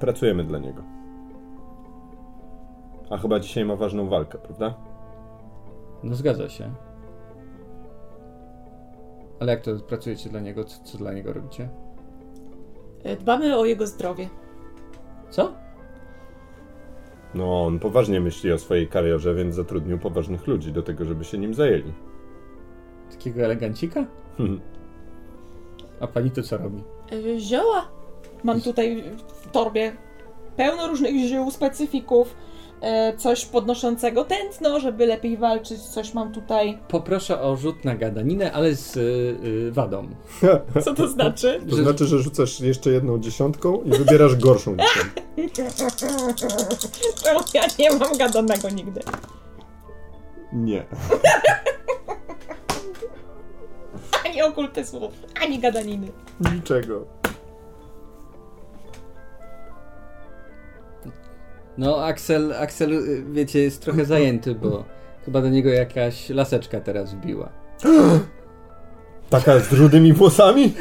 [0.00, 0.82] Pracujemy dla niego.
[3.10, 4.74] A chyba dzisiaj ma ważną walkę, prawda?
[6.02, 6.70] No zgadza się.
[9.40, 10.64] Ale jak to pracujecie dla niego?
[10.64, 11.68] Co, co dla niego robicie?
[13.06, 14.28] Y, Dbamy o jego zdrowie.
[15.30, 15.52] Co?
[17.34, 21.38] No, on poważnie myśli o swojej karierze, więc zatrudnił poważnych ludzi do tego, żeby się
[21.38, 21.92] nim zajęli.
[23.10, 24.04] Takiego elegancika?
[26.00, 26.82] A pani to co robi?
[27.12, 27.88] Y, Zioła.
[28.44, 29.02] Mam tutaj
[29.52, 29.96] torbie
[30.56, 32.34] pełno różnych ziół, specyfików,
[32.80, 36.78] e, coś podnoszącego tętno, żeby lepiej walczyć, coś mam tutaj.
[36.88, 39.00] Poproszę o rzut na gadaninę, ale z y,
[39.44, 40.08] y, wadą.
[40.84, 41.60] Co to znaczy?
[41.70, 45.20] To Że- znaczy, że rzucasz jeszcze jedną dziesiątką i wybierasz gorszą dziesiątkę.
[47.24, 49.00] Czemu ja nie mam gadanego nigdy?
[50.52, 50.84] Nie.
[54.24, 55.12] Ani okultysmów,
[55.42, 56.08] ani gadaniny.
[56.54, 57.17] Niczego.
[61.78, 64.84] No, Axel, Axel, y, wiecie, jest trochę zajęty, bo
[65.24, 67.48] chyba do niego jakaś laseczka teraz wbiła.
[69.30, 70.72] Taka z rudymi włosami?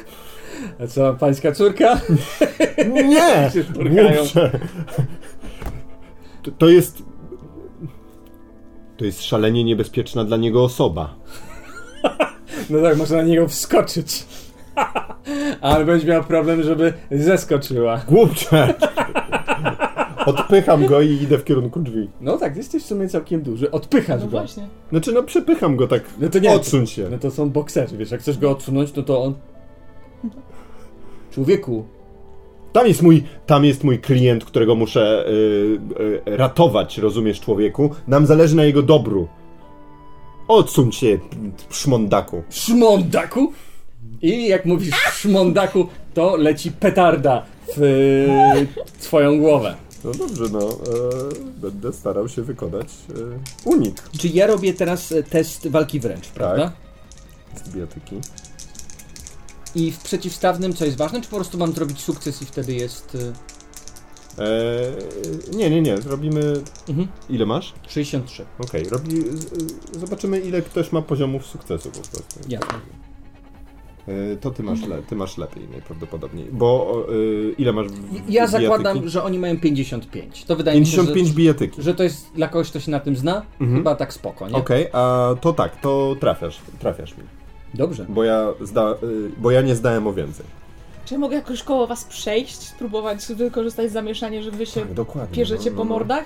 [0.83, 2.01] A co, pańska córka?
[3.09, 3.51] Nie!
[6.43, 7.03] To, to jest...
[8.97, 11.15] To jest szalenie niebezpieczna dla niego osoba.
[12.69, 14.25] No tak, można na niego wskoczyć.
[15.61, 18.01] Ale będzie miał problem, żeby zeskoczyła.
[18.07, 18.73] Głupcze!
[20.27, 22.09] Odpycham go i idę w kierunku drzwi.
[22.21, 23.71] No tak, jesteś w sumie całkiem duży.
[23.71, 24.31] Odpychasz No go.
[24.31, 24.67] właśnie.
[24.89, 26.03] Znaczy, no przepycham go tak.
[26.19, 26.51] No to nie.
[26.51, 27.07] Odsuń się.
[27.11, 29.33] No to są bokserzy, wiesz, jak chcesz go odsunąć, no to on...
[31.31, 31.85] Człowieku,
[32.73, 35.31] Tam jest mój, tam jest mój klient, którego muszę y,
[36.27, 37.89] y, ratować, rozumiesz, człowieku.
[38.07, 39.27] Nam zależy na jego dobru.
[40.47, 41.19] Odsuń się,
[41.69, 42.43] szmondaku.
[42.49, 43.51] szmondaku!
[44.21, 47.45] I jak mówisz szmondaku, to leci petarda
[47.77, 48.67] w y,
[48.99, 49.75] twoją głowę.
[50.03, 50.69] No dobrze, no.
[50.69, 50.75] E,
[51.61, 52.87] będę starał się wykonać
[53.65, 56.71] e, unik Czy ja robię teraz e, test walki wręcz, prawda?
[57.65, 58.15] z biotyki.
[59.75, 63.15] I w przeciwstawnym co jest ważne, czy po prostu mam zrobić sukces i wtedy jest
[63.15, 63.33] y,
[64.39, 66.01] E, nie, nie, nie.
[66.01, 66.53] Zrobimy...
[66.89, 67.73] mhm, Ile masz?
[67.87, 68.45] 63.
[68.59, 69.21] Okej, robi...
[69.21, 72.39] z- Zobaczymy, ile ktoś ma poziomów sukcesu po prostu.
[72.49, 72.67] Jasne.
[74.07, 76.47] E, to ty masz, le, ty masz lepiej najprawdopodobniej.
[76.51, 78.61] Bo e, ile masz w, Ja bijatyki?
[78.63, 80.45] zakładam, że oni mają 55.
[80.45, 81.81] To wydaje mi się, 55 że, bijatyki.
[81.81, 83.79] że to jest dla kogoś, kto się na tym zna, Mhm.
[83.79, 84.55] chyba tak spoko, nie?
[84.55, 87.23] Okej, a to tak, to trafiasz, trafiasz mi.
[87.73, 88.05] Dobrze.
[88.09, 90.45] Bo ja, zda, y, bo ja nie zdałem o więcej.
[91.05, 95.35] Czy ja mogę jakoś koło was przejść, spróbować wykorzystać zamieszanie, żeby wy się Tak, dokładnie.
[95.35, 95.95] pierzecie no, po no, no.
[95.95, 96.25] mordach?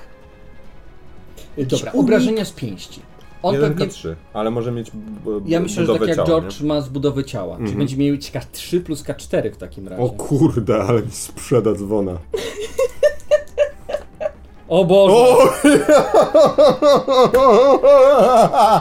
[1.58, 3.02] Dobra, obrażenia z pięści.
[3.44, 3.88] On Jeden pewnie...
[3.88, 6.68] K3, ale może mieć b- b- Ja myślę, że tak jak ciała, George nie?
[6.68, 7.58] ma z budowy ciała.
[7.58, 10.04] Czyli będzie miał K3 plus K4 w takim razie.
[10.04, 12.18] O kurde, ale mi sprzeda dzwona.
[14.70, 15.36] O Boże!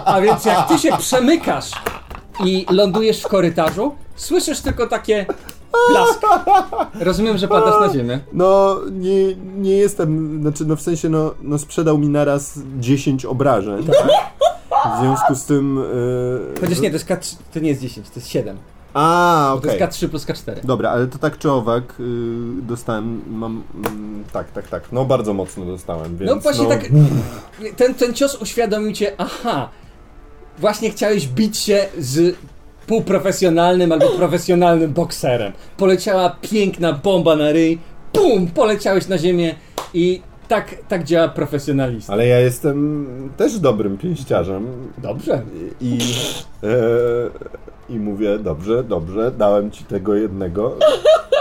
[0.05, 1.71] A więc jak ty się przemykasz
[2.45, 5.27] i lądujesz w korytarzu, słyszysz tylko takie
[5.93, 6.21] plask.
[7.01, 8.21] Rozumiem, że padasz na ziemię.
[8.33, 13.87] No, nie, nie jestem, znaczy no w sensie, no, no sprzedał mi naraz 10 obrażeń.
[14.97, 15.77] W związku z tym...
[16.55, 16.61] Yy...
[16.61, 18.57] Chociaż nie, to jest K3, to nie jest 10, to jest 7.
[18.95, 19.81] A, To okej.
[19.81, 20.65] jest K3 plus K4.
[20.65, 25.35] Dobra, ale to tak czy owak yy, dostałem, mam, mm, tak, tak, tak, no bardzo
[25.35, 26.85] mocno dostałem, więc No właśnie tak,
[27.77, 29.69] ten, ten cios uświadomił cię, aha,
[30.59, 32.37] właśnie chciałeś bić się z
[32.87, 35.53] półprofesjonalnym albo profesjonalnym bokserem.
[35.77, 37.79] Poleciała piękna bomba na ryj,
[38.13, 39.55] pum, poleciałeś na ziemię
[39.95, 42.13] i tak, tak działa profesjonalista.
[42.13, 43.07] Ale ja jestem
[43.37, 45.43] też dobrym pięściarzem Dobrze.
[45.81, 45.99] i,
[46.63, 50.77] e, i mówię, dobrze, dobrze, dałem ci tego jednego.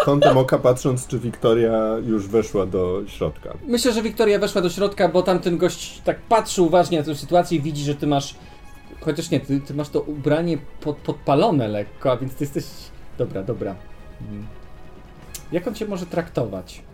[0.05, 3.53] Kątem oka patrząc, czy Wiktoria już weszła do środka.
[3.67, 7.57] Myślę, że Wiktoria weszła do środka, bo tamten gość tak patrzy uważnie na tę sytuację
[7.57, 8.35] i widzi, że ty masz.
[9.01, 12.65] Chociaż nie, ty, ty masz to ubranie pod, podpalone lekko, a więc ty jesteś.
[13.17, 13.75] Dobra, dobra.
[14.31, 14.47] Mm.
[15.51, 16.88] Jak on cię może traktować?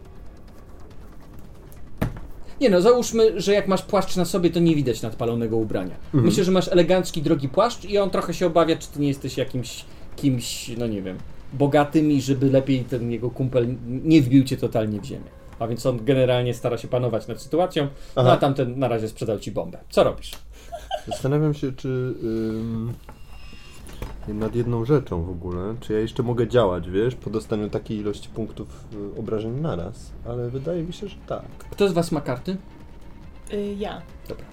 [2.62, 5.96] Nie no, załóżmy, że jak masz płaszcz na sobie, to nie widać nadpalonego ubrania.
[6.14, 9.38] Myślę, że masz elegancki, drogi płaszcz i on trochę się obawia, czy ty nie jesteś
[9.38, 11.18] jakimś kimś, no nie wiem,
[11.54, 15.36] bogatym i żeby lepiej ten jego kumpel nie wbił cię totalnie w ziemię.
[15.60, 19.40] A więc on generalnie stara się panować nad sytuacją, no a tamten na razie sprzedał
[19.40, 19.78] ci bombę.
[19.90, 20.32] Co robisz?
[21.08, 21.88] Zastanawiam się, czy
[22.24, 22.94] ym,
[24.34, 28.30] nad jedną rzeczą w ogóle, czy ja jeszcze mogę działać, wiesz, po dostaniu takiej ilości
[28.30, 28.86] punktów
[29.16, 31.46] y, obrażeń naraz, ale wydaje mi się, że tak.
[31.72, 32.58] Kto z was ma karty?
[33.54, 34.02] Y, ja.
[34.28, 34.46] Dobra.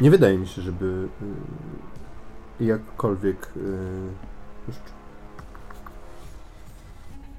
[0.00, 1.08] Nie wydaje mi się, żeby
[2.60, 3.60] y, jakkolwiek y,
[4.68, 4.76] już...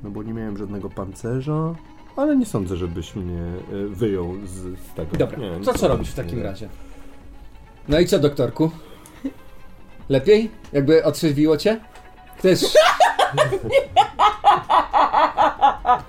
[0.03, 1.75] No bo nie miałem żadnego pancerza,
[2.15, 3.41] ale nie sądzę, żebyś mnie
[3.73, 5.17] y, wyjął z, tego.
[5.17, 6.43] Dobra, nie, to co robisz w takim nie.
[6.43, 6.69] razie?
[7.87, 8.71] No i co, doktorku?
[10.09, 10.51] Lepiej?
[10.73, 11.79] Jakby otrzeźwiło cię?
[12.37, 12.61] Chcesz...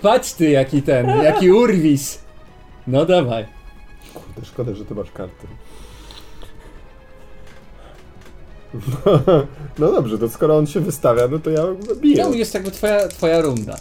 [0.03, 2.25] Patrz ty, jaki ten, jaki urwis.
[2.87, 3.47] No dawaj.
[4.41, 5.47] To szkoda, że ty masz karty.
[9.79, 11.63] No dobrze, to skoro on się wystawia, no to ja
[12.01, 12.25] biję.
[12.25, 13.77] No jest jakby twoja, twoja runda.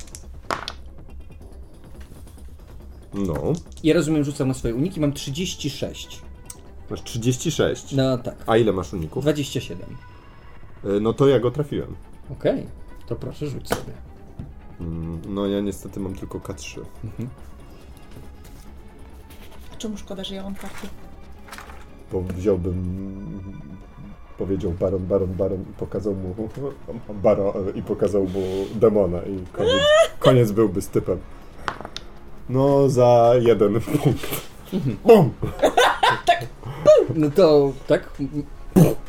[3.13, 3.53] No,
[3.83, 6.21] Ja rozumiem, rzucam na swoje uniki, mam 36.
[6.89, 7.91] masz 36.
[7.91, 9.23] No tak, A ile masz uników?
[9.23, 9.79] 27.
[10.85, 11.95] Y, No to ja go trafiłem.
[12.31, 12.67] Okej,
[13.07, 13.93] to proszę rzuć sobie.
[14.81, 16.81] Mm, No ja niestety mam tylko K3.
[19.73, 20.87] A czemu szkoda, że ja mam karty?
[22.11, 23.43] Bo wziąłbym...
[24.37, 26.35] Powiedział baron, baron, baron i pokazał mu
[27.23, 28.41] baro i pokazał mu
[28.75, 29.73] demona i koniec,
[30.19, 31.17] koniec byłby z typem.
[32.49, 34.27] No za jeden punkt.
[35.05, 35.33] Bum!
[37.15, 38.09] No to tak.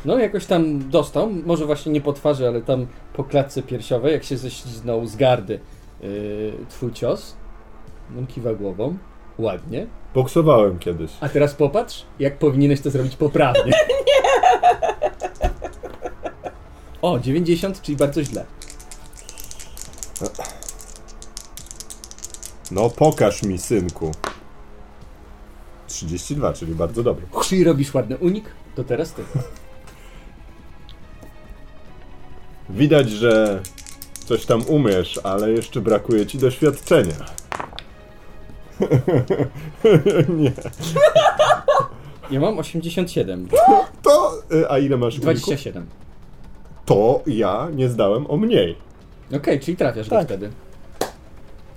[0.05, 4.23] No jakoś tam dostał, może właśnie nie po twarzy, ale tam po klatce piersiowej, jak
[4.23, 5.59] się ześliznął z gardy
[6.01, 7.35] yy, twój cios.
[8.19, 8.97] On kiwa głową.
[9.37, 9.87] Ładnie.
[10.13, 11.11] Boksowałem kiedyś.
[11.21, 13.73] A teraz popatrz, jak powinieneś to zrobić poprawnie.
[17.01, 18.45] O, 90, czyli bardzo źle.
[22.71, 24.11] No pokaż mi, synku.
[25.87, 27.25] 32, czyli bardzo dobry.
[27.45, 29.23] Czyli robisz ładny unik, to teraz ty.
[32.69, 33.61] Widać, że
[34.25, 37.15] coś tam umiesz, ale jeszcze brakuje ci doświadczenia.
[40.39, 40.51] Nie.
[42.31, 43.47] Ja mam 87.
[44.01, 45.23] To, y, a ile masz uników?
[45.25, 45.85] 27.
[46.85, 48.75] To ja nie zdałem o mniej.
[49.35, 50.25] Okej, czyli trafiasz go Tak.
[50.25, 50.49] wtedy.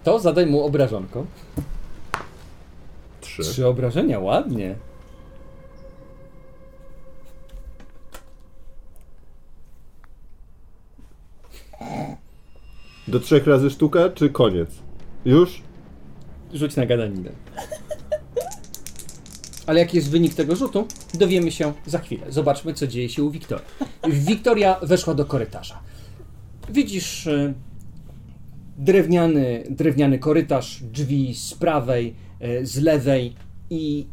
[0.08, 1.26] To zadaj mu obrażonko.
[3.20, 3.42] Trzy.
[3.42, 4.76] Trzy obrażenia, ładnie.
[13.08, 14.70] Do trzech razy sztuka, czy koniec?
[15.24, 15.62] Już?
[16.54, 17.30] Rzuć na gadaninę.
[19.66, 22.32] Ale jaki jest wynik tego rzutu, dowiemy się za chwilę.
[22.32, 23.64] Zobaczmy, co dzieje się u Wiktorii.
[24.08, 25.80] Wiktoria weszła do korytarza.
[26.68, 27.54] Widzisz e,
[28.78, 33.34] drewniany, drewniany korytarz, drzwi z prawej, e, z lewej
[33.70, 34.06] i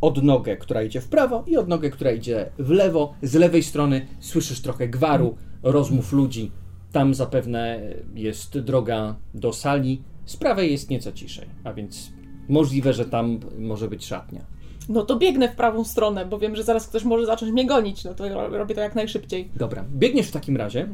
[0.00, 3.14] odnogę, która idzie w prawo i odnogę, która idzie w lewo.
[3.22, 6.50] Z lewej strony słyszysz trochę gwaru, rozmów ludzi.
[6.92, 7.80] Tam zapewne
[8.14, 10.02] jest droga do sali.
[10.24, 12.12] Z prawej jest nieco ciszej, a więc
[12.48, 14.44] możliwe, że tam może być szatnia.
[14.88, 18.04] No to biegnę w prawą stronę, bo wiem, że zaraz ktoś może zacząć mnie gonić,
[18.04, 19.48] no to ro- robię to jak najszybciej.
[19.56, 20.88] Dobra, biegniesz w takim razie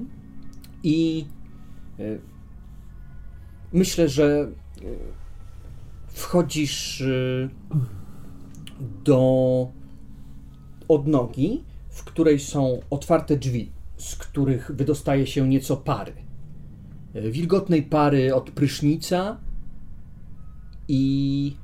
[0.82, 1.24] i
[2.00, 2.20] y,
[3.72, 4.48] myślę, że
[4.82, 4.98] y,
[6.08, 7.50] wchodzisz y,
[9.04, 9.68] do
[10.88, 16.12] odnogi, w której są otwarte drzwi, z których wydostaje się nieco pary.
[17.16, 19.36] Y, Wilgotnej pary od prysznica
[20.88, 21.56] i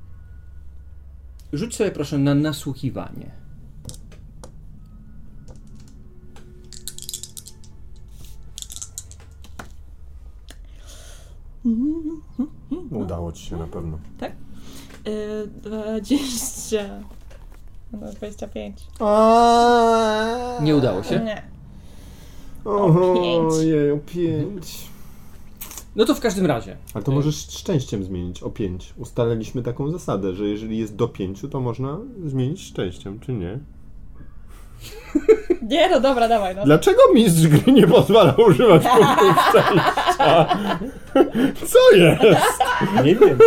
[1.53, 3.44] rzuć sobie proszę na nasłuchiwanie.
[12.91, 13.99] Udało ci się na pewno.
[15.07, 17.01] Yy, 20.
[17.93, 18.87] No, 25.
[20.63, 21.21] Nie udało się?
[21.21, 21.43] Nie.
[22.65, 24.89] Ojej, pięć.
[25.97, 26.77] No to w każdym razie.
[26.95, 28.95] Ale to możesz szczęściem zmienić o 5.
[28.99, 33.59] Ustaliliśmy taką zasadę, że jeżeli jest do 5, to można zmienić szczęściem, czy nie?
[35.71, 36.65] Nie, no dobra, dawaj, no.
[36.65, 40.59] Dlaczego mistrz gry nie pozwala używać punktów szczęścia?
[41.67, 42.59] Co jest?
[43.05, 43.39] Nie wiem.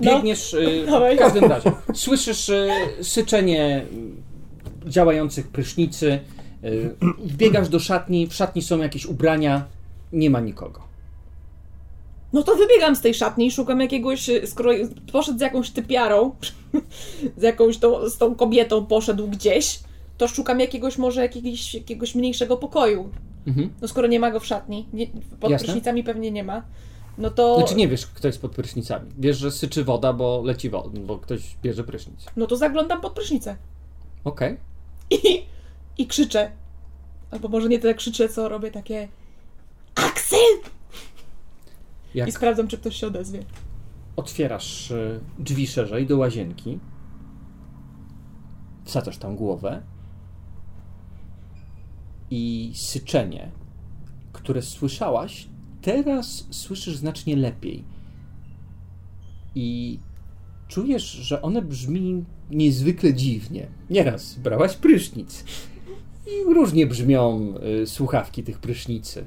[0.00, 1.16] Biegniesz y, Dawaj.
[1.16, 1.72] w każdym razie.
[1.94, 2.68] Słyszysz y,
[3.02, 3.86] syczenie
[4.86, 6.20] y, działających prysznicy.
[6.64, 8.26] Y, wbiegasz do szatni.
[8.26, 9.64] W szatni są jakieś ubrania.
[10.12, 10.80] Nie ma nikogo.
[12.32, 14.70] No to wybiegam z tej szatni i szukam jakiegoś, y, skoro
[15.12, 16.34] poszedł z jakąś typiarą,
[17.36, 19.80] z jakąś tą, z tą kobietą poszedł gdzieś,
[20.18, 23.10] to szukam jakiegoś może jakiegoś, jakiegoś mniejszego pokoju.
[23.46, 23.70] Mhm.
[23.82, 25.06] No skoro nie ma go w szatni, nie,
[25.40, 25.64] pod Jasne.
[25.66, 26.62] prysznicami pewnie nie ma,
[27.18, 29.10] no to, Znaczy nie wiesz, kto jest pod prysznicami.
[29.18, 32.26] Wiesz, że syczy woda, bo leci woda, bo ktoś bierze prysznic.
[32.36, 33.56] no to zaglądam pod prysznicę
[34.24, 34.56] Okej.
[35.10, 35.44] i,
[35.98, 36.50] i krzyczę.
[37.30, 39.08] Albo może nie tyle krzyczę, co robię takie
[39.94, 40.38] Aksel!
[42.14, 43.42] I Jak sprawdzam, czy ktoś się odezwie.
[44.16, 46.78] otwierasz y, drzwi szerzej do łazienki,
[48.84, 49.82] wsadzasz tam głowę
[52.36, 53.50] i syczenie,
[54.32, 55.48] które słyszałaś,
[55.82, 57.84] teraz słyszysz znacznie lepiej.
[59.54, 59.98] I
[60.68, 63.68] czujesz, że one brzmi niezwykle dziwnie.
[63.90, 65.44] Nieraz brałaś prysznic
[66.26, 69.24] i różnie brzmią y, słuchawki tych prysznicy.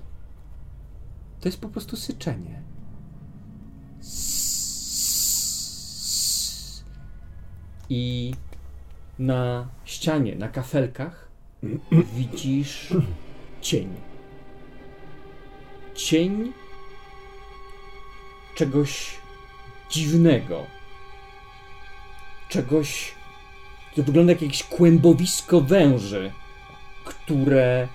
[1.40, 2.62] To jest po prostu syczenie.
[7.90, 8.34] I
[9.20, 11.27] na ścianie, na kafelkach
[12.16, 12.94] widzisz
[13.62, 13.90] cień.
[15.96, 16.54] Cień
[18.56, 19.18] czegoś
[19.90, 20.64] dziwnego.
[22.50, 23.12] Czegoś,
[23.96, 26.32] co wygląda jak jakieś kłębowisko węży,
[27.06, 27.88] które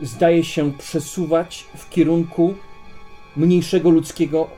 [0.00, 2.54] zdaje się przesuwać w kierunku
[3.36, 4.50] mniejszego ludzkiego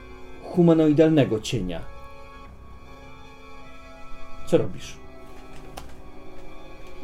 [0.43, 1.81] humanoidalnego cienia.
[4.47, 4.97] Co robisz?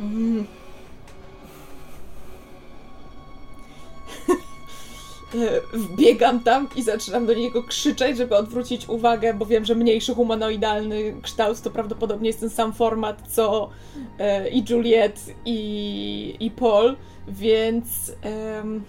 [0.00, 0.57] E,
[5.72, 11.14] Wbiegam tam i zaczynam do niego krzyczeć, żeby odwrócić uwagę, bo wiem, że mniejszy humanoidalny
[11.22, 13.70] kształt to prawdopodobnie jest ten sam format co
[14.18, 16.96] e, i Juliet i, i Paul,
[17.28, 18.84] więc em,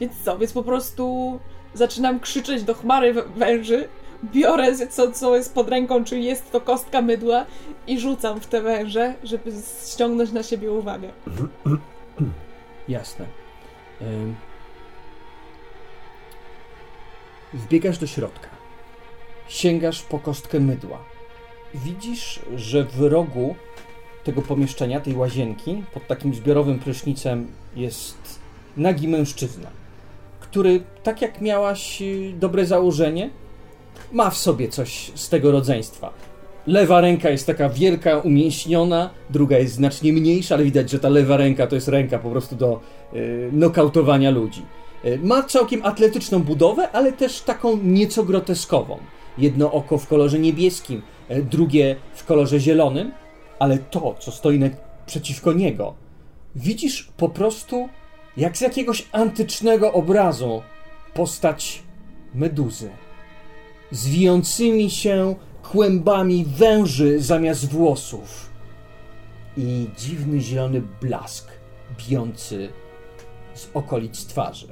[0.00, 1.38] więc co, więc po prostu
[1.74, 3.88] zaczynam krzyczeć do chmary wę- węży,
[4.24, 7.46] biorę co, co jest pod ręką, czyli jest to kostka mydła
[7.86, 9.52] i rzucam w te węże, żeby
[9.86, 11.08] ściągnąć na siebie uwagę.
[12.88, 13.26] Jasne.
[17.54, 18.48] Wbiegasz do środka.
[19.48, 20.98] Sięgasz po kostkę mydła.
[21.74, 23.54] Widzisz, że w rogu
[24.24, 27.46] tego pomieszczenia, tej łazienki, pod takim zbiorowym prysznicem
[27.76, 28.40] jest
[28.76, 29.70] nagi mężczyzna,
[30.40, 33.30] który, tak jak miałaś y, dobre założenie,
[34.12, 36.12] ma w sobie coś z tego rodzeństwa.
[36.66, 41.36] Lewa ręka jest taka wielka, umięśniona, druga jest znacznie mniejsza, ale widać, że ta lewa
[41.36, 42.80] ręka to jest ręka po prostu do
[43.14, 44.62] y, nokautowania ludzi.
[45.04, 48.98] Y, ma całkiem atletyczną budowę, ale też taką nieco groteskową.
[49.38, 53.12] Jedno oko w kolorze niebieskim, y, drugie w kolorze zielonym,
[53.58, 55.94] ale to, co stoi naprzeciwko niego,
[56.54, 57.88] widzisz po prostu
[58.36, 60.62] jak z jakiegoś antycznego obrazu
[61.14, 61.82] postać
[62.34, 62.90] meduzy.
[63.90, 68.50] Zwijącymi się kłębami węży zamiast włosów
[69.56, 71.48] i dziwny zielony blask
[71.98, 72.72] bijący
[73.54, 74.71] z okolic twarzy.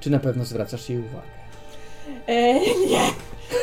[0.00, 1.28] Czy na pewno zwracasz jej uwagę?
[2.26, 2.54] E,
[2.86, 3.10] nie,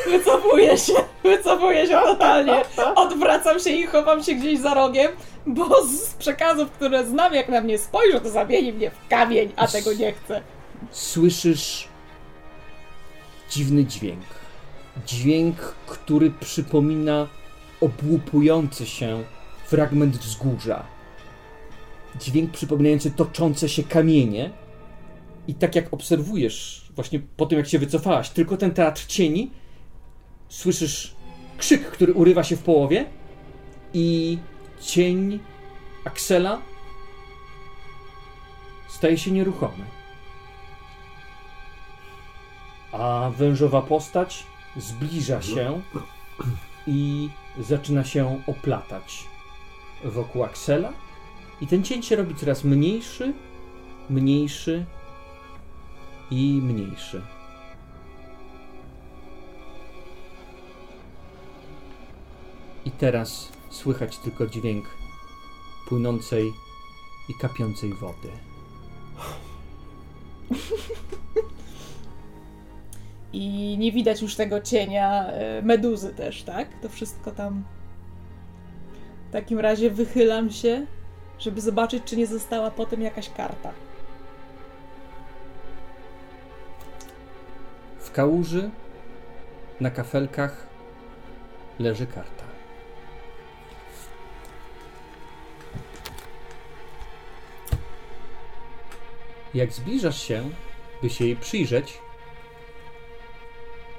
[0.06, 0.92] Wycofuję się,
[1.22, 2.62] wycofuję się totalnie.
[2.94, 5.12] Odwracam się i chowam się gdzieś za rogiem,
[5.46, 9.66] bo z przekazów, które znam, jak na mnie spojrzą, to zamieni mnie w kamień, a
[9.66, 10.42] tego nie chcę.
[10.90, 11.88] Słyszysz
[13.50, 14.24] dziwny dźwięk.
[15.06, 15.56] Dźwięk,
[15.86, 17.26] który przypomina
[17.80, 19.24] obłupujący się
[19.66, 20.82] fragment wzgórza.
[22.20, 24.50] Dźwięk przypominający toczące się kamienie.
[25.48, 29.50] I tak jak obserwujesz, właśnie po tym jak się wycofałaś, tylko ten teatr cieni,
[30.48, 31.14] słyszysz
[31.58, 33.06] krzyk, który urywa się w połowie
[33.94, 34.38] i
[34.80, 35.38] cień
[36.04, 36.62] Aksela
[38.88, 39.84] staje się nieruchomy.
[42.92, 44.46] A wężowa postać
[44.76, 45.80] zbliża się
[46.86, 49.24] i zaczyna się oplatać
[50.04, 50.92] wokół Aksela.
[51.60, 53.32] I ten cień się robi coraz mniejszy,
[54.10, 54.86] mniejszy
[56.30, 57.22] i mniejszy.
[62.84, 64.84] I teraz słychać tylko dźwięk
[65.88, 66.52] płynącej
[67.28, 68.28] i kapiącej wody.
[73.32, 76.68] I nie widać już tego cienia e, meduzy też, tak?
[76.82, 77.64] To wszystko tam.
[79.28, 80.86] W takim razie wychylam się,
[81.38, 83.72] żeby zobaczyć, czy nie została potem jakaś karta.
[88.08, 88.70] W kałuży
[89.80, 90.66] na kafelkach
[91.78, 92.44] leży karta.
[99.54, 100.50] Jak zbliżasz się,
[101.02, 101.98] by się jej przyjrzeć,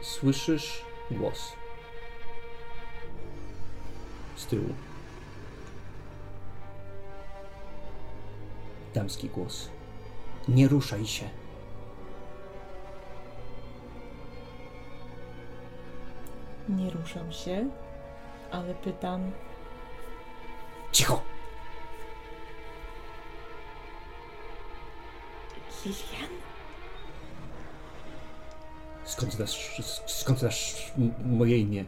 [0.02, 1.54] słyszysz głos
[4.36, 4.74] z tyłu.
[8.94, 9.70] Damski głos.
[10.48, 11.39] Nie ruszaj się.
[16.70, 17.70] Nie ruszam się,
[18.52, 19.32] ale pytam,
[20.92, 21.22] Cicho!
[25.86, 26.30] Lilian?
[29.06, 30.92] Skąd znasz, skąd znasz
[31.26, 31.86] moje imię?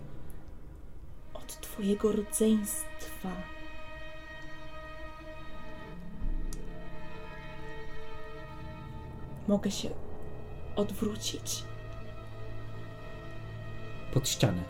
[1.33, 3.29] Od twojego rodzeństwa.
[9.47, 9.89] Mogę się
[10.75, 11.63] odwrócić?
[14.13, 14.63] Pod ścianę.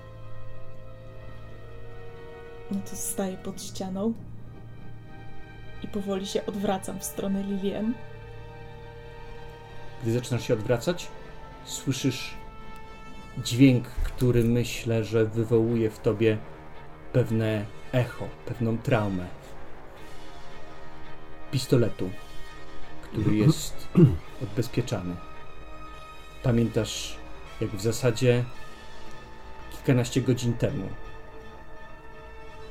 [2.72, 4.14] No to staję pod ścianą
[5.84, 7.94] i powoli się odwracam w stronę Lilien.
[10.02, 11.08] Gdy zaczynasz się odwracać,
[11.66, 12.34] słyszysz
[13.38, 16.38] dźwięk, który myślę, że wywołuje w tobie
[17.14, 19.28] pewne echo, pewną traumę.
[21.52, 22.10] Pistoletu,
[23.02, 23.88] który jest
[24.44, 25.16] odbezpieczany.
[26.44, 27.16] Pamiętasz,
[27.62, 28.44] jak w zasadzie
[29.86, 30.84] kilkanaście godzin temu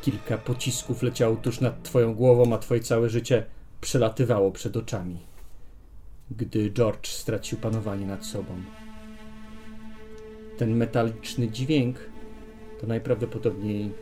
[0.03, 3.47] kilka pocisków leciało tuż nad twoją głową, a twoje całe życie
[3.81, 5.31] przelatywało przed oczami
[6.31, 8.55] gdy George stracił panowanie nad sobą.
[10.59, 11.97] Ten metaliczny dźwięk
[12.81, 13.93] to najprawdopodobniej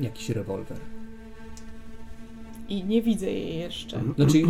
[0.00, 0.78] jakiś rewolwer.
[2.68, 4.00] I nie widzę jej jeszcze.
[4.16, 4.42] Znaczy,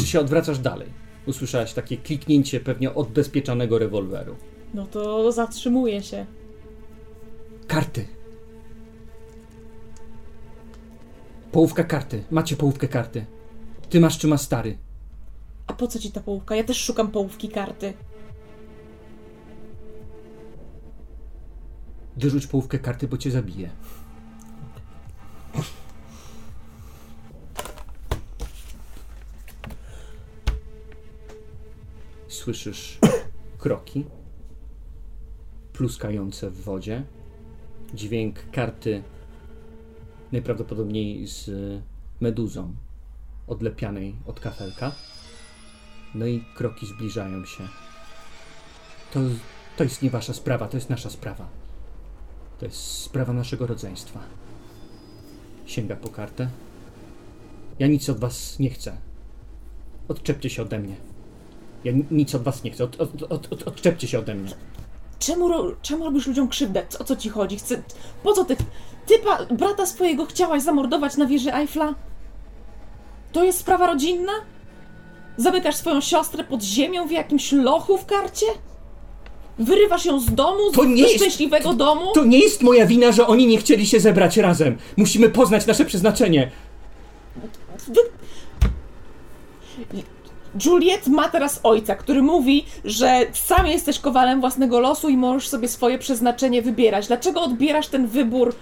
[0.00, 0.88] czy się odwracasz dalej?
[1.26, 4.36] Usłyszałaś takie kliknięcie pewnie odbezpieczanego rewolweru.
[4.74, 6.26] No to zatrzymuję się.
[7.66, 8.06] Karty.
[11.52, 12.24] Połówka karty.
[12.30, 13.26] Macie połówkę karty.
[13.90, 14.78] Ty masz czy ma stary?
[15.66, 16.56] A po co ci ta połówka?
[16.56, 17.92] Ja też szukam połówki karty.
[22.16, 23.70] Wyrzuć połówkę karty, bo cię zabije.
[32.28, 32.98] Słyszysz
[33.58, 34.04] kroki
[35.72, 37.04] pluskające w wodzie,
[37.94, 39.02] dźwięk karty
[40.32, 41.50] najprawdopodobniej z
[42.20, 42.74] meduzą
[43.46, 44.92] odlepianej od kafelka.
[46.14, 47.68] No i kroki zbliżają się.
[49.12, 49.20] To,
[49.76, 51.48] to jest nie wasza sprawa, to jest nasza sprawa.
[52.58, 54.20] To jest sprawa naszego rodzeństwa.
[55.66, 56.48] Sięga po kartę.
[57.78, 58.96] Ja nic od was nie chcę.
[60.08, 60.96] Odczepcie się ode mnie.
[61.84, 62.84] Ja ni- nic od was nie chcę.
[62.84, 64.50] Od, od, od, odczepcie się ode mnie.
[65.26, 65.48] Czemu,
[65.82, 66.82] czemu robisz ludziom krzywdę?
[66.98, 67.56] O co ci chodzi?
[67.56, 67.82] Chcę...
[68.22, 68.56] Po co ty...
[69.06, 69.44] Ty pa...
[69.54, 71.94] brata swojego chciałaś zamordować na wieży Eiffla?
[73.32, 74.32] To jest sprawa rodzinna?
[75.36, 78.46] Zamykasz swoją siostrę pod ziemią w jakimś lochu w karcie?
[79.58, 82.12] Wyrywasz ją z domu, To z jest- szczęśliwego domu?
[82.14, 84.76] To nie jest moja wina, że oni nie chcieli się zebrać razem.
[84.96, 86.50] Musimy poznać nasze przeznaczenie.
[90.64, 95.68] Juliet ma teraz ojca, który mówi, że sam jesteś kowalem własnego losu i możesz sobie
[95.68, 97.06] swoje przeznaczenie wybierać.
[97.06, 98.54] Dlaczego odbierasz ten wybór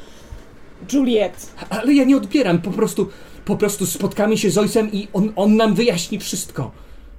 [0.92, 1.52] Juliet?
[1.70, 3.08] Ale ja nie odbieram, po prostu,
[3.44, 6.70] po prostu spotkamy się z ojcem i on, on nam wyjaśni wszystko.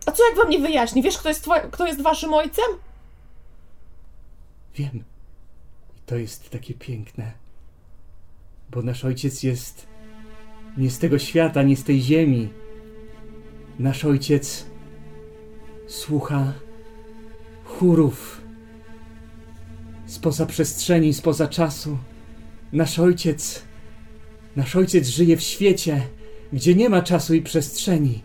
[0.05, 1.01] A co jak wam nie wyjaśni?
[1.01, 2.65] Wiesz, kto jest, kto jest waszym ojcem?
[4.75, 5.03] Wiem.
[5.97, 7.31] I to jest takie piękne.
[8.71, 9.87] Bo nasz ojciec jest
[10.77, 12.49] nie z tego świata, nie z tej ziemi.
[13.79, 14.65] Nasz ojciec
[15.87, 16.53] słucha
[17.63, 18.41] chórów
[20.05, 21.97] spoza przestrzeni, spoza czasu.
[22.73, 23.63] Nasz ojciec,
[24.55, 26.01] nasz ojciec żyje w świecie,
[26.53, 28.23] gdzie nie ma czasu i przestrzeni.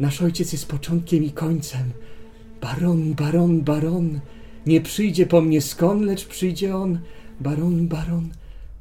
[0.00, 1.92] Nasz ojciec jest początkiem i końcem.
[2.60, 4.20] Baron, baron, baron.
[4.66, 7.00] Nie przyjdzie po mnie skąd, lecz przyjdzie on.
[7.40, 8.30] Baron, baron,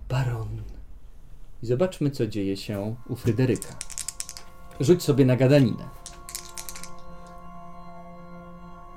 [0.09, 0.61] baron.
[1.63, 3.90] I zobaczmy, co dzieje się u Fryderyka.
[4.81, 5.89] Rzuć sobie na gadaninę.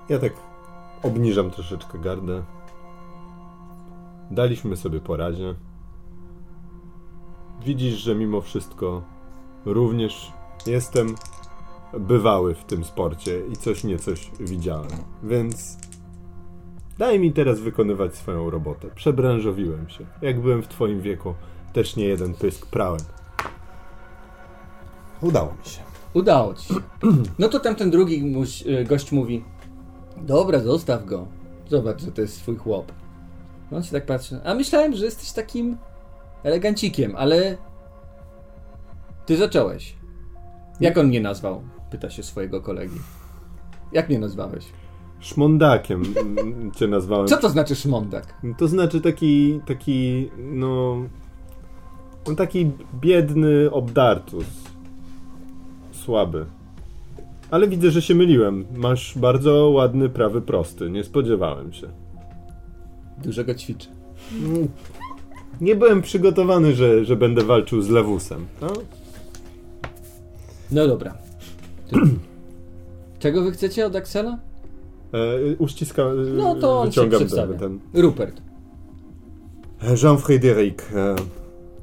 [0.09, 0.33] Ja tak
[1.03, 2.43] obniżam troszeczkę gardę.
[4.31, 5.17] Daliśmy sobie po.
[7.65, 9.03] Widzisz, że mimo wszystko
[9.65, 10.33] również
[10.67, 11.15] jestem
[11.99, 14.91] bywały w tym sporcie i coś niecoś widziałem.
[15.23, 15.79] Więc
[16.99, 18.89] daj mi teraz wykonywać swoją robotę.
[18.95, 20.07] Przebranżowiłem się.
[20.23, 21.35] Jak byłem w twoim wieku,
[21.73, 23.01] też nie jeden pysk prałem.
[25.25, 25.81] Udało mi się.
[26.15, 26.75] Udało ci się.
[27.39, 28.35] No to tamten drugi
[28.67, 29.45] y, gość mówi:
[30.17, 31.27] Dobra, zostaw go.
[31.69, 32.93] Zobacz, że to jest swój chłop.
[33.71, 34.41] No on się tak patrzy.
[34.45, 35.77] A myślałem, że jesteś takim
[36.43, 37.57] elegancikiem, ale.
[39.27, 39.97] Ty zacząłeś.
[40.81, 41.63] Jak on mnie nazwał?
[41.91, 42.99] Pyta się swojego kolegi.
[43.93, 44.65] Jak mnie nazwałeś?
[45.21, 46.03] Szmondakiem
[46.77, 47.29] cię nazwałem.
[47.29, 48.35] Co to znaczy szmondak?
[48.59, 50.97] To znaczy taki, taki, no,
[52.29, 52.71] no taki
[53.01, 54.74] biedny obdartus.
[56.05, 56.47] Słaby.
[57.51, 58.65] Ale widzę, że się myliłem.
[58.77, 60.91] Masz bardzo ładny prawy prosty.
[60.91, 61.89] Nie spodziewałem się.
[63.25, 63.89] Dużego ćwiczę.
[65.61, 68.47] Nie byłem przygotowany, że, że będę walczył z lewusem.
[68.61, 68.69] No?
[70.73, 71.15] No dobra.
[73.19, 74.39] Czego wy chcecie od Axela?
[75.13, 77.59] E, uściska, e, No to on się przedstawia.
[77.59, 77.79] ten.
[77.95, 78.43] Rupert.
[80.03, 81.17] Jean-Frédéric, e,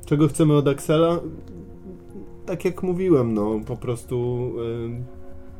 [0.05, 1.19] czego chcemy od Axela?
[2.51, 4.47] Tak jak mówiłem, no po prostu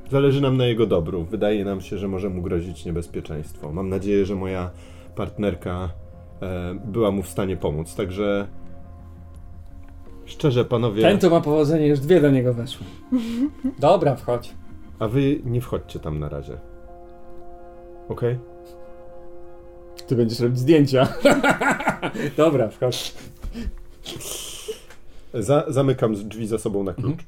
[0.07, 1.23] e, zależy nam na jego dobru.
[1.23, 3.71] Wydaje nam się, że może mu grozić niebezpieczeństwo.
[3.73, 4.71] Mam nadzieję, że moja
[5.15, 5.89] partnerka
[6.41, 7.95] e, była mu w stanie pomóc.
[7.95, 8.47] Także
[10.25, 12.85] szczerze, panowie, Ten to ma powodzenie, już dwie do niego weszły.
[13.79, 14.53] Dobra, wchodź.
[14.99, 16.57] a wy nie wchodźcie tam na razie.
[18.09, 18.37] Okej?
[20.07, 21.07] Ty będziesz robić zdjęcia.
[22.37, 23.13] Dobra, wchodź.
[25.33, 27.05] Za, zamykam drzwi za sobą na klucz.
[27.11, 27.27] Mhm.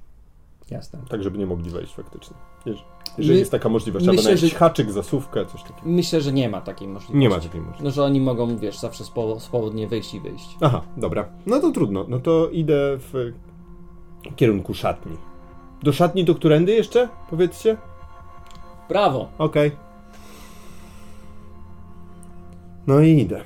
[0.72, 1.00] Jasne.
[1.10, 2.38] Tak, żeby nie mogli wejść faktycznie.
[2.66, 2.84] Jeż-
[3.18, 5.82] Jeżeli My- jest taka możliwość, myślę, na jakiś że- haczyk, zasówkę, coś takiego.
[5.86, 7.18] Myślę, że nie ma takiej możliwości.
[7.18, 7.84] Nie ma takiej możliwości.
[7.84, 9.04] No, że oni mogą, wiesz, zawsze
[9.40, 10.58] swobodnie wejść i wyjść.
[10.62, 11.26] Aha, dobra.
[11.46, 12.06] No to trudno.
[12.10, 13.32] No to idę w
[14.36, 15.18] kierunku szatni.
[15.84, 17.10] Do szatni to którędy jeszcze?
[17.30, 17.78] Powiedzcie?
[18.90, 19.30] Brawo!
[19.38, 19.72] Okej.
[22.88, 23.42] No i idę.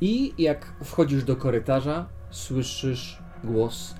[0.00, 3.94] I jak wchodzisz do korytarza, słyszysz głos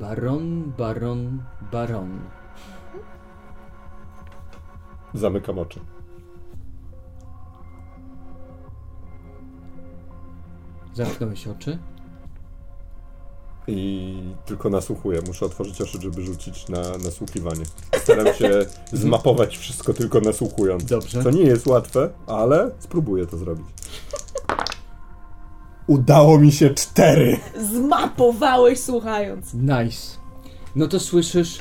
[0.00, 2.20] Baron, baron, baron.
[5.14, 5.80] Zamykam oczy.
[10.94, 11.78] Zamknąłeś oczy?
[13.66, 15.20] I tylko nasłuchuję.
[15.26, 17.64] Muszę otworzyć oczy, żeby rzucić na nasłuchiwanie.
[17.96, 18.50] Staram się
[18.92, 20.84] zmapować wszystko tylko nasłuchując.
[20.84, 21.22] Dobrze.
[21.22, 23.66] To nie jest łatwe, ale spróbuję to zrobić.
[25.90, 27.38] Udało mi się cztery!
[27.56, 29.54] Zmapowałeś słuchając.
[29.54, 30.18] Nice.
[30.76, 31.58] No to słyszysz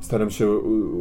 [0.00, 0.50] Staram się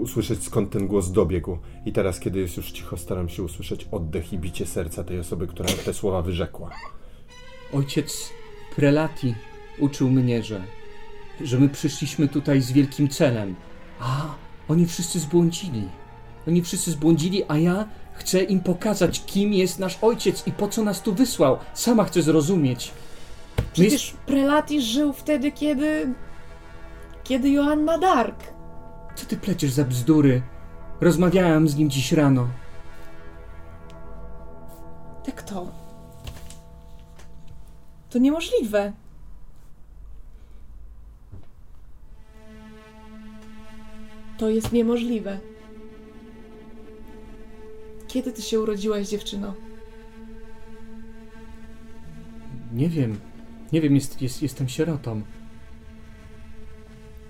[0.02, 1.58] usłyszeć skąd ten głos dobiegł.
[1.86, 5.48] I teraz, kiedy jest już cicho, staram się usłyszeć oddech i bicie serca tej osoby,
[5.48, 6.70] która te słowa wyrzekła.
[7.74, 8.30] Ojciec
[8.76, 9.36] Prelati
[9.80, 10.62] uczył mnie, że,
[11.42, 13.56] że my przyszliśmy tutaj z wielkim celem.
[14.00, 14.36] A
[14.68, 15.90] oni wszyscy zbłądzili.
[16.48, 20.84] Oni wszyscy zbłądzili, a ja chcę im pokazać, kim jest nasz ojciec i po co
[20.84, 21.58] nas tu wysłał.
[21.74, 22.92] Sama chcę zrozumieć.
[23.58, 23.96] My jest...
[23.96, 26.14] Przecież Prelati żył wtedy, kiedy...
[27.24, 28.44] Kiedy Joanna Dark.
[29.16, 30.42] Co ty pleciesz za bzdury?
[31.02, 32.48] Rozmawiałam z nim dziś rano.
[35.28, 35.68] Jak to?
[38.10, 38.94] To niemożliwe.
[44.38, 45.40] To jest niemożliwe.
[48.16, 49.54] Kiedy ty się urodziłaś, dziewczyno?
[52.74, 53.20] Nie wiem.
[53.74, 55.22] Nie wiem, jest, jest, jestem sierotą.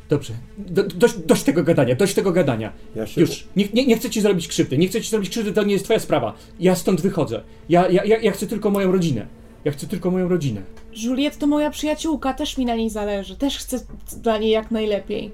[0.10, 0.34] Dobrze.
[0.58, 2.74] Do, dość, dość tego gadania, dość tego gadania.
[2.96, 3.22] Ja się...
[3.22, 3.48] Już.
[3.56, 4.78] Nie, nie, nie chcę ci zrobić krzywdy.
[4.78, 6.34] Nie chcę ci zrobić krzywdy, to nie jest twoja sprawa.
[6.60, 7.44] Ja stąd wychodzę.
[7.70, 9.28] Ja, ja, ja, ja chcę tylko moją rodzinę.
[9.64, 10.62] Ja chcę tylko moją rodzinę.
[11.04, 13.36] Juliet to moja przyjaciółka, też mi na niej zależy.
[13.36, 13.80] Też chcę
[14.18, 15.32] dla niej jak najlepiej.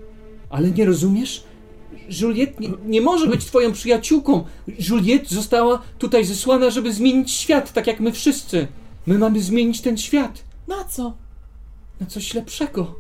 [0.50, 1.44] Ale nie rozumiesz?
[2.22, 4.44] Juliet nie, nie może być twoją przyjaciółką.
[4.90, 8.68] Juliet została tutaj zesłana, żeby zmienić świat, tak jak my wszyscy.
[9.08, 11.14] My mamy zmienić ten świat Na co?
[12.00, 12.96] na coś lepszego.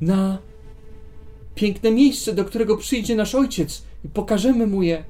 [0.00, 0.38] Na
[1.54, 5.04] piękne miejsce, do którego przyjdzie nasz ojciec i pokażemy mu je.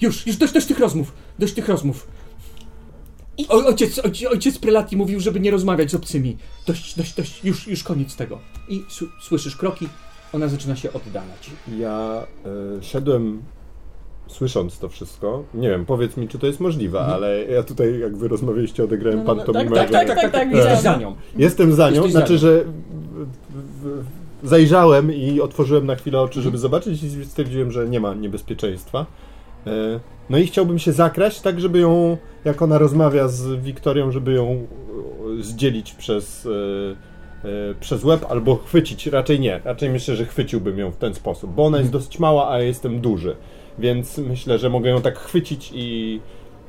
[0.00, 1.12] Już, już dość, dość tych rozmów.
[1.38, 2.06] Dość tych rozmów.
[3.38, 6.36] I- O, ojciec, ojciec, ojciec Prelati mówił, żeby nie rozmawiać z obcymi.
[6.66, 8.38] Dość, dość, dość, już, już koniec tego.
[8.68, 8.82] I
[9.22, 9.88] słyszysz kroki,
[10.34, 11.50] ona zaczyna się oddalać.
[11.78, 12.26] Ja
[12.78, 13.42] y, szedłem
[14.26, 15.44] słysząc to wszystko.
[15.54, 17.16] Nie wiem, powiedz mi, czy to jest możliwe, Mhm.
[17.16, 19.76] ale ja tutaj, jak wy rozmawialiście, odegrałem No, no, no, pantomimę.
[19.76, 21.14] tak, tak, tak, tak, tak, Jesteś za nią.
[21.36, 22.38] Jestem za nią, Jesteś za znaczy, nią.
[22.38, 23.26] że w,
[23.82, 24.04] w,
[24.42, 29.06] w, zajrzałem i otworzyłem na chwilę oczy, żeby zobaczyć i stwierdziłem, że nie ma niebezpieczeństwa.
[29.66, 30.00] E,
[30.30, 34.66] No i chciałbym się zakraść, tak żeby ją, jak ona rozmawia z Wiktorią, żeby ją
[35.38, 36.48] e, zdzielić przez,
[37.80, 39.06] przez łeb albo chwycić.
[39.06, 42.50] Raczej nie, raczej myślę, że chwyciłbym ją w ten sposób, bo ona jest dosyć mała,
[42.50, 43.36] a ja jestem duży.
[43.78, 46.20] Więc myślę, że mogę ją tak chwycić i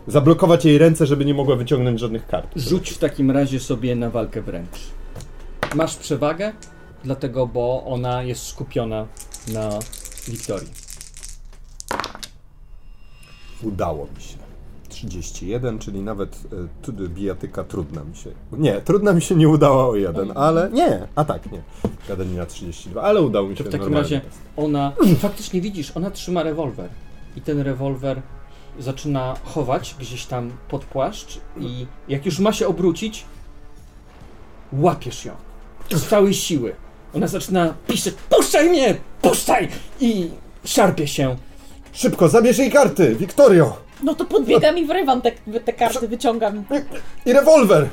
[0.07, 2.47] zablokować jej ręce, żeby nie mogła wyciągnąć żadnych kart.
[2.55, 4.77] Rzuć w takim razie sobie na walkę wręcz.
[5.75, 6.53] Masz przewagę,
[7.03, 9.07] dlatego, bo ona jest skupiona
[9.53, 9.69] na
[10.27, 10.69] Wiktorii.
[13.63, 14.44] Udało mi się.
[15.09, 16.39] 31, czyli nawet
[17.03, 18.29] y, bijatyka trudna mi się.
[18.51, 20.69] Nie, trudna mi się nie udała o jeden, ale.
[20.71, 21.61] Nie, a tak, nie.
[22.07, 24.39] Gadanina 32, ale udało mi się To w takim razie test.
[24.57, 26.89] ona, faktycznie widzisz, ona trzyma rewolwer.
[27.35, 28.21] I ten rewolwer
[28.79, 33.25] zaczyna chować gdzieś tam pod płaszcz i jak już ma się obrócić,
[34.73, 35.33] łapiesz ją.
[35.91, 36.75] Z całej siły.
[37.15, 39.67] Ona zaczyna piszeć, puszczaj mnie, puszczaj!
[39.99, 40.29] I
[40.65, 41.35] szarpie się.
[41.93, 43.84] Szybko, zabierz jej karty, Wiktorio!
[44.03, 45.31] No to podbiegam i wyrywam te,
[45.65, 46.63] te karty, wyciągam.
[47.25, 47.89] I rewolwer!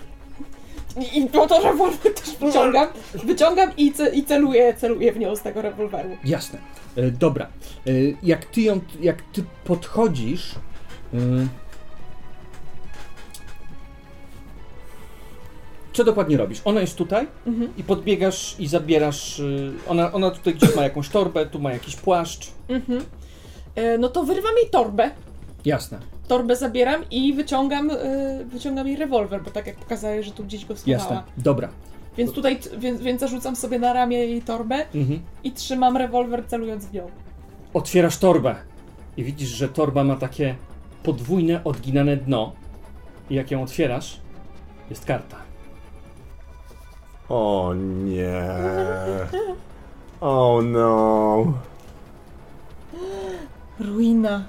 [1.01, 2.89] I, i no to rewolwer też wyciągam.
[3.24, 6.09] Wyciągam i, ce, i celuję, celuję w nią z tego rewolweru.
[6.24, 6.59] Jasne.
[6.97, 7.47] E, dobra.
[7.87, 7.91] E,
[8.23, 10.55] jak ty ją, jak ty podchodzisz.
[11.15, 11.19] E,
[15.93, 16.61] co dokładnie robisz?
[16.65, 17.73] Ona jest tutaj Mhm.
[17.79, 19.41] i podbiegasz i zabierasz.
[19.41, 19.45] e,
[19.89, 22.51] ona, ona tutaj gdzieś ma jakąś torbę, tu ma jakiś płaszcz.
[22.69, 23.05] Mhm.
[23.74, 25.11] E, no to wyrywam jej torbę.
[25.64, 25.98] Jasne,
[26.28, 30.66] Torbę zabieram i wyciągam, e, wyciągam jej rewolwer, bo tak jak pokazałeś, że tu gdzieś
[30.66, 30.98] go schowała.
[30.98, 31.22] jasne.
[31.36, 31.68] Dobra.
[32.16, 35.22] Więc tutaj, więc, więc zarzucam sobie na ramię jej torbę Mhm.
[35.44, 37.10] i trzymam rewolwer celując w nią.
[37.74, 38.55] Otwierasz torbę
[39.16, 40.55] i widzisz, że torba ma takie
[41.02, 42.52] podwójne, odginane dno.
[43.30, 44.20] I jak ją otwierasz,
[44.90, 45.36] jest karta.
[47.28, 47.72] O
[48.05, 48.43] nie.
[50.20, 51.52] Oh no.
[53.80, 54.44] Ruina.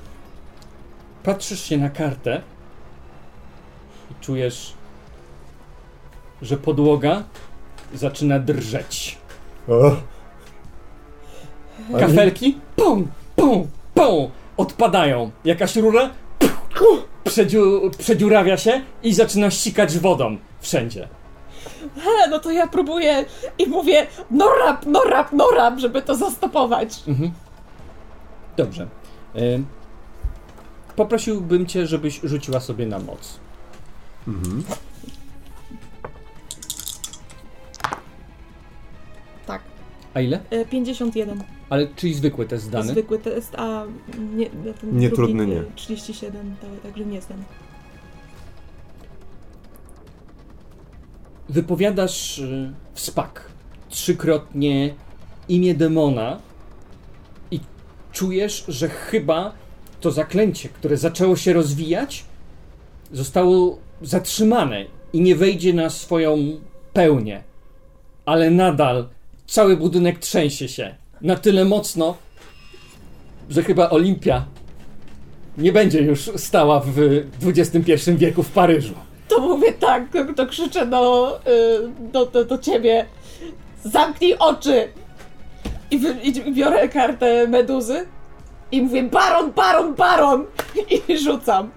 [1.24, 2.42] Patrzysz się na kartę
[4.12, 4.74] i czujesz,
[6.42, 7.24] że podłoga
[7.94, 9.18] zaczyna drżeć.
[9.68, 9.92] O,
[12.00, 15.32] Kafelki pum, pum, pum odpadają.
[15.46, 16.10] Jakaś rura
[17.24, 21.08] przedziu, przedziurawia się i zaczyna sikać wodą wszędzie.
[21.96, 23.26] He, no to ja próbuję
[23.58, 27.04] i mówię no rap, no rap, no rap, żeby to zastopować.
[27.08, 27.32] Mhm.
[28.58, 28.88] Dobrze.
[29.36, 29.64] Y,
[30.96, 33.40] poprosiłbym cię, żebyś rzuciła sobie na moc.
[34.28, 34.64] mhm.
[39.46, 39.62] Tak.
[40.14, 40.40] A ile?
[40.50, 41.44] E, 51.
[41.70, 42.88] Ale czyli zwykły test dany?
[42.88, 43.84] Zwykły test, a
[44.36, 45.60] nie, ten Nie, drugi, trudny nie.
[45.60, 47.44] e, 37, to, także nie znam.
[51.50, 53.50] Wypowiadasz y, w spak
[53.90, 54.94] trzykrotnie
[55.50, 56.40] imię demona
[57.52, 57.60] i
[58.12, 59.54] czujesz, że chyba
[60.04, 62.26] to zaklęcie, które zaczęło się rozwijać,
[63.12, 66.38] zostało zatrzymane i nie wejdzie na swoją
[66.94, 67.44] pełnię.
[68.26, 69.08] Ale nadal
[69.48, 72.18] cały budynek trzęsie się na tyle mocno,
[73.50, 74.46] że chyba Olimpia
[75.58, 78.94] nie będzie już stała w XXI wieku w Paryżu.
[79.28, 80.04] To mówię tak,
[80.36, 83.06] to, krzyczę do, y, do, do, do ciebie.
[83.84, 84.88] Zamknij oczy!
[85.92, 88.06] I, I biorę kartę meduzy
[88.74, 90.46] i mówię baron, baron, baron!
[91.08, 91.70] I rzucam.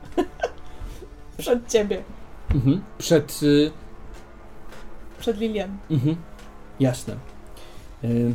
[1.38, 2.02] Przed ciebie.
[2.54, 2.82] Mhm.
[2.98, 3.42] Przed.
[3.42, 3.70] Y,
[5.18, 5.76] Przed Lilian.
[5.90, 6.16] mhm.
[6.80, 7.16] Jasne.
[8.04, 8.34] Y,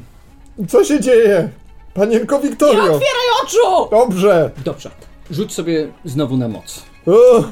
[0.68, 1.50] Co się dzieje?
[1.94, 2.82] Panienko Nie Wiktorio!
[2.82, 3.90] otwieraj oczu!
[3.92, 4.52] Dobrze!
[4.66, 4.92] dobrze.
[5.32, 6.84] Rzuć sobie znowu na moc.
[7.08, 7.44] O,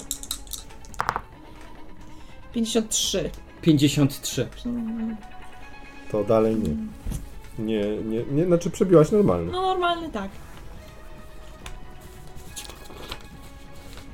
[2.53, 3.29] 53.
[3.61, 4.47] 53.
[6.11, 6.75] To dalej nie.
[7.65, 9.51] Nie, nie, nie, znaczy przebiłaś normalnie.
[9.51, 10.29] No normalny tak.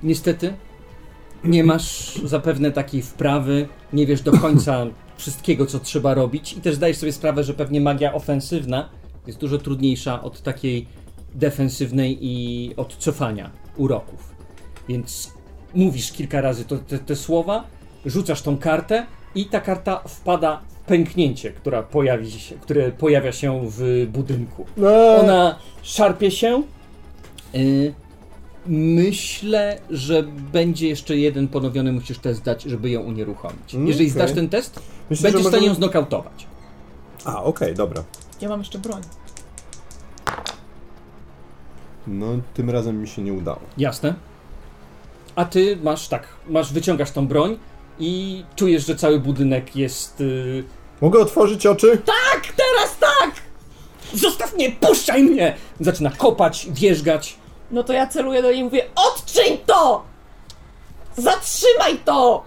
[0.04, 0.54] Niestety
[1.44, 4.86] nie masz zapewne takiej wprawy, nie wiesz do końca
[5.18, 8.90] wszystkiego, co trzeba robić i też zdajesz sobie sprawę, że pewnie magia ofensywna
[9.28, 10.88] jest dużo trudniejsza od takiej
[11.36, 14.36] defensywnej i od cofania uroków.
[14.90, 15.34] Więc
[15.74, 17.64] mówisz kilka razy to, te, te słowa,
[18.06, 19.06] rzucasz tą kartę
[19.36, 24.66] i ta karta wpada w pęknięcie, która pojawi się, które pojawia się w budynku.
[24.78, 26.64] No, Ona szarpie się.
[27.56, 27.94] Y,
[28.68, 30.24] myślę, że
[30.54, 33.76] będzie jeszcze jeden ponowiony, musisz test dać, żeby ją unieruchomić.
[33.76, 34.12] Mm, Jeżeli okej.
[34.12, 34.80] zdasz ten test,
[35.10, 36.48] Myślę, będziesz w stanie ją możemy- znokautować.
[37.26, 38.04] A, okej, dobra.
[38.42, 39.02] Ja mam jeszcze broń.
[42.08, 43.60] No, tym razem mi się nie udało.
[43.78, 44.14] Jasne.
[45.36, 47.58] A ty masz tak, masz, wyciągasz tą broń
[48.00, 50.22] i czujesz, że cały budynek jest...
[50.22, 50.64] Y...
[51.02, 51.98] Mogę otworzyć oczy?
[52.06, 53.36] Tak, teraz tak!
[54.14, 55.56] Zostaw mnie, puszczaj mnie!
[55.80, 57.38] Zaczyna kopać, wierzgać.
[57.72, 60.04] No to ja celuję do niej i mówię Odczyń to!
[61.18, 62.44] Zatrzymaj to!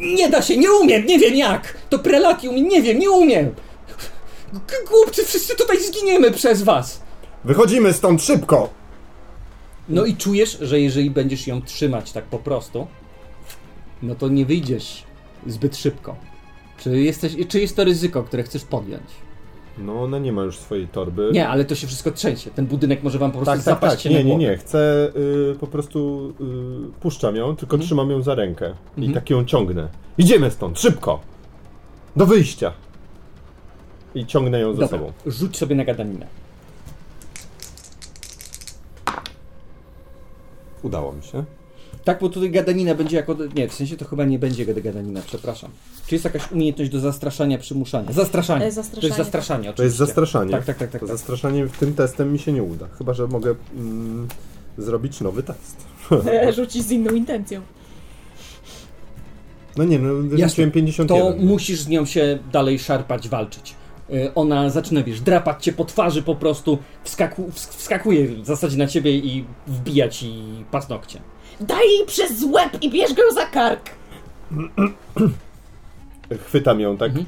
[0.00, 1.76] Nie da się, nie umiem, nie wiem jak!
[1.90, 3.54] To prelatium, nie wiem, nie umiem!
[4.52, 7.00] G- Głupcy, wszyscy tutaj zginiemy przez was!
[7.44, 8.68] Wychodzimy stąd szybko!
[9.88, 12.86] No i czujesz, że jeżeli będziesz ją trzymać tak po prostu,
[14.02, 15.02] no to nie wyjdziesz
[15.46, 16.16] zbyt szybko.
[16.78, 19.02] Czy, jesteś, czy jest to ryzyko, które chcesz podjąć?
[19.78, 21.30] No, ona nie ma już swojej torby.
[21.32, 22.50] Nie, ale to się wszystko trzęsie.
[22.50, 24.00] Ten budynek może wam po prostu Tak, tak, zapaść tak.
[24.02, 24.56] się Nie, nie, nie.
[24.56, 25.12] Chcę
[25.52, 27.86] y, po prostu y, puszczam ją, tylko Mhm.
[27.86, 28.66] trzymam ją za rękę
[28.96, 29.12] i Mhm.
[29.14, 29.88] tak ją ciągnę.
[30.18, 31.20] Idziemy stąd, szybko!
[32.16, 32.72] Do wyjścia!
[34.14, 35.12] I ciągnę ją za Dobra, sobą.
[35.26, 36.26] rzuć sobie na gadaninę.
[40.82, 41.44] Udało mi się.
[42.06, 43.36] Tak, bo tutaj gadanina będzie jako...
[43.54, 45.70] Nie, w sensie to chyba nie będzie gad- gadanina, przepraszam.
[46.06, 48.12] Czy jest jakaś umiejętność do zastraszania, przymuszania?
[48.12, 48.64] Zastraszanie.
[48.64, 50.06] E, To zastraszanie, jest zastraszanie, To jest oczywiście.
[50.06, 50.50] zastraszanie.
[50.50, 51.00] Tak, tak, tak, tak.
[51.00, 51.08] Tak.
[51.10, 52.86] zastraszanie tym testem mi się nie uda.
[52.98, 54.28] Chyba, że mogę mm,
[54.78, 55.86] zrobić nowy test.
[56.56, 57.60] Rzucić z inną intencją.
[59.76, 61.18] No nie, no wyrzuciłem 51.
[61.18, 63.74] To musisz z nią się dalej szarpać, walczyć.
[64.10, 68.76] Y, Ona zaczyna, wiesz, drapać cię po twarzy po prostu, wskaku, wsk- wskakuje w zasadzie
[68.76, 70.32] na ciebie i wbija ci
[70.70, 71.20] paznokcie.
[71.60, 73.90] Daj jej przez łeb i bierz go za kark!
[76.46, 77.08] Chwytam ją tak.
[77.10, 77.26] Mhm.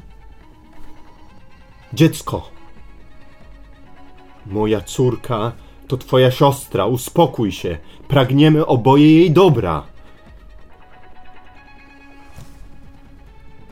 [1.93, 2.51] Dziecko.
[4.47, 5.53] Moja córka
[5.89, 6.87] to twoja siostra.
[6.87, 7.79] Uspokój się.
[8.09, 9.87] Pragniemy oboje jej dobra.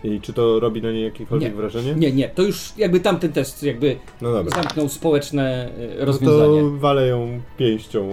[0.04, 1.56] I czy to robi na niej jakiekolwiek Nie.
[1.56, 1.94] wrażenie?
[1.94, 4.56] Nie, nie, to już jakby tamten test jakby No dobra.
[4.62, 6.60] zamknął społeczne y, No rozwiązanie.
[6.60, 8.08] to walę ją pięścią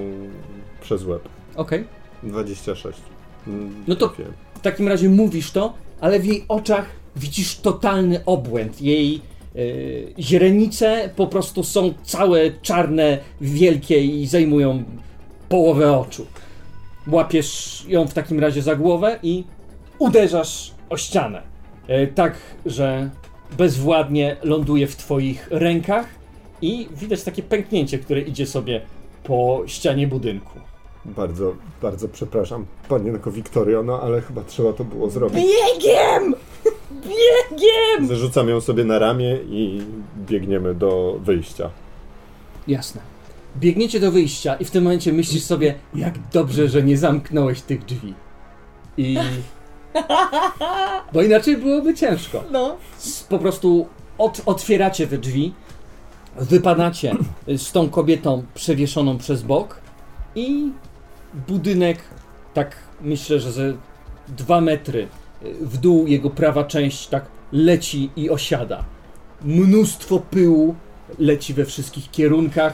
[0.81, 1.29] przez łeb.
[1.55, 1.83] Okej.
[2.23, 2.99] 26.
[3.47, 4.13] Mm, No to-.
[4.55, 6.85] W takim razie mówisz to, ale w jej oczach
[7.15, 8.81] widzisz totalny obłęd.
[8.81, 9.21] Jej
[9.55, 14.83] y, źrenice po prostu są całe czarne, wielkie i zajmują
[15.49, 16.25] połowę oczu.
[17.07, 19.43] Łapiesz ją w takim razie za głowę i
[19.99, 21.41] uderzasz o ścianę.
[21.89, 22.35] Y, tak,
[22.65, 23.09] że
[23.57, 26.07] bezwładnie ląduje w twoich rękach
[26.61, 28.81] i widać takie pęknięcie, które idzie sobie
[29.23, 30.59] po ścianie budynku.
[31.05, 35.43] Bardzo, bardzo przepraszam, panienko Wiktorio, no ale chyba trzeba to było zrobić.
[35.43, 36.35] Biegiem!
[36.91, 38.07] Biegiem!
[38.07, 39.81] Zarzucam ją sobie na ramię i
[40.17, 41.69] biegniemy do wyjścia.
[42.67, 43.01] Jasne.
[43.57, 47.85] Biegniecie do wyjścia i w tym momencie myślisz sobie, jak dobrze, że nie zamknąłeś tych
[47.85, 48.13] drzwi.
[48.97, 49.17] I...
[51.13, 52.43] Bo inaczej byłoby ciężko.
[52.51, 52.77] No.
[53.29, 55.53] Po prostu ot otwieracie te drzwi,
[56.35, 57.15] wypadacie
[57.57, 59.79] z tą kobietą przewieszoną przez bok
[60.35, 60.71] i
[61.47, 61.97] budynek,
[62.53, 63.73] tak myślę, że ze
[64.27, 65.07] dwa metry
[65.61, 68.83] w dół jego prawa część tak leci i osiada.
[69.41, 70.75] Mnóstwo pyłu
[71.19, 72.73] leci we wszystkich kierunkach.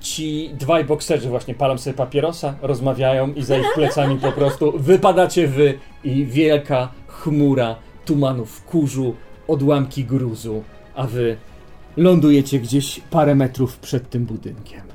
[0.00, 5.48] Ci dwaj bokserzy właśnie palą sobie papierosa, rozmawiają i za ich plecami po prostu wypadacie
[5.48, 9.14] wy i wielka chmura tumanów kurzu,
[9.48, 10.62] odłamki gruzu,
[10.94, 11.36] a wy
[11.96, 14.85] lądujecie gdzieś parę metrów przed tym budynkiem.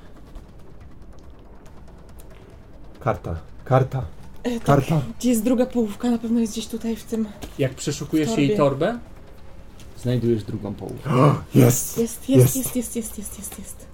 [3.04, 4.06] Karta, karta,
[4.44, 4.64] E, tak.
[4.64, 5.02] karta.
[5.20, 6.12] Gdzie jest druga połówka?
[6.12, 7.26] Na pewno jest gdzieś tutaj w tym.
[7.60, 9.00] Jak przeszukujesz jej torbę,
[10.02, 11.10] znajdujesz drugą połówkę.
[11.56, 11.98] Jest!
[11.98, 12.56] Jest, jest, Jest.
[12.56, 13.86] jest, jest, jest, jest, jest, jest.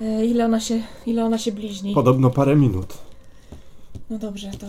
[0.00, 1.94] E, ile ona się, ile ona się bliźni?
[1.94, 2.94] Podobno parę minut.
[4.10, 4.66] No dobrze, to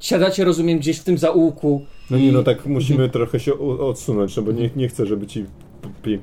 [0.00, 1.84] Siadacie, rozumiem, gdzieś w tym zaułku.
[2.10, 5.26] No i- nie, no tak musimy trochę się odsunąć, no bo nie, nie chcę, żeby
[5.26, 5.44] ci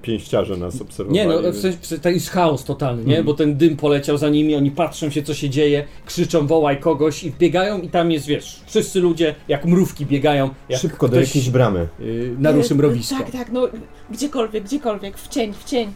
[0.02, 1.28] pięściarze nas obserwowali.
[1.28, 3.08] Nie, no, w sensie, to jest chaos totalny, nie?
[3.08, 3.26] Mhm.
[3.26, 7.24] Bo ten dym poleciał za nimi, oni patrzą się, co się dzieje, krzyczą, wołaj kogoś
[7.24, 11.50] i biegają i tam jest, wiesz, wszyscy ludzie jak mrówki biegają, jak Szybko do jakiejś
[11.50, 11.88] bramy.
[12.00, 13.16] y, naruszy mrowisko.
[13.18, 13.68] Tak, tak, no
[14.12, 15.92] gdziekolwiek, gdziekolwiek, w cień, w cień.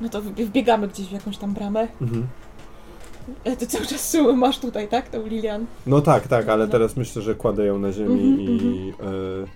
[0.00, 1.88] No to wbie- wbiegamy gdzieś w jakąś tam bramę.
[2.02, 2.26] Mhm.
[3.44, 5.66] E, Ty cały czas syły masz tutaj, tak, tą Lilian?
[5.86, 6.72] No tak, tak, ale No.
[6.72, 8.92] teraz myślę, że kładę ją na ziemi Mhm, i
[9.44, 9.46] e,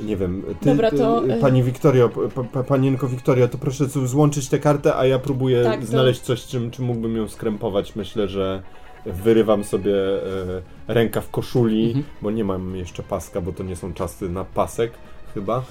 [0.00, 3.86] nie wiem, ty, Dobra, to, ty, e- pani Wiktorio, pa, pa, panienko Wiktorio, to proszę
[3.86, 7.96] złączyć tę kartę, a ja próbuję Tak, to- znaleźć coś, czym, czym mógłbym ją skrępować.
[7.96, 8.62] Myślę, że
[9.06, 12.04] wyrywam sobie e, rękaw koszuli, Mhm.
[12.22, 14.92] bo nie mam jeszcze paska, bo to nie są czasy na pasek
[15.34, 15.56] chyba.
[15.58, 15.62] E,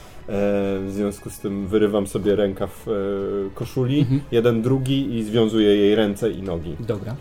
[0.79, 2.91] w związku z tym wyrywam sobie rękaw e,
[3.55, 4.21] koszuli, Mhm.
[4.31, 6.75] jeden, drugi i związuję jej ręce i nogi.
[6.79, 7.15] Dobra.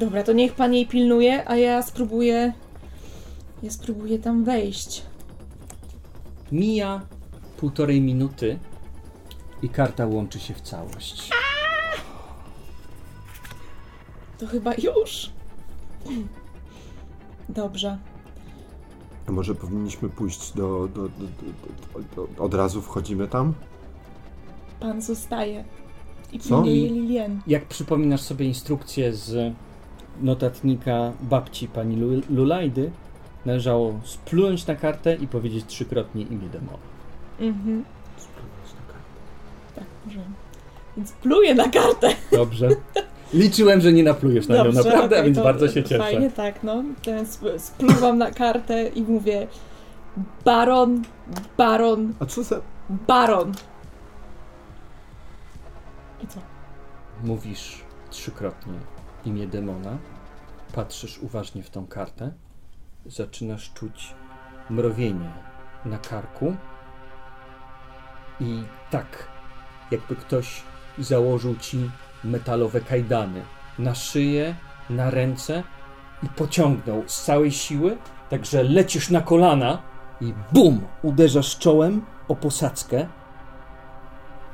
[0.00, 2.52] Dobra, to niech pan jej pilnuje, a ja spróbuję...
[3.62, 5.02] Ja spróbuję tam wejść.
[6.52, 7.00] Mija
[7.56, 8.58] półtorej minuty
[9.62, 11.30] i karta łączy się w całość.
[14.38, 15.30] To chyba już.
[17.48, 17.98] Dobrze.
[19.28, 23.54] A może powinniśmy pójść do, do, do, do, do, do Od razu wchodzimy tam?
[24.80, 25.64] Pan zostaje.
[26.32, 26.48] I Co?
[26.48, 27.40] pilnuje Lilien.
[27.46, 29.54] Jak przypominasz sobie instrukcję z
[30.20, 32.90] notatnika babci pani Lu- Lulajdy,
[33.46, 36.78] należało splunąć na kartę i powiedzieć trzykrotnie imię demona.
[37.40, 37.84] Mhm.
[39.74, 40.20] Tak, może.
[40.96, 42.08] Więc pluję na kartę.
[42.32, 42.68] Dobrze.
[43.34, 45.98] Liczyłem, że nie naplujesz na nią Dobrze, naprawdę, okej, więc bardzo się cieszę.
[45.98, 46.84] Fajnie, tak, no.
[47.06, 49.46] Więc sp- spluwam na kartę i mówię
[50.44, 51.02] Baron,
[51.56, 52.60] Baron, A co za...
[52.90, 53.52] Baron.
[56.24, 56.40] I co?
[57.24, 58.72] Mówisz trzykrotnie
[59.24, 59.98] imię demona,
[60.74, 62.32] patrzysz uważnie w tą kartę,
[63.06, 64.14] zaczynasz czuć
[64.70, 65.30] mrowienie
[65.84, 66.56] na karku
[68.40, 69.28] i tak,
[69.90, 70.62] jakby ktoś
[70.98, 71.90] założył ci
[72.24, 73.42] metalowe kajdany
[73.78, 74.54] na szyję,
[74.90, 75.62] na ręce
[76.22, 77.96] i pociągnął z całej siły,
[78.30, 79.82] także lecisz na kolana
[80.20, 80.86] i bum!
[81.02, 83.06] Uderzasz czołem o posadzkę.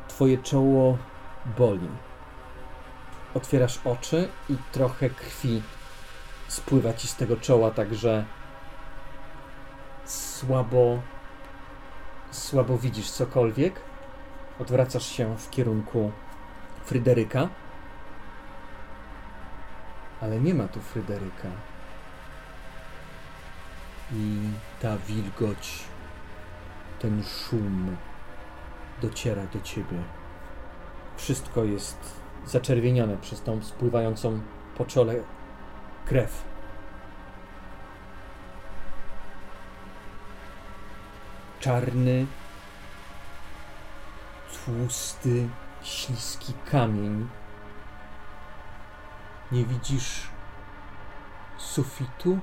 [0.08, 0.98] Twoje czoło
[1.58, 1.88] boli.
[3.34, 5.62] Otwierasz oczy i trochę krwi
[6.48, 8.24] spływa ci z tego czoła, także
[10.04, 10.98] słabo
[12.30, 13.80] słabo widzisz cokolwiek.
[14.60, 16.12] Odwracasz się w kierunku
[16.84, 17.48] Fryderyka.
[20.20, 21.48] Ale nie ma tu Fryderyka.
[24.12, 24.38] I
[24.82, 25.82] ta wilgoć,
[26.98, 27.96] ten szum
[29.02, 30.02] dociera do ciebie.
[31.16, 31.98] Wszystko jest
[32.46, 34.40] zaczerwienione przez tą spływającą
[34.76, 35.14] po czole
[36.06, 36.44] krew.
[41.60, 42.26] Czarny,
[44.52, 45.48] tłusty,
[45.82, 47.28] śliski kamień.
[49.52, 50.22] Nie widzisz
[51.58, 52.38] sufitu,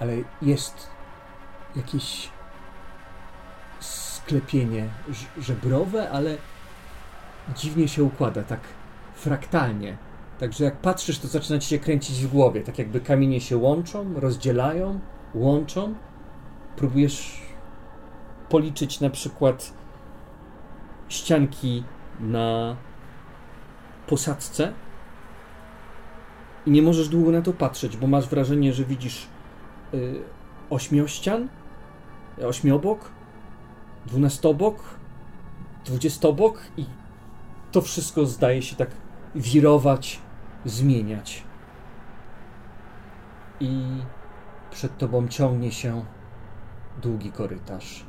[0.00, 0.90] ale jest
[1.76, 2.30] jakieś
[3.80, 4.88] sklepienie
[5.38, 6.36] żebrowe, ale
[7.56, 8.60] dziwnie się układa, tak
[9.14, 9.96] fraktalnie.
[10.42, 14.14] Także jak patrzysz, to zaczyna ci się kręcić w głowie, tak jakby kamienie się łączą,
[14.14, 15.00] rozdzielają,
[15.34, 15.94] łączą.
[16.76, 17.42] Próbujesz
[18.48, 19.72] policzyć na przykład
[21.08, 21.84] ścianki
[22.20, 22.76] na
[24.06, 24.72] posadzce
[26.66, 29.26] i nie możesz długo na to patrzeć, bo masz wrażenie, że widzisz
[29.94, 30.22] y,
[30.70, 31.48] ośmiościan,
[32.44, 33.10] ośmiobok,
[34.06, 34.84] dwunastobok,
[35.84, 36.84] dwudziestobok i
[37.72, 38.90] to wszystko zdaje się tak
[39.34, 40.20] wirować,
[40.64, 41.44] zmieniać.
[43.60, 43.82] I
[44.70, 46.04] przed tobą ciągnie się
[47.02, 48.04] długi korytarz.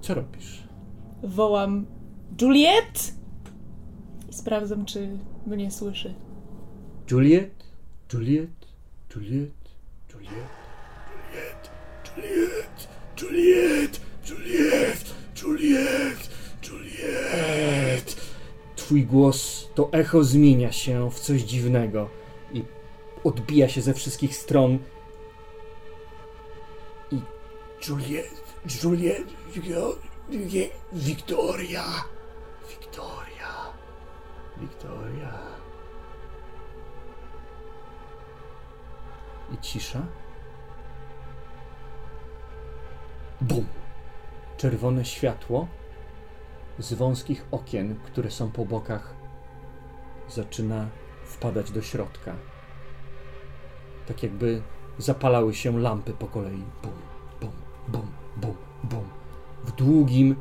[0.00, 0.68] Co robisz?
[1.22, 1.86] Wołam
[2.42, 3.14] Juliet!
[4.30, 6.14] I sprawdzam, czy mnie słyszy.
[7.10, 7.64] Juliet?
[8.12, 8.50] Juliet?
[9.14, 9.50] Juliet?
[10.12, 10.30] Juliet?
[12.16, 12.88] Juliet?
[13.20, 14.00] Juliet?
[14.30, 15.14] Juliet?
[15.42, 16.30] Juliet?
[16.62, 18.13] Juliet?
[18.84, 22.08] Twój głos, to echo zmienia się w coś dziwnego
[22.52, 22.64] i
[23.24, 24.78] odbija się ze wszystkich stron.
[27.10, 27.20] I
[27.88, 28.42] Juliet,
[28.84, 29.28] Juliet,
[30.92, 31.84] Wiktoria,
[32.68, 33.72] Wiktoria,
[34.60, 35.38] Wiktoria.
[39.52, 40.06] I cisza.
[43.40, 43.66] Bum!
[44.56, 45.68] Czerwone światło
[46.78, 49.14] z wąskich okien, które są po bokach,
[50.28, 50.88] zaczyna
[51.24, 52.34] wpadać do środka.
[54.06, 54.62] Tak jakby
[54.98, 56.62] zapalały się lampy po kolei.
[56.82, 56.92] Bum,
[57.40, 57.52] bum,
[57.88, 58.06] bum,
[58.36, 59.04] bum, bum.
[59.64, 60.36] w długim,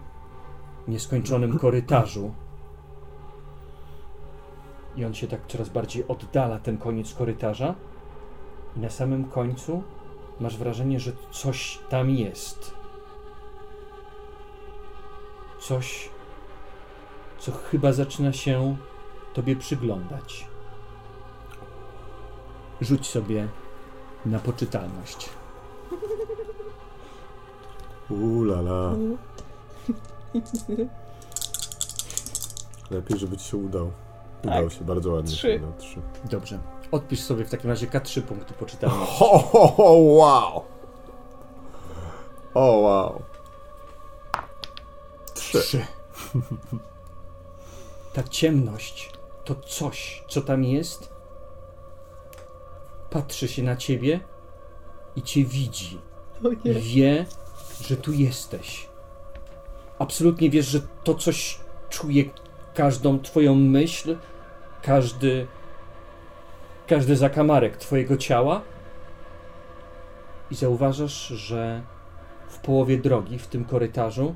[0.88, 2.34] nieskończonym korytarzu.
[4.96, 7.76] I on się tak coraz bardziej oddala, ten koniec korytarza.
[8.76, 9.84] I na samym końcu
[10.40, 12.74] masz wrażenie, że coś tam jest.
[15.60, 16.10] Coś,
[17.44, 18.78] co chyba zaczyna się
[19.34, 20.48] tobie przyglądać.
[22.82, 23.48] Rzuć sobie
[24.26, 25.30] na poczytalność.
[28.10, 28.94] Ulala.
[32.92, 33.92] Lepiej, żeby ci się udał.
[34.44, 35.32] Udał się bardzo ładnie.
[35.32, 35.56] Trzy.
[35.56, 35.74] udał.
[35.78, 36.02] Trzy.
[36.32, 36.60] Dobrze.
[36.92, 39.16] Odpisz sobie w takim razie K3 punkty poczytalności.
[39.18, 40.64] Ho, ho, ho, wow!
[42.54, 43.22] O, wow.
[45.34, 45.60] Trzy.
[45.60, 45.86] Trzy.
[48.14, 49.12] Ta ciemność,
[49.46, 51.14] to coś, co tam jest,
[53.10, 54.20] patrzy się na ciebie
[55.16, 56.02] i cię widzi.
[56.64, 57.26] I wie,
[57.82, 58.88] że tu jesteś.
[60.00, 61.60] Absolutnie wiesz, że to coś
[61.90, 62.24] czuje
[62.74, 64.18] każdą twoją myśl,
[64.82, 65.48] każdy
[66.88, 68.62] każdy zakamarek twojego ciała
[70.52, 71.82] i zauważasz, że
[72.48, 74.36] w połowie drogi, w tym korytarzu,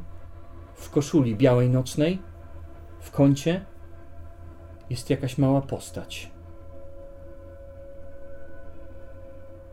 [0.76, 2.20] w koszuli białej nocnej,
[3.08, 3.66] w kącie
[4.90, 6.32] jest jakaś mała postać.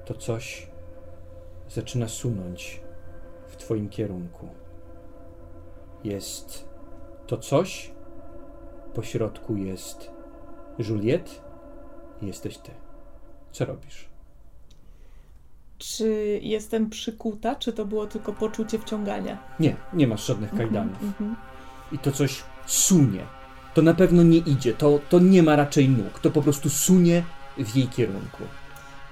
[0.04, 0.70] To coś
[1.68, 2.80] zaczyna sunąć
[3.48, 4.48] w twoim kierunku.
[6.04, 6.68] Jest
[7.26, 7.92] to coś,
[8.94, 10.10] po środku jest
[10.78, 11.30] Juliette
[12.22, 12.70] i jesteś ty.
[13.52, 14.08] Co robisz?
[15.78, 19.38] Czy jestem przykuta, czy to było tylko poczucie wciągania?
[19.60, 21.02] Nie, nie masz żadnych kajdanów.
[21.02, 21.36] Mhm.
[21.92, 23.26] I to coś sunie.
[23.74, 27.22] To na pewno nie idzie, to, to nie ma raczej nóg, to po prostu sunie
[27.58, 28.42] w jej kierunku.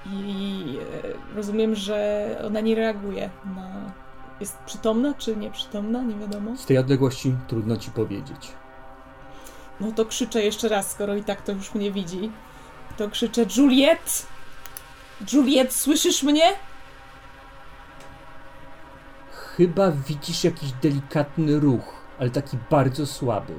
[0.06, 3.92] I e, rozumiem, że ona nie reaguje na.
[4.40, 6.56] Jest przytomna, czy nieprzytomna, nie wiadomo.
[6.56, 8.52] Z tej odległości trudno ci powiedzieć.
[9.80, 12.30] No to krzyczę jeszcze raz, skoro i tak to już mnie widzi.
[12.96, 14.26] To krzyczę Juliet!
[15.32, 16.52] Juliet, słyszysz mnie?
[19.30, 23.54] Chyba widzisz jakiś delikatny ruch, ale taki bardzo słaby.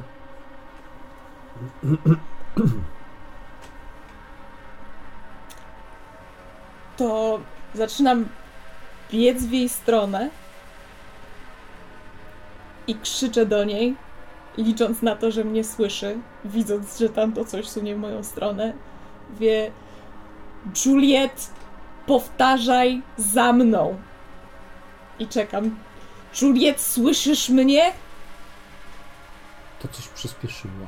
[6.97, 7.39] To
[7.73, 8.25] zaczynam
[9.11, 10.29] biec w jej stronę
[12.87, 13.95] i krzyczę do niej,
[14.57, 18.73] licząc na to, że mnie słyszy, widząc, że tam to coś sunie w moją stronę.
[19.39, 19.71] Wie,
[20.85, 21.49] Juliet,
[22.05, 23.97] powtarzaj za mną.
[25.19, 25.77] I czekam.
[26.41, 28.02] Juliet, słyszysz mnie?
[29.83, 30.87] To coś przyspieszyło.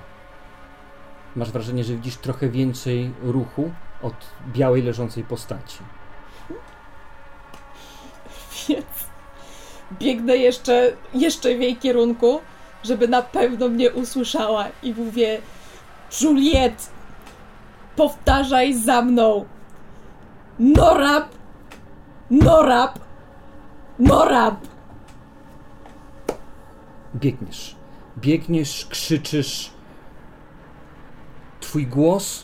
[1.35, 4.13] Masz wrażenie, że widzisz trochę więcej ruchu od
[4.47, 5.77] białej leżącej postaci.
[8.69, 8.85] Więc
[9.99, 12.41] biegnę jeszcze, jeszcze w jej kierunku,
[12.83, 15.41] żeby na pewno mnie usłyszała i mówię
[16.21, 16.89] Juliet,
[17.95, 19.45] powtarzaj za mną.
[20.59, 21.29] Norab,
[22.31, 22.99] Norab,
[23.99, 24.55] Norab.
[27.15, 27.75] Biegniesz.
[28.17, 29.71] Biegniesz, krzyczysz.
[31.59, 32.43] Twój głos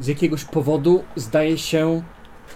[0.00, 2.02] z jakiegoś powodu zdaje się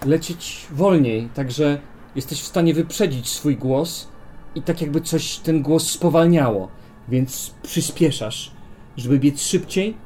[0.05, 1.81] lecieć wolniej, także
[2.15, 4.07] jesteś w stanie wyprzedzić swój głos
[4.55, 6.69] i tak jakby coś ten głos spowalniało,
[7.07, 8.51] więc przyspieszasz,
[8.97, 9.97] żeby biec szybciej.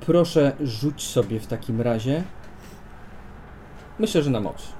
[0.00, 2.24] Proszę, rzuć sobie w takim razie.
[3.98, 4.72] Myślę, że na moc.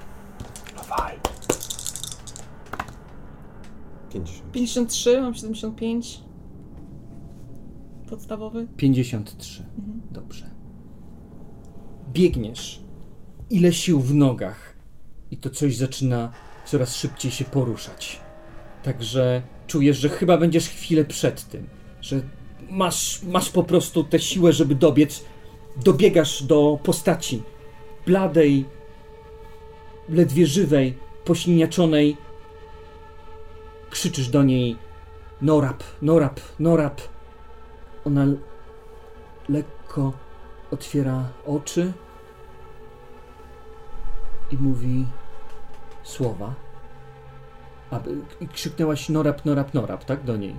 [0.75, 1.19] Dawaj.
[4.19, 4.51] 50.
[4.51, 6.21] 53, mam 75.
[8.09, 8.67] Podstawowy.
[8.77, 9.65] 53.
[10.11, 10.49] Dobrze.
[12.13, 12.81] Biegniesz.
[13.49, 14.75] Ile sił w nogach.
[15.31, 16.31] I to coś zaczyna
[16.65, 18.19] coraz szybciej się poruszać.
[18.83, 21.67] Także czujesz, że chyba będziesz chwilę przed tym.
[22.01, 22.21] Że
[22.69, 25.25] masz, masz po prostu tę siłę, żeby dobiec.
[25.83, 27.43] Dobiegasz do postaci.
[28.05, 28.65] Bladej,
[30.09, 32.17] ledwie żywej, pośniaczonej.
[33.89, 34.77] Krzyczysz do niej:
[35.41, 37.01] Norab, Norab, Norab.
[38.05, 38.25] Ona
[39.49, 40.13] lekko
[40.71, 41.93] otwiera oczy
[44.51, 45.05] i mówi
[46.03, 46.53] słowa.
[47.91, 50.23] Aby, I krzyknęłaś norab, norab, norab, tak?
[50.23, 50.55] Do niej.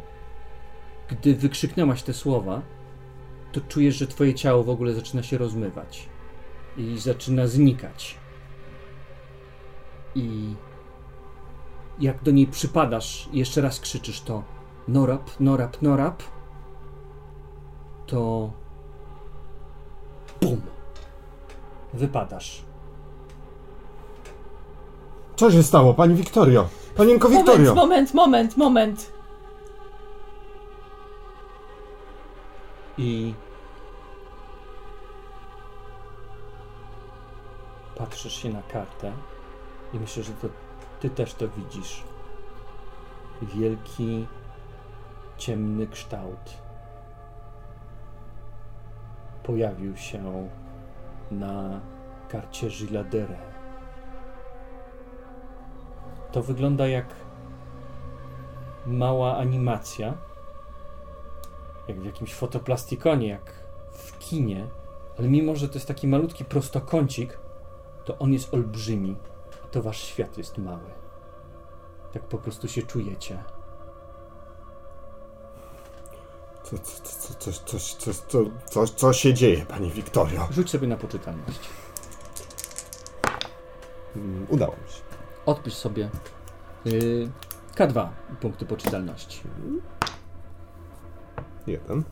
[1.09, 2.63] Gdy wykrzyknęłaś te słowa,
[3.53, 6.09] to czujesz, że twoje ciało w ogóle zaczyna się rozmywać
[6.77, 8.19] i zaczyna znikać.
[10.15, 10.55] I
[12.01, 14.43] jak do niej przypadasz i jeszcze raz krzyczysz to
[14.89, 16.23] norab, norab, norab,
[18.07, 18.51] to
[20.41, 20.61] bum!
[21.95, 22.63] Wypadasz.
[25.37, 26.69] Co się stało, pani Wiktorio?
[26.97, 27.75] Panienko Moment, Wiktorio!
[27.75, 29.13] moment, moment, moment.
[32.99, 33.35] I
[37.97, 39.13] patrzysz się na kartę
[39.95, 40.49] i myślę, że to
[41.01, 42.05] ty też to widzisz.
[43.43, 44.27] Wielki,
[45.37, 46.59] ciemny kształt
[49.43, 50.49] pojawił się
[51.31, 51.81] na
[52.29, 53.39] karcie Giladere.
[56.33, 57.07] To wygląda jak
[58.87, 60.15] mała animacja,
[61.89, 63.53] jak w jakimś fotoplastikanie, jak
[63.93, 64.67] w kinie,
[65.19, 67.39] ale mimo, że to jest taki malutki prostokącik,
[68.05, 69.17] to on jest olbrzymi,
[69.71, 70.91] to wasz świat jest mały.
[72.13, 73.45] Tak po prostu się czujecie.
[76.63, 80.49] Co, co, co, co, co, co, co, co, co się dzieje, pani Wiktorio?
[80.51, 81.61] Rzuć sobie na poczytalność.
[84.17, 85.03] Mm, Udało mi się.
[85.47, 86.11] Odpisz sobie
[86.85, 87.31] yy,
[87.75, 88.09] K2
[88.41, 89.41] punkty poczytalności.
[91.67, 92.05] Jeden.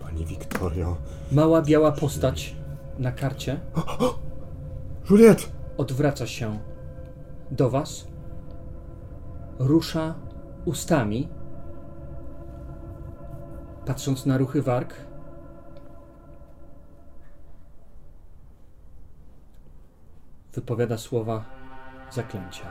[0.00, 0.96] Pani Wiktorio.
[1.32, 2.55] Mała biała postać
[2.98, 3.60] na karcie
[5.10, 5.52] Juliet!
[5.76, 6.58] odwraca się
[7.50, 8.06] do was,
[9.58, 10.14] rusza
[10.64, 11.28] ustami,
[13.86, 14.94] patrząc na ruchy warg.
[20.52, 21.44] Wypowiada słowa
[22.10, 22.70] zaklęcia.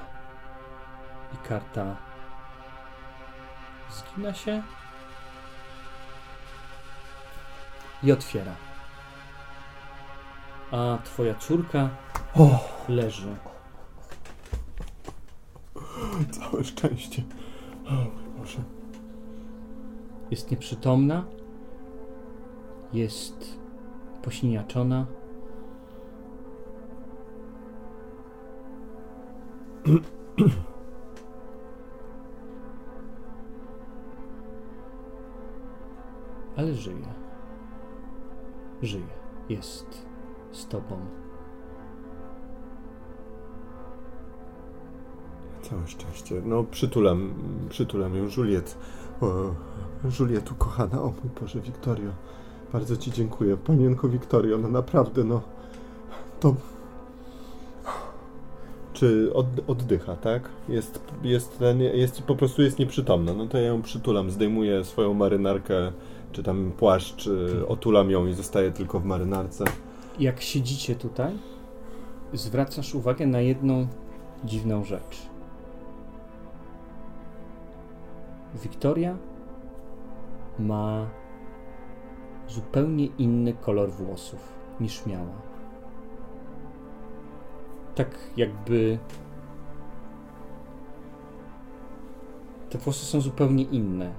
[1.33, 1.97] I karta
[3.89, 4.63] zgina się
[8.03, 8.64] i otwiera.
[10.71, 11.89] A twoja córka
[12.89, 13.35] leży.
[16.31, 17.23] Całe szczęście.
[17.87, 18.59] O mój Boże.
[20.31, 21.25] Jest nieprzytomna.
[22.93, 23.59] Jest
[24.23, 25.05] posiniaczona.
[36.57, 37.05] Ale żyje.
[38.81, 39.07] Żyje.
[39.49, 40.04] Jest
[40.55, 40.97] z tobą.
[45.61, 46.41] Całe szczęście.
[46.45, 47.33] No, przytulam,
[47.69, 48.77] przytulam ją, Juliet.
[49.21, 49.25] O,
[50.19, 51.01] Juliet, ukochana.
[51.01, 52.11] O mój Boże, Wiktorio.
[52.73, 53.57] Bardzo Ci dziękuję.
[53.57, 55.41] Panienko Wiktorio, no naprawdę, no.
[56.39, 56.55] To...
[58.93, 60.49] Czy od, oddycha, tak?
[60.69, 63.33] Jest, jest, ten, jest, po prostu jest nieprzytomna.
[63.33, 65.91] No to ja ją przytulam, zdejmuję swoją marynarkę,
[66.31, 69.65] czy tam płaszcz, y, otulam ją i zostaję tylko w marynarce.
[70.19, 71.39] Jak siedzicie tutaj,
[72.33, 73.87] zwracasz uwagę na jedną
[74.43, 75.29] dziwną rzecz.
[78.63, 79.17] Wiktoria
[80.59, 81.09] ma
[82.47, 85.41] zupełnie inny kolor włosów niż miała.
[87.95, 88.99] Tak jakby.
[92.69, 94.13] Te włosy są zupełnie inne.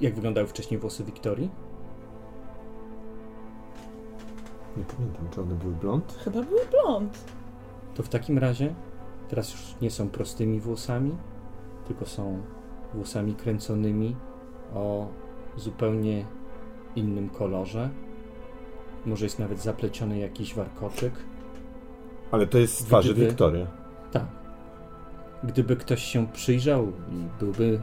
[0.00, 1.50] Jak wyglądały wcześniej włosy Wiktorii?
[4.76, 6.18] Nie pamiętam, czy one były blond?
[6.24, 7.24] Chyba był blond.
[7.94, 8.74] To w takim razie
[9.28, 11.16] teraz już nie są prostymi włosami,
[11.88, 12.42] tylko są
[12.94, 14.16] włosami kręconymi
[14.74, 15.08] o
[15.56, 16.26] zupełnie
[16.96, 17.90] innym kolorze.
[19.06, 21.12] Może jest nawet zapleciony jakiś warkoczyk.
[22.30, 23.66] Ale to jest z twarzy Gdyby- Wiktoria.
[24.12, 24.26] Tak.
[25.44, 27.82] Gdyby ktoś się przyjrzał i byłby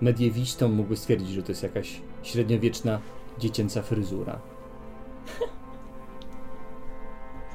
[0.00, 2.98] mediewistą, mógłby stwierdzić, że to jest jakaś średniowieczna
[3.38, 4.38] dziecięca fryzura.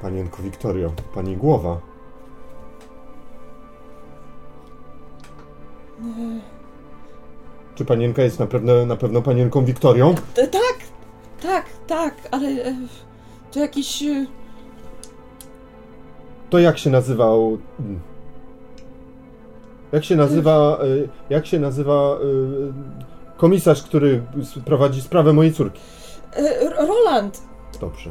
[0.01, 1.79] Panienko Wiktorio, pani głowa.
[7.75, 10.15] Czy panienka jest na pewno, na pewno panienką Wiktorią?
[10.37, 10.77] E, Tak,
[11.41, 12.75] tak, tak, ale e,
[13.51, 14.03] to jakiś.
[14.03, 14.25] e,
[16.49, 17.57] To jak się nazywał...
[17.79, 17.99] mm,
[19.91, 20.79] Jak się nazywa...
[21.29, 22.17] Jak się nazywa...
[23.37, 24.21] Komisarz, który
[24.65, 25.81] prowadzi sprawę mojej córki.
[26.87, 27.41] Roland!
[27.81, 28.09] Dobrze,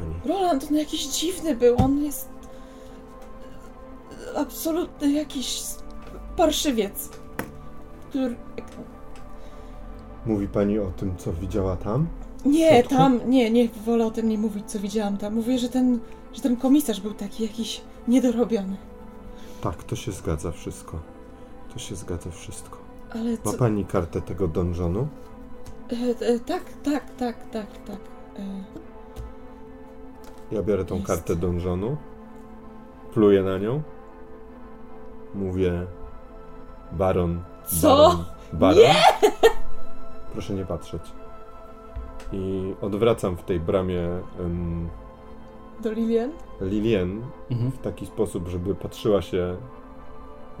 [0.00, 0.34] pani.
[0.34, 2.28] Roland, on jakiś dziwny był, on jest.
[4.36, 5.62] absolutny jakiś
[6.36, 7.10] parszywiec.
[8.08, 8.36] Który.
[10.26, 12.06] Mówi pani o tym, co widziała tam?
[12.44, 15.34] Nie, tam, nie, nie, wolę o tym nie mówić, co widziałam tam.
[15.34, 16.00] Mówię, że ten,
[16.32, 18.76] że ten komisarz był taki jakiś niedorobiony.
[19.60, 21.00] Tak, to się zgadza wszystko.
[21.72, 22.78] To się zgadza wszystko.
[23.14, 23.58] Ale Ma co.
[23.58, 25.08] pani kartę tego donżonu?
[25.92, 28.00] E, e, tak, tak, tak, tak, tak.
[28.38, 28.64] E,
[30.52, 31.06] Ja biorę tą Jest.
[31.06, 31.96] kartę donżonu,
[33.14, 33.82] pluję na nią,
[35.34, 35.86] mówię
[36.92, 37.42] Baron.
[37.80, 37.96] Co?
[38.52, 38.82] Baron.
[38.82, 38.96] baron.
[40.32, 41.02] Proszę nie patrzeć.
[42.32, 44.08] I odwracam w tej bramie
[44.40, 44.88] em,
[45.82, 46.30] Do Lilian?
[46.60, 47.70] Lilien Mhm.
[47.70, 49.56] w taki sposób, żeby patrzyła się,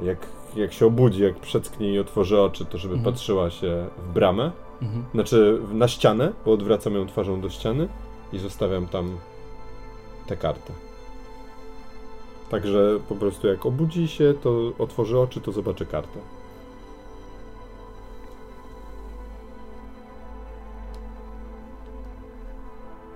[0.02, 0.18] jak,
[0.56, 3.14] jak się obudzi, jak przecknie i otworzy oczy, to żeby Mhm.
[3.14, 4.52] patrzyła się w bramę,
[4.82, 5.04] Mhm.
[5.14, 7.88] znaczy na ścianę, bo odwracam ją twarzą do ściany
[8.32, 9.18] i zostawiam tam
[10.26, 10.72] tę kartę.
[12.50, 16.18] Także po prostu jak obudzi się, to otworzy oczy, to zobaczy kartę.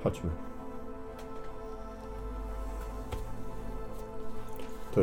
[0.05, 0.31] Chodźmy.
[4.94, 5.00] To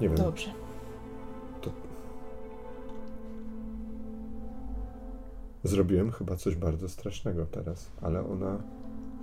[0.00, 0.16] nie wiem.
[0.16, 0.64] Dobrze.
[5.64, 8.58] Zrobiłem chyba coś bardzo strasznego teraz, ale ona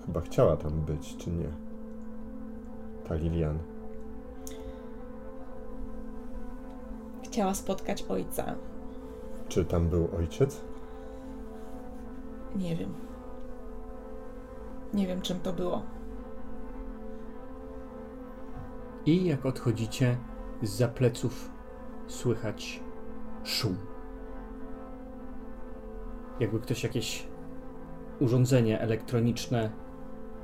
[0.05, 1.49] chyba chciała tam być, czy nie?
[3.11, 3.59] Ta Lilian.
[7.23, 8.55] Chciała spotkać ojca.
[9.47, 10.61] Czy tam był ojciec?
[12.55, 12.93] Nie wiem.
[14.93, 15.83] Nie wiem, czym to było.
[19.05, 20.17] I jak odchodzicie,
[20.61, 21.51] z pleców
[22.07, 22.83] słychać
[23.43, 23.77] szum.
[26.39, 27.27] Jakby ktoś jakieś
[28.19, 29.71] urządzenie elektroniczne,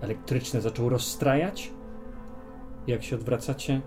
[0.01, 1.76] elektryczne zaczął rozstrajać.
[2.87, 3.81] Jak się odwracacie,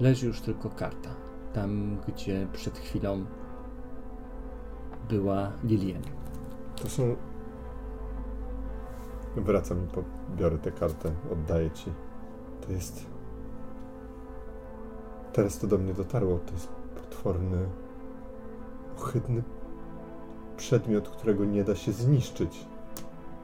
[0.00, 1.10] leży już tylko karta.
[1.52, 3.24] Tam, gdzie przed chwilą
[5.08, 6.02] była Lilian.
[6.82, 7.16] To są.
[9.36, 9.88] Wracam i
[10.36, 11.92] biorę tę kartę, oddaję ci.
[12.66, 13.06] To jest.
[15.32, 16.38] Teraz to do mnie dotarło.
[16.38, 17.68] To jest potworny,
[18.98, 19.42] ohydny
[20.56, 22.66] przedmiot, którego nie da się zniszczyć.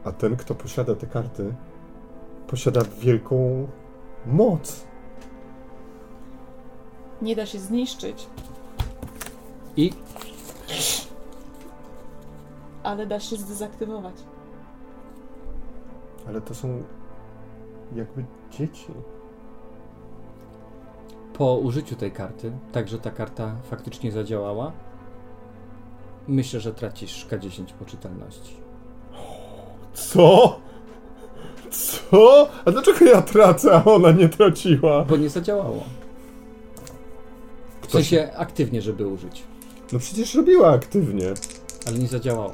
[0.04, 1.54] A ten, kto posiada te karty,
[2.46, 3.68] posiada wielką
[4.26, 4.86] moc.
[7.22, 8.26] Nie da się zniszczyć,
[9.76, 9.92] I
[12.82, 14.14] ale da się zdezaktywować.
[16.28, 16.82] Ale to są
[17.94, 18.92] jakby dzieci.
[21.32, 24.72] po użyciu tej karty, tak że ta karta faktycznie zadziałała,
[26.28, 28.56] myślę, że tracisz K10 poczytalności.
[29.94, 30.60] Co?
[31.70, 32.48] Co?
[32.64, 35.04] A dlaczego ja tracę, a ona nie traciła?
[35.04, 35.84] Bo nie zadziałało.
[37.88, 39.42] W sensie aktywnie, żeby użyć,
[39.92, 41.34] No przecież robiła aktywnie.
[41.86, 42.52] ale nie zadziałało.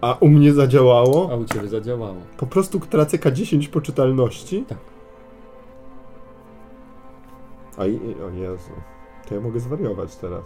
[0.00, 1.28] A u mnie zadziałało?
[1.32, 2.16] A u ciebie zadziałało.
[2.36, 4.64] Po prostu tracę K10 poczytalności?
[4.68, 4.78] Tak.
[7.76, 8.70] A i, o Jezu.
[9.28, 10.44] To ja mogę zwariować teraz.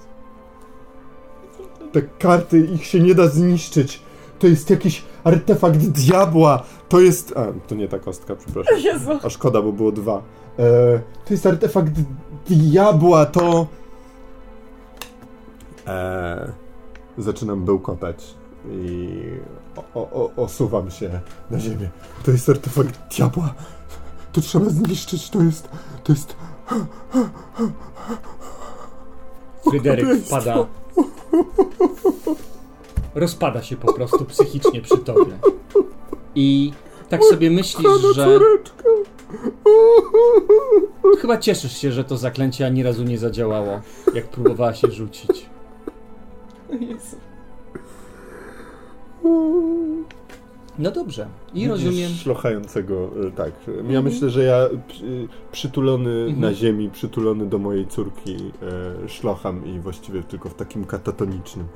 [1.93, 4.03] Te karty, ich się nie da zniszczyć.
[4.41, 6.63] To jest jakiś artefakt diabła.
[6.89, 7.37] To jest...
[7.37, 8.79] A, to nie ta kostka, przepraszam.
[8.79, 9.11] Jezu.
[9.23, 10.23] A szkoda, bo było dwa.
[10.59, 11.93] E, to jest artefakt
[12.49, 13.67] diabła, to...
[15.87, 16.53] E,
[17.19, 18.35] zaczynam bełkotać
[18.71, 19.09] i
[19.95, 21.21] o, o, osuwam się
[21.51, 21.91] na ziemię.
[22.25, 23.55] To jest artefakt diabła.
[24.33, 25.69] To trzeba zniszczyć, to jest...
[26.05, 26.37] To jest...
[29.71, 30.67] Fryderyk wpada.
[33.15, 35.39] Rozpada się po prostu psychicznie przy tobie.
[36.35, 36.73] I
[37.09, 38.39] tak sobie myślisz, że
[41.21, 43.81] chyba cieszysz się, że to zaklęcie ani razu nie zadziałało,
[44.15, 45.47] jak próbowała się rzucić.
[46.81, 47.17] Jezu.
[50.79, 51.27] No dobrze.
[51.49, 52.11] I Widzisz rozumiem.
[52.11, 53.53] Szlochającego, e, tak.
[53.89, 54.59] Ja myślę, że ja
[54.89, 56.41] przy, przytulony Mhm.
[56.41, 58.37] na ziemi, przytulony do mojej córki,
[59.05, 61.67] e, szlocham i właściwie tylko w takim katatonicznym.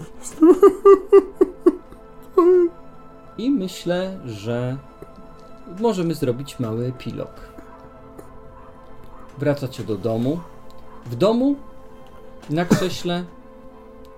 [3.38, 4.76] I myślę, że
[5.80, 7.30] możemy zrobić mały epilog.
[9.38, 10.40] Wracacie do domu.
[11.06, 11.56] W domu
[12.50, 13.24] na krześle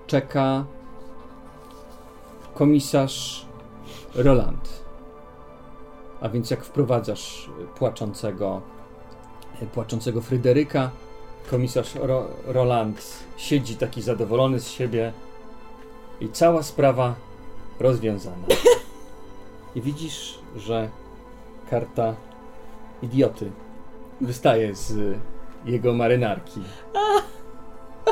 [0.06, 0.64] czeka
[2.54, 3.45] komisarz
[4.16, 4.84] Roland.
[6.20, 8.60] A więc jak wprowadzasz płaczącego,
[9.74, 10.90] płaczącego Fryderyka,
[11.50, 15.12] komisarz Ro, Roland siedzi taki zadowolony z siebie
[16.20, 17.14] i cała sprawa
[17.80, 18.46] rozwiązana.
[19.74, 20.88] I widzisz, że
[21.70, 22.14] karta
[23.02, 23.50] idioty
[24.20, 25.18] wystaje z
[25.64, 26.60] jego marynarki.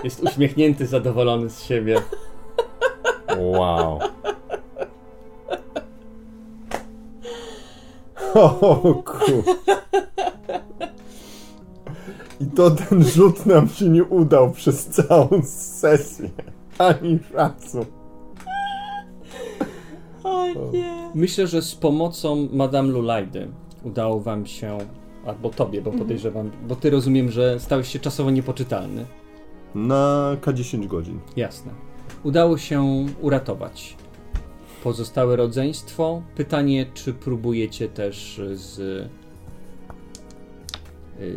[0.04, 2.02] Jest uśmiechnięty, zadowolony z siebie.
[3.38, 3.98] Wow.
[8.34, 9.02] O.
[12.40, 16.30] I to ten rzut nam się nie udał przez całą sesję.
[16.78, 17.86] Ani razu.
[20.24, 21.10] O nie.
[21.14, 23.48] Myślę, że z pomocą Madame Lulajdy
[23.82, 24.78] udało wam się,
[25.26, 29.06] albo tobie, bo podejrzewam, bo ty rozumiem, że stałeś się czasowo niepoczytalny.
[29.74, 31.20] Na K10 godzin.
[31.36, 31.72] Jasne.
[32.24, 33.96] Udało się uratować
[34.84, 36.22] pozostałe rodzeństwo.
[36.36, 39.08] Pytanie, czy próbujecie też z y,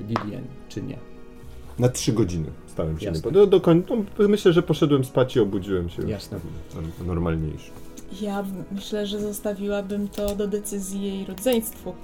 [0.08, 0.98] Lilien, czy nie?
[1.80, 3.06] Na trzy godziny stałem się.
[3.06, 3.32] Jasne.
[3.32, 3.84] Do, do koń...
[3.90, 6.40] no, myślę, że poszedłem spać i obudziłem się już Jasne.
[6.76, 7.72] norm- normalniejszy.
[8.22, 11.95] Ja myślę, że zostawiłabym to do decyzji jej rodzeństwu.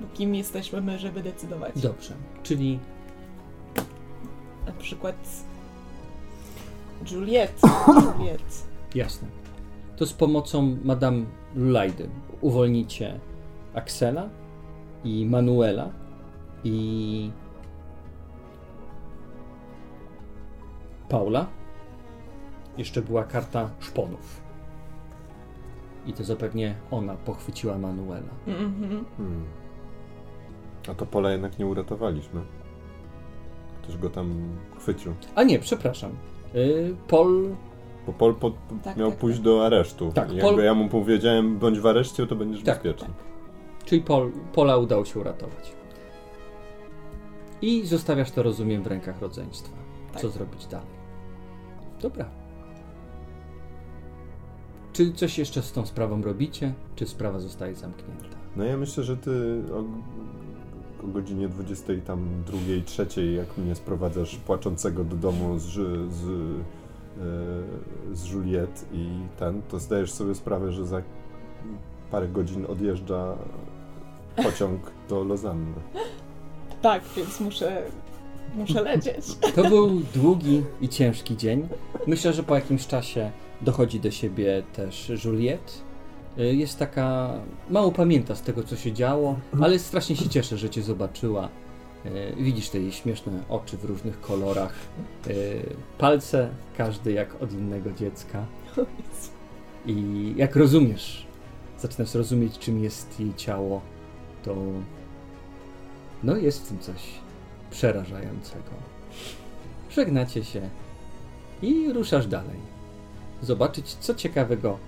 [0.00, 1.80] Bo kim jesteśmy my, żeby decydować?
[1.80, 2.78] Dobrze, czyli
[4.66, 5.16] Na przykład
[7.10, 7.60] Juliet.
[8.18, 8.64] Juliet.
[8.94, 9.28] jasne.
[9.98, 12.08] To z pomocą Madame Lulajdy
[12.40, 13.20] uwolnicie
[13.74, 14.28] Axela
[15.04, 15.90] i Manuela
[16.64, 17.30] i
[21.08, 21.46] Paula.
[22.76, 24.40] Jeszcze była karta szponów.
[26.06, 28.30] I to zapewnie ona pochwyciła Manuela.
[28.46, 29.04] Mhm.
[29.16, 29.44] Hmm.
[30.90, 32.40] A to pola jednak nie uratowaliśmy.
[33.82, 35.14] Ktoś go tam chwycił.
[35.34, 36.12] A nie, przepraszam.
[36.54, 37.56] Y, Pol
[38.08, 38.52] Bo Pol po,
[38.84, 39.44] Tak, miał tak, pójść tak.
[39.44, 40.12] do aresztu.
[40.14, 43.08] Tak, I jakby Pol- ja mu powiedziałem, bądź w areszcie, to będziesz Tak, bezpieczny.
[43.84, 45.72] Czyli Pol, Pola udało się uratować.
[47.62, 49.76] I zostawiasz to, rozumiem, w rękach rodzeństwa.
[50.12, 50.20] Tak.
[50.22, 50.86] Co zrobić dalej?
[52.02, 52.24] Dobra.
[54.92, 56.72] Czy coś jeszcze z tą sprawą robicie?
[56.96, 58.36] Czy sprawa zostaje zamknięta?
[58.56, 59.78] No ja myślę, że ty o,
[61.04, 65.64] o godzinie 20 tam drugiej, trzeciej, jak mnie sprowadzasz płaczącego do domu z,
[66.12, 66.26] z,
[68.12, 71.02] z Juliet i ten, to zdajesz sobie sprawę, że za
[72.10, 73.36] parę godzin odjeżdża
[74.36, 75.74] pociąg do Lozanny.
[76.82, 77.82] Tak, więc muszę,
[78.54, 79.24] muszę lecieć.
[79.56, 81.68] To był długi i ciężki dzień.
[82.06, 83.30] Myślę, że po jakimś czasie
[83.60, 85.82] dochodzi do siebie też Juliet.
[86.38, 87.34] Y, Jest taka.
[87.70, 91.48] Mało pamięta z tego, co się działo, ale strasznie się cieszy, że cię zobaczyła.
[92.08, 94.74] Y, Widzisz te jej śmieszne oczy w różnych kolorach.
[95.26, 95.62] y,
[95.98, 98.46] Palce, każdy jak od innego dziecka.
[99.86, 101.26] I jak rozumiesz,
[101.78, 103.80] zaczynasz rozumieć, czym jest jej ciało,
[104.44, 104.56] to.
[106.22, 107.02] No, jest w tym coś
[107.70, 108.70] przerażającego.
[109.90, 110.70] Żegnacie się
[111.62, 112.58] i ruszasz dalej.
[113.42, 114.78] Zobaczyć, co ciekawego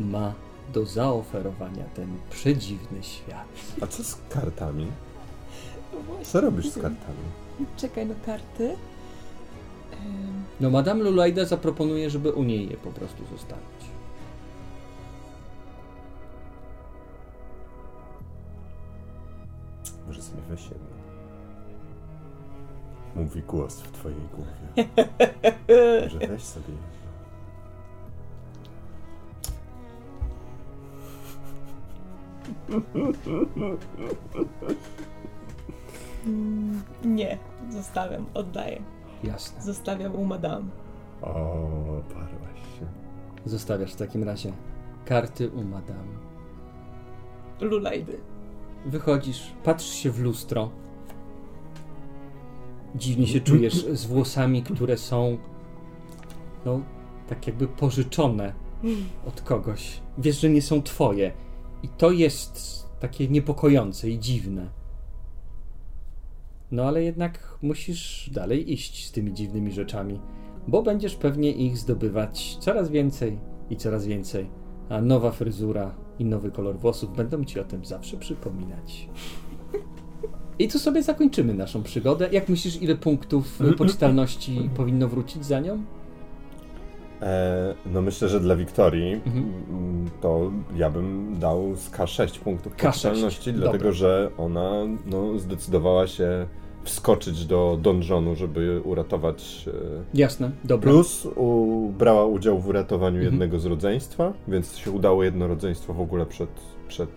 [0.00, 0.34] ma
[0.72, 3.48] do zaoferowania ten przedziwny świat.
[3.80, 4.86] A co z kartami?
[5.98, 6.24] No właśnie.
[6.24, 7.18] Co robisz z kartami?
[7.76, 8.68] Czekaj na karty.
[9.92, 13.88] Ym, No, Madame Lulajda zaproponuje, żeby u niej je po prostu zostawić.
[20.06, 20.98] Może sobie weź jedno.
[23.16, 24.88] Mówi głos w twojej głowie.
[26.04, 26.88] Może weź sobie jedno.
[36.26, 37.38] Mm, Nie,
[37.70, 38.82] zostawiam, oddaję.
[39.24, 39.62] Jasne.
[39.62, 40.66] Zostawiam u madame.
[41.22, 41.26] O,
[42.14, 42.86] parłaś się.
[43.44, 44.52] Zostawiasz w takim razie
[45.04, 46.18] karty u Madame.
[47.60, 48.18] Lulajdy.
[48.86, 50.70] Wychodzisz, patrzysz się w lustro.
[52.94, 55.38] Dziwnie się czujesz z włosami, które są,
[56.64, 56.80] no,
[57.28, 58.52] tak jakby pożyczone
[59.26, 60.00] od kogoś.
[60.18, 61.32] Wiesz, że nie są twoje.
[61.82, 64.68] I to jest takie niepokojące i dziwne.
[66.70, 70.20] No ale jednak musisz dalej iść z tymi dziwnymi rzeczami,
[70.68, 73.38] bo będziesz pewnie ich zdobywać coraz więcej
[73.70, 74.50] i coraz więcej.
[74.88, 79.08] A nowa fryzura i nowy kolor włosów będą ci o tym zawsze przypominać.
[80.58, 82.28] I tu sobie zakończymy naszą przygodę.
[82.32, 85.84] Jak myślisz, ile punktów poczytalności powinno wrócić za nią?
[87.22, 89.52] E, no myślę, że dla Wiktorii Mhm.
[89.70, 93.68] mm, to ja bym dał z K6 punktów K6, poczytalności, dobra.
[93.70, 94.70] dlatego że ona
[95.06, 96.46] no, zdecydowała się
[96.84, 99.68] wskoczyć do donżonu, żeby uratować.
[99.68, 100.90] E, Jasne, dobra.
[100.90, 103.32] plus u, brała udział w uratowaniu Mhm.
[103.34, 106.50] jednego z rodzeństwa, więc się udało jedno rodzeństwo w ogóle przed.
[106.88, 107.10] przed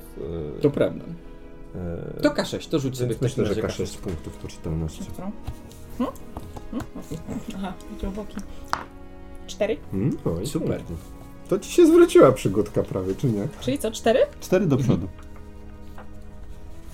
[0.57, 1.05] e, To prawda.
[1.75, 5.03] e, To K6, to rzuć sobie myślę, że razie K6 punktów poczytalności.
[5.05, 5.21] Co?
[5.97, 6.15] Hmm?
[6.71, 6.85] Hmm?
[7.55, 8.35] Aha, widział boki.
[9.51, 9.77] Cztery?
[9.93, 10.81] Mm, no i Super.
[11.49, 13.47] To ci się zwróciła przygodka prawie, czy nie?
[13.59, 14.19] Czyli co, cztery?
[14.41, 15.07] Cztery do przodu.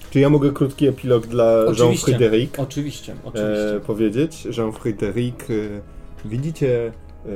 [0.10, 2.12] Czy ja mogę krótki epilog dla Oczywiście.
[2.12, 3.76] Jean-Frédéric Oczywiście, oczywiście.
[3.76, 4.46] e, powiedzieć?
[4.46, 5.82] Jean-Frédéric, e,
[6.26, 6.92] widzicie...
[7.26, 7.30] E,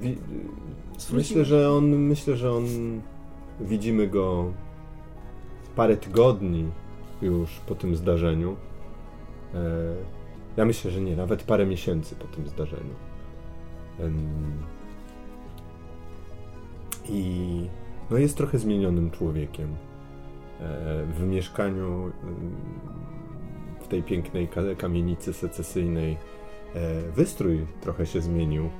[0.00, 0.18] wi,
[1.12, 2.64] myślę, że on, myślę, że on...
[3.60, 4.52] Widzimy go
[5.76, 6.64] parę tygodni
[7.22, 8.56] już po tym zdarzeniu.
[9.54, 9.58] E,
[10.56, 12.94] ja myślę, że nie, nawet parę miesięcy po tym zdarzeniu.
[17.08, 17.66] I
[18.10, 19.68] no jest trochę zmienionym człowiekiem.
[20.60, 22.12] E, W mieszkaniu
[23.80, 26.16] w tej pięknej ka- kamienicy secesyjnej
[26.74, 28.70] e, wystrój trochę się zmienił e,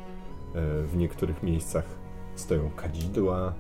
[0.82, 1.84] w niektórych miejscach
[2.34, 3.54] stoją kadzidła,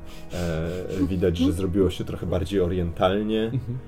[1.08, 3.42] widać, że zrobiło się trochę bardziej orientalnie.
[3.44, 3.78] Mhm.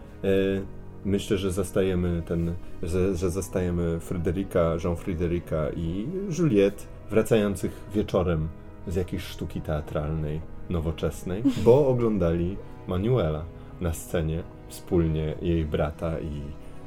[1.04, 6.06] Myślę, że zastajemy ten, że, że zastajemy Fryderyka, Jean-Fryderyka i
[6.38, 8.48] Juliette wracających wieczorem
[8.86, 13.44] z jakiejś sztuki teatralnej, nowoczesnej, bo oglądali Manuela
[13.80, 16.40] na scenie wspólnie jej brata i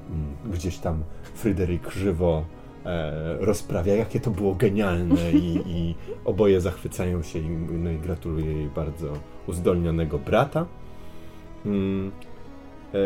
[0.10, 2.46] mm, gdzieś tam Fryderyk żywo
[2.86, 8.54] e, rozprawia, jakie to było genialne i, i oboje zachwycają się i, no i gratuluję
[8.54, 9.14] jej bardzo
[9.48, 10.66] uzdolnionego brata.
[11.66, 12.12] Mm,
[12.94, 12.98] e,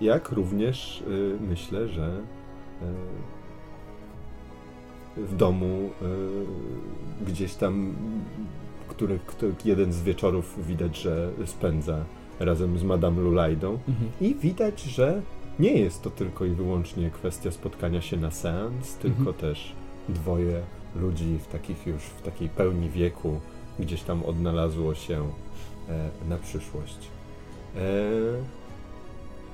[0.00, 3.37] jak również e, myślę, że e,
[5.18, 7.94] w domu e, gdzieś tam,
[8.88, 12.04] który, który jeden z wieczorów widać, że spędza
[12.40, 14.10] razem z Madame Lulajdą Mhm.
[14.20, 15.22] i widać, że
[15.58, 19.36] nie jest to tylko i wyłącznie kwestia spotkania się na seans, tylko Mhm.
[19.36, 19.72] też
[20.08, 20.60] dwoje
[20.96, 23.40] ludzi w takich już, w takiej pełni wieku
[23.78, 25.28] gdzieś tam odnalazło się
[25.88, 26.98] e, na przyszłość.
[27.76, 27.80] E,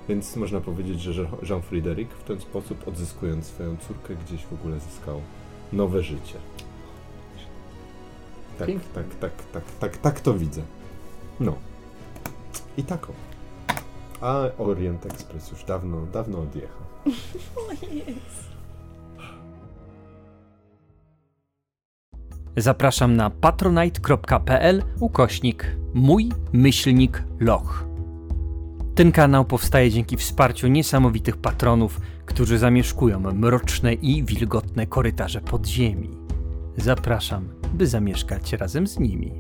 [0.09, 4.81] więc można powiedzieć, że Jean- Jean-Frédéric w ten sposób, odzyskując swoją córkę, gdzieś w ogóle
[4.81, 5.21] zyskał
[5.73, 6.39] nowe życie.
[8.59, 10.63] Tak, tak, tak, tak, tak, tak to widzę.
[11.41, 11.55] No.
[12.77, 13.13] I taką.
[14.21, 16.83] A Orient Express już dawno, dawno odjechał.
[22.57, 27.85] Zapraszam na patronite.pl ukośnik mój myślnik loch.
[28.95, 36.11] Ten kanał powstaje dzięki wsparciu niesamowitych patronów, którzy zamieszkują mroczne i wilgotne korytarze podziemi.
[36.77, 39.33] Zapraszam, by zamieszkać razem z nimi.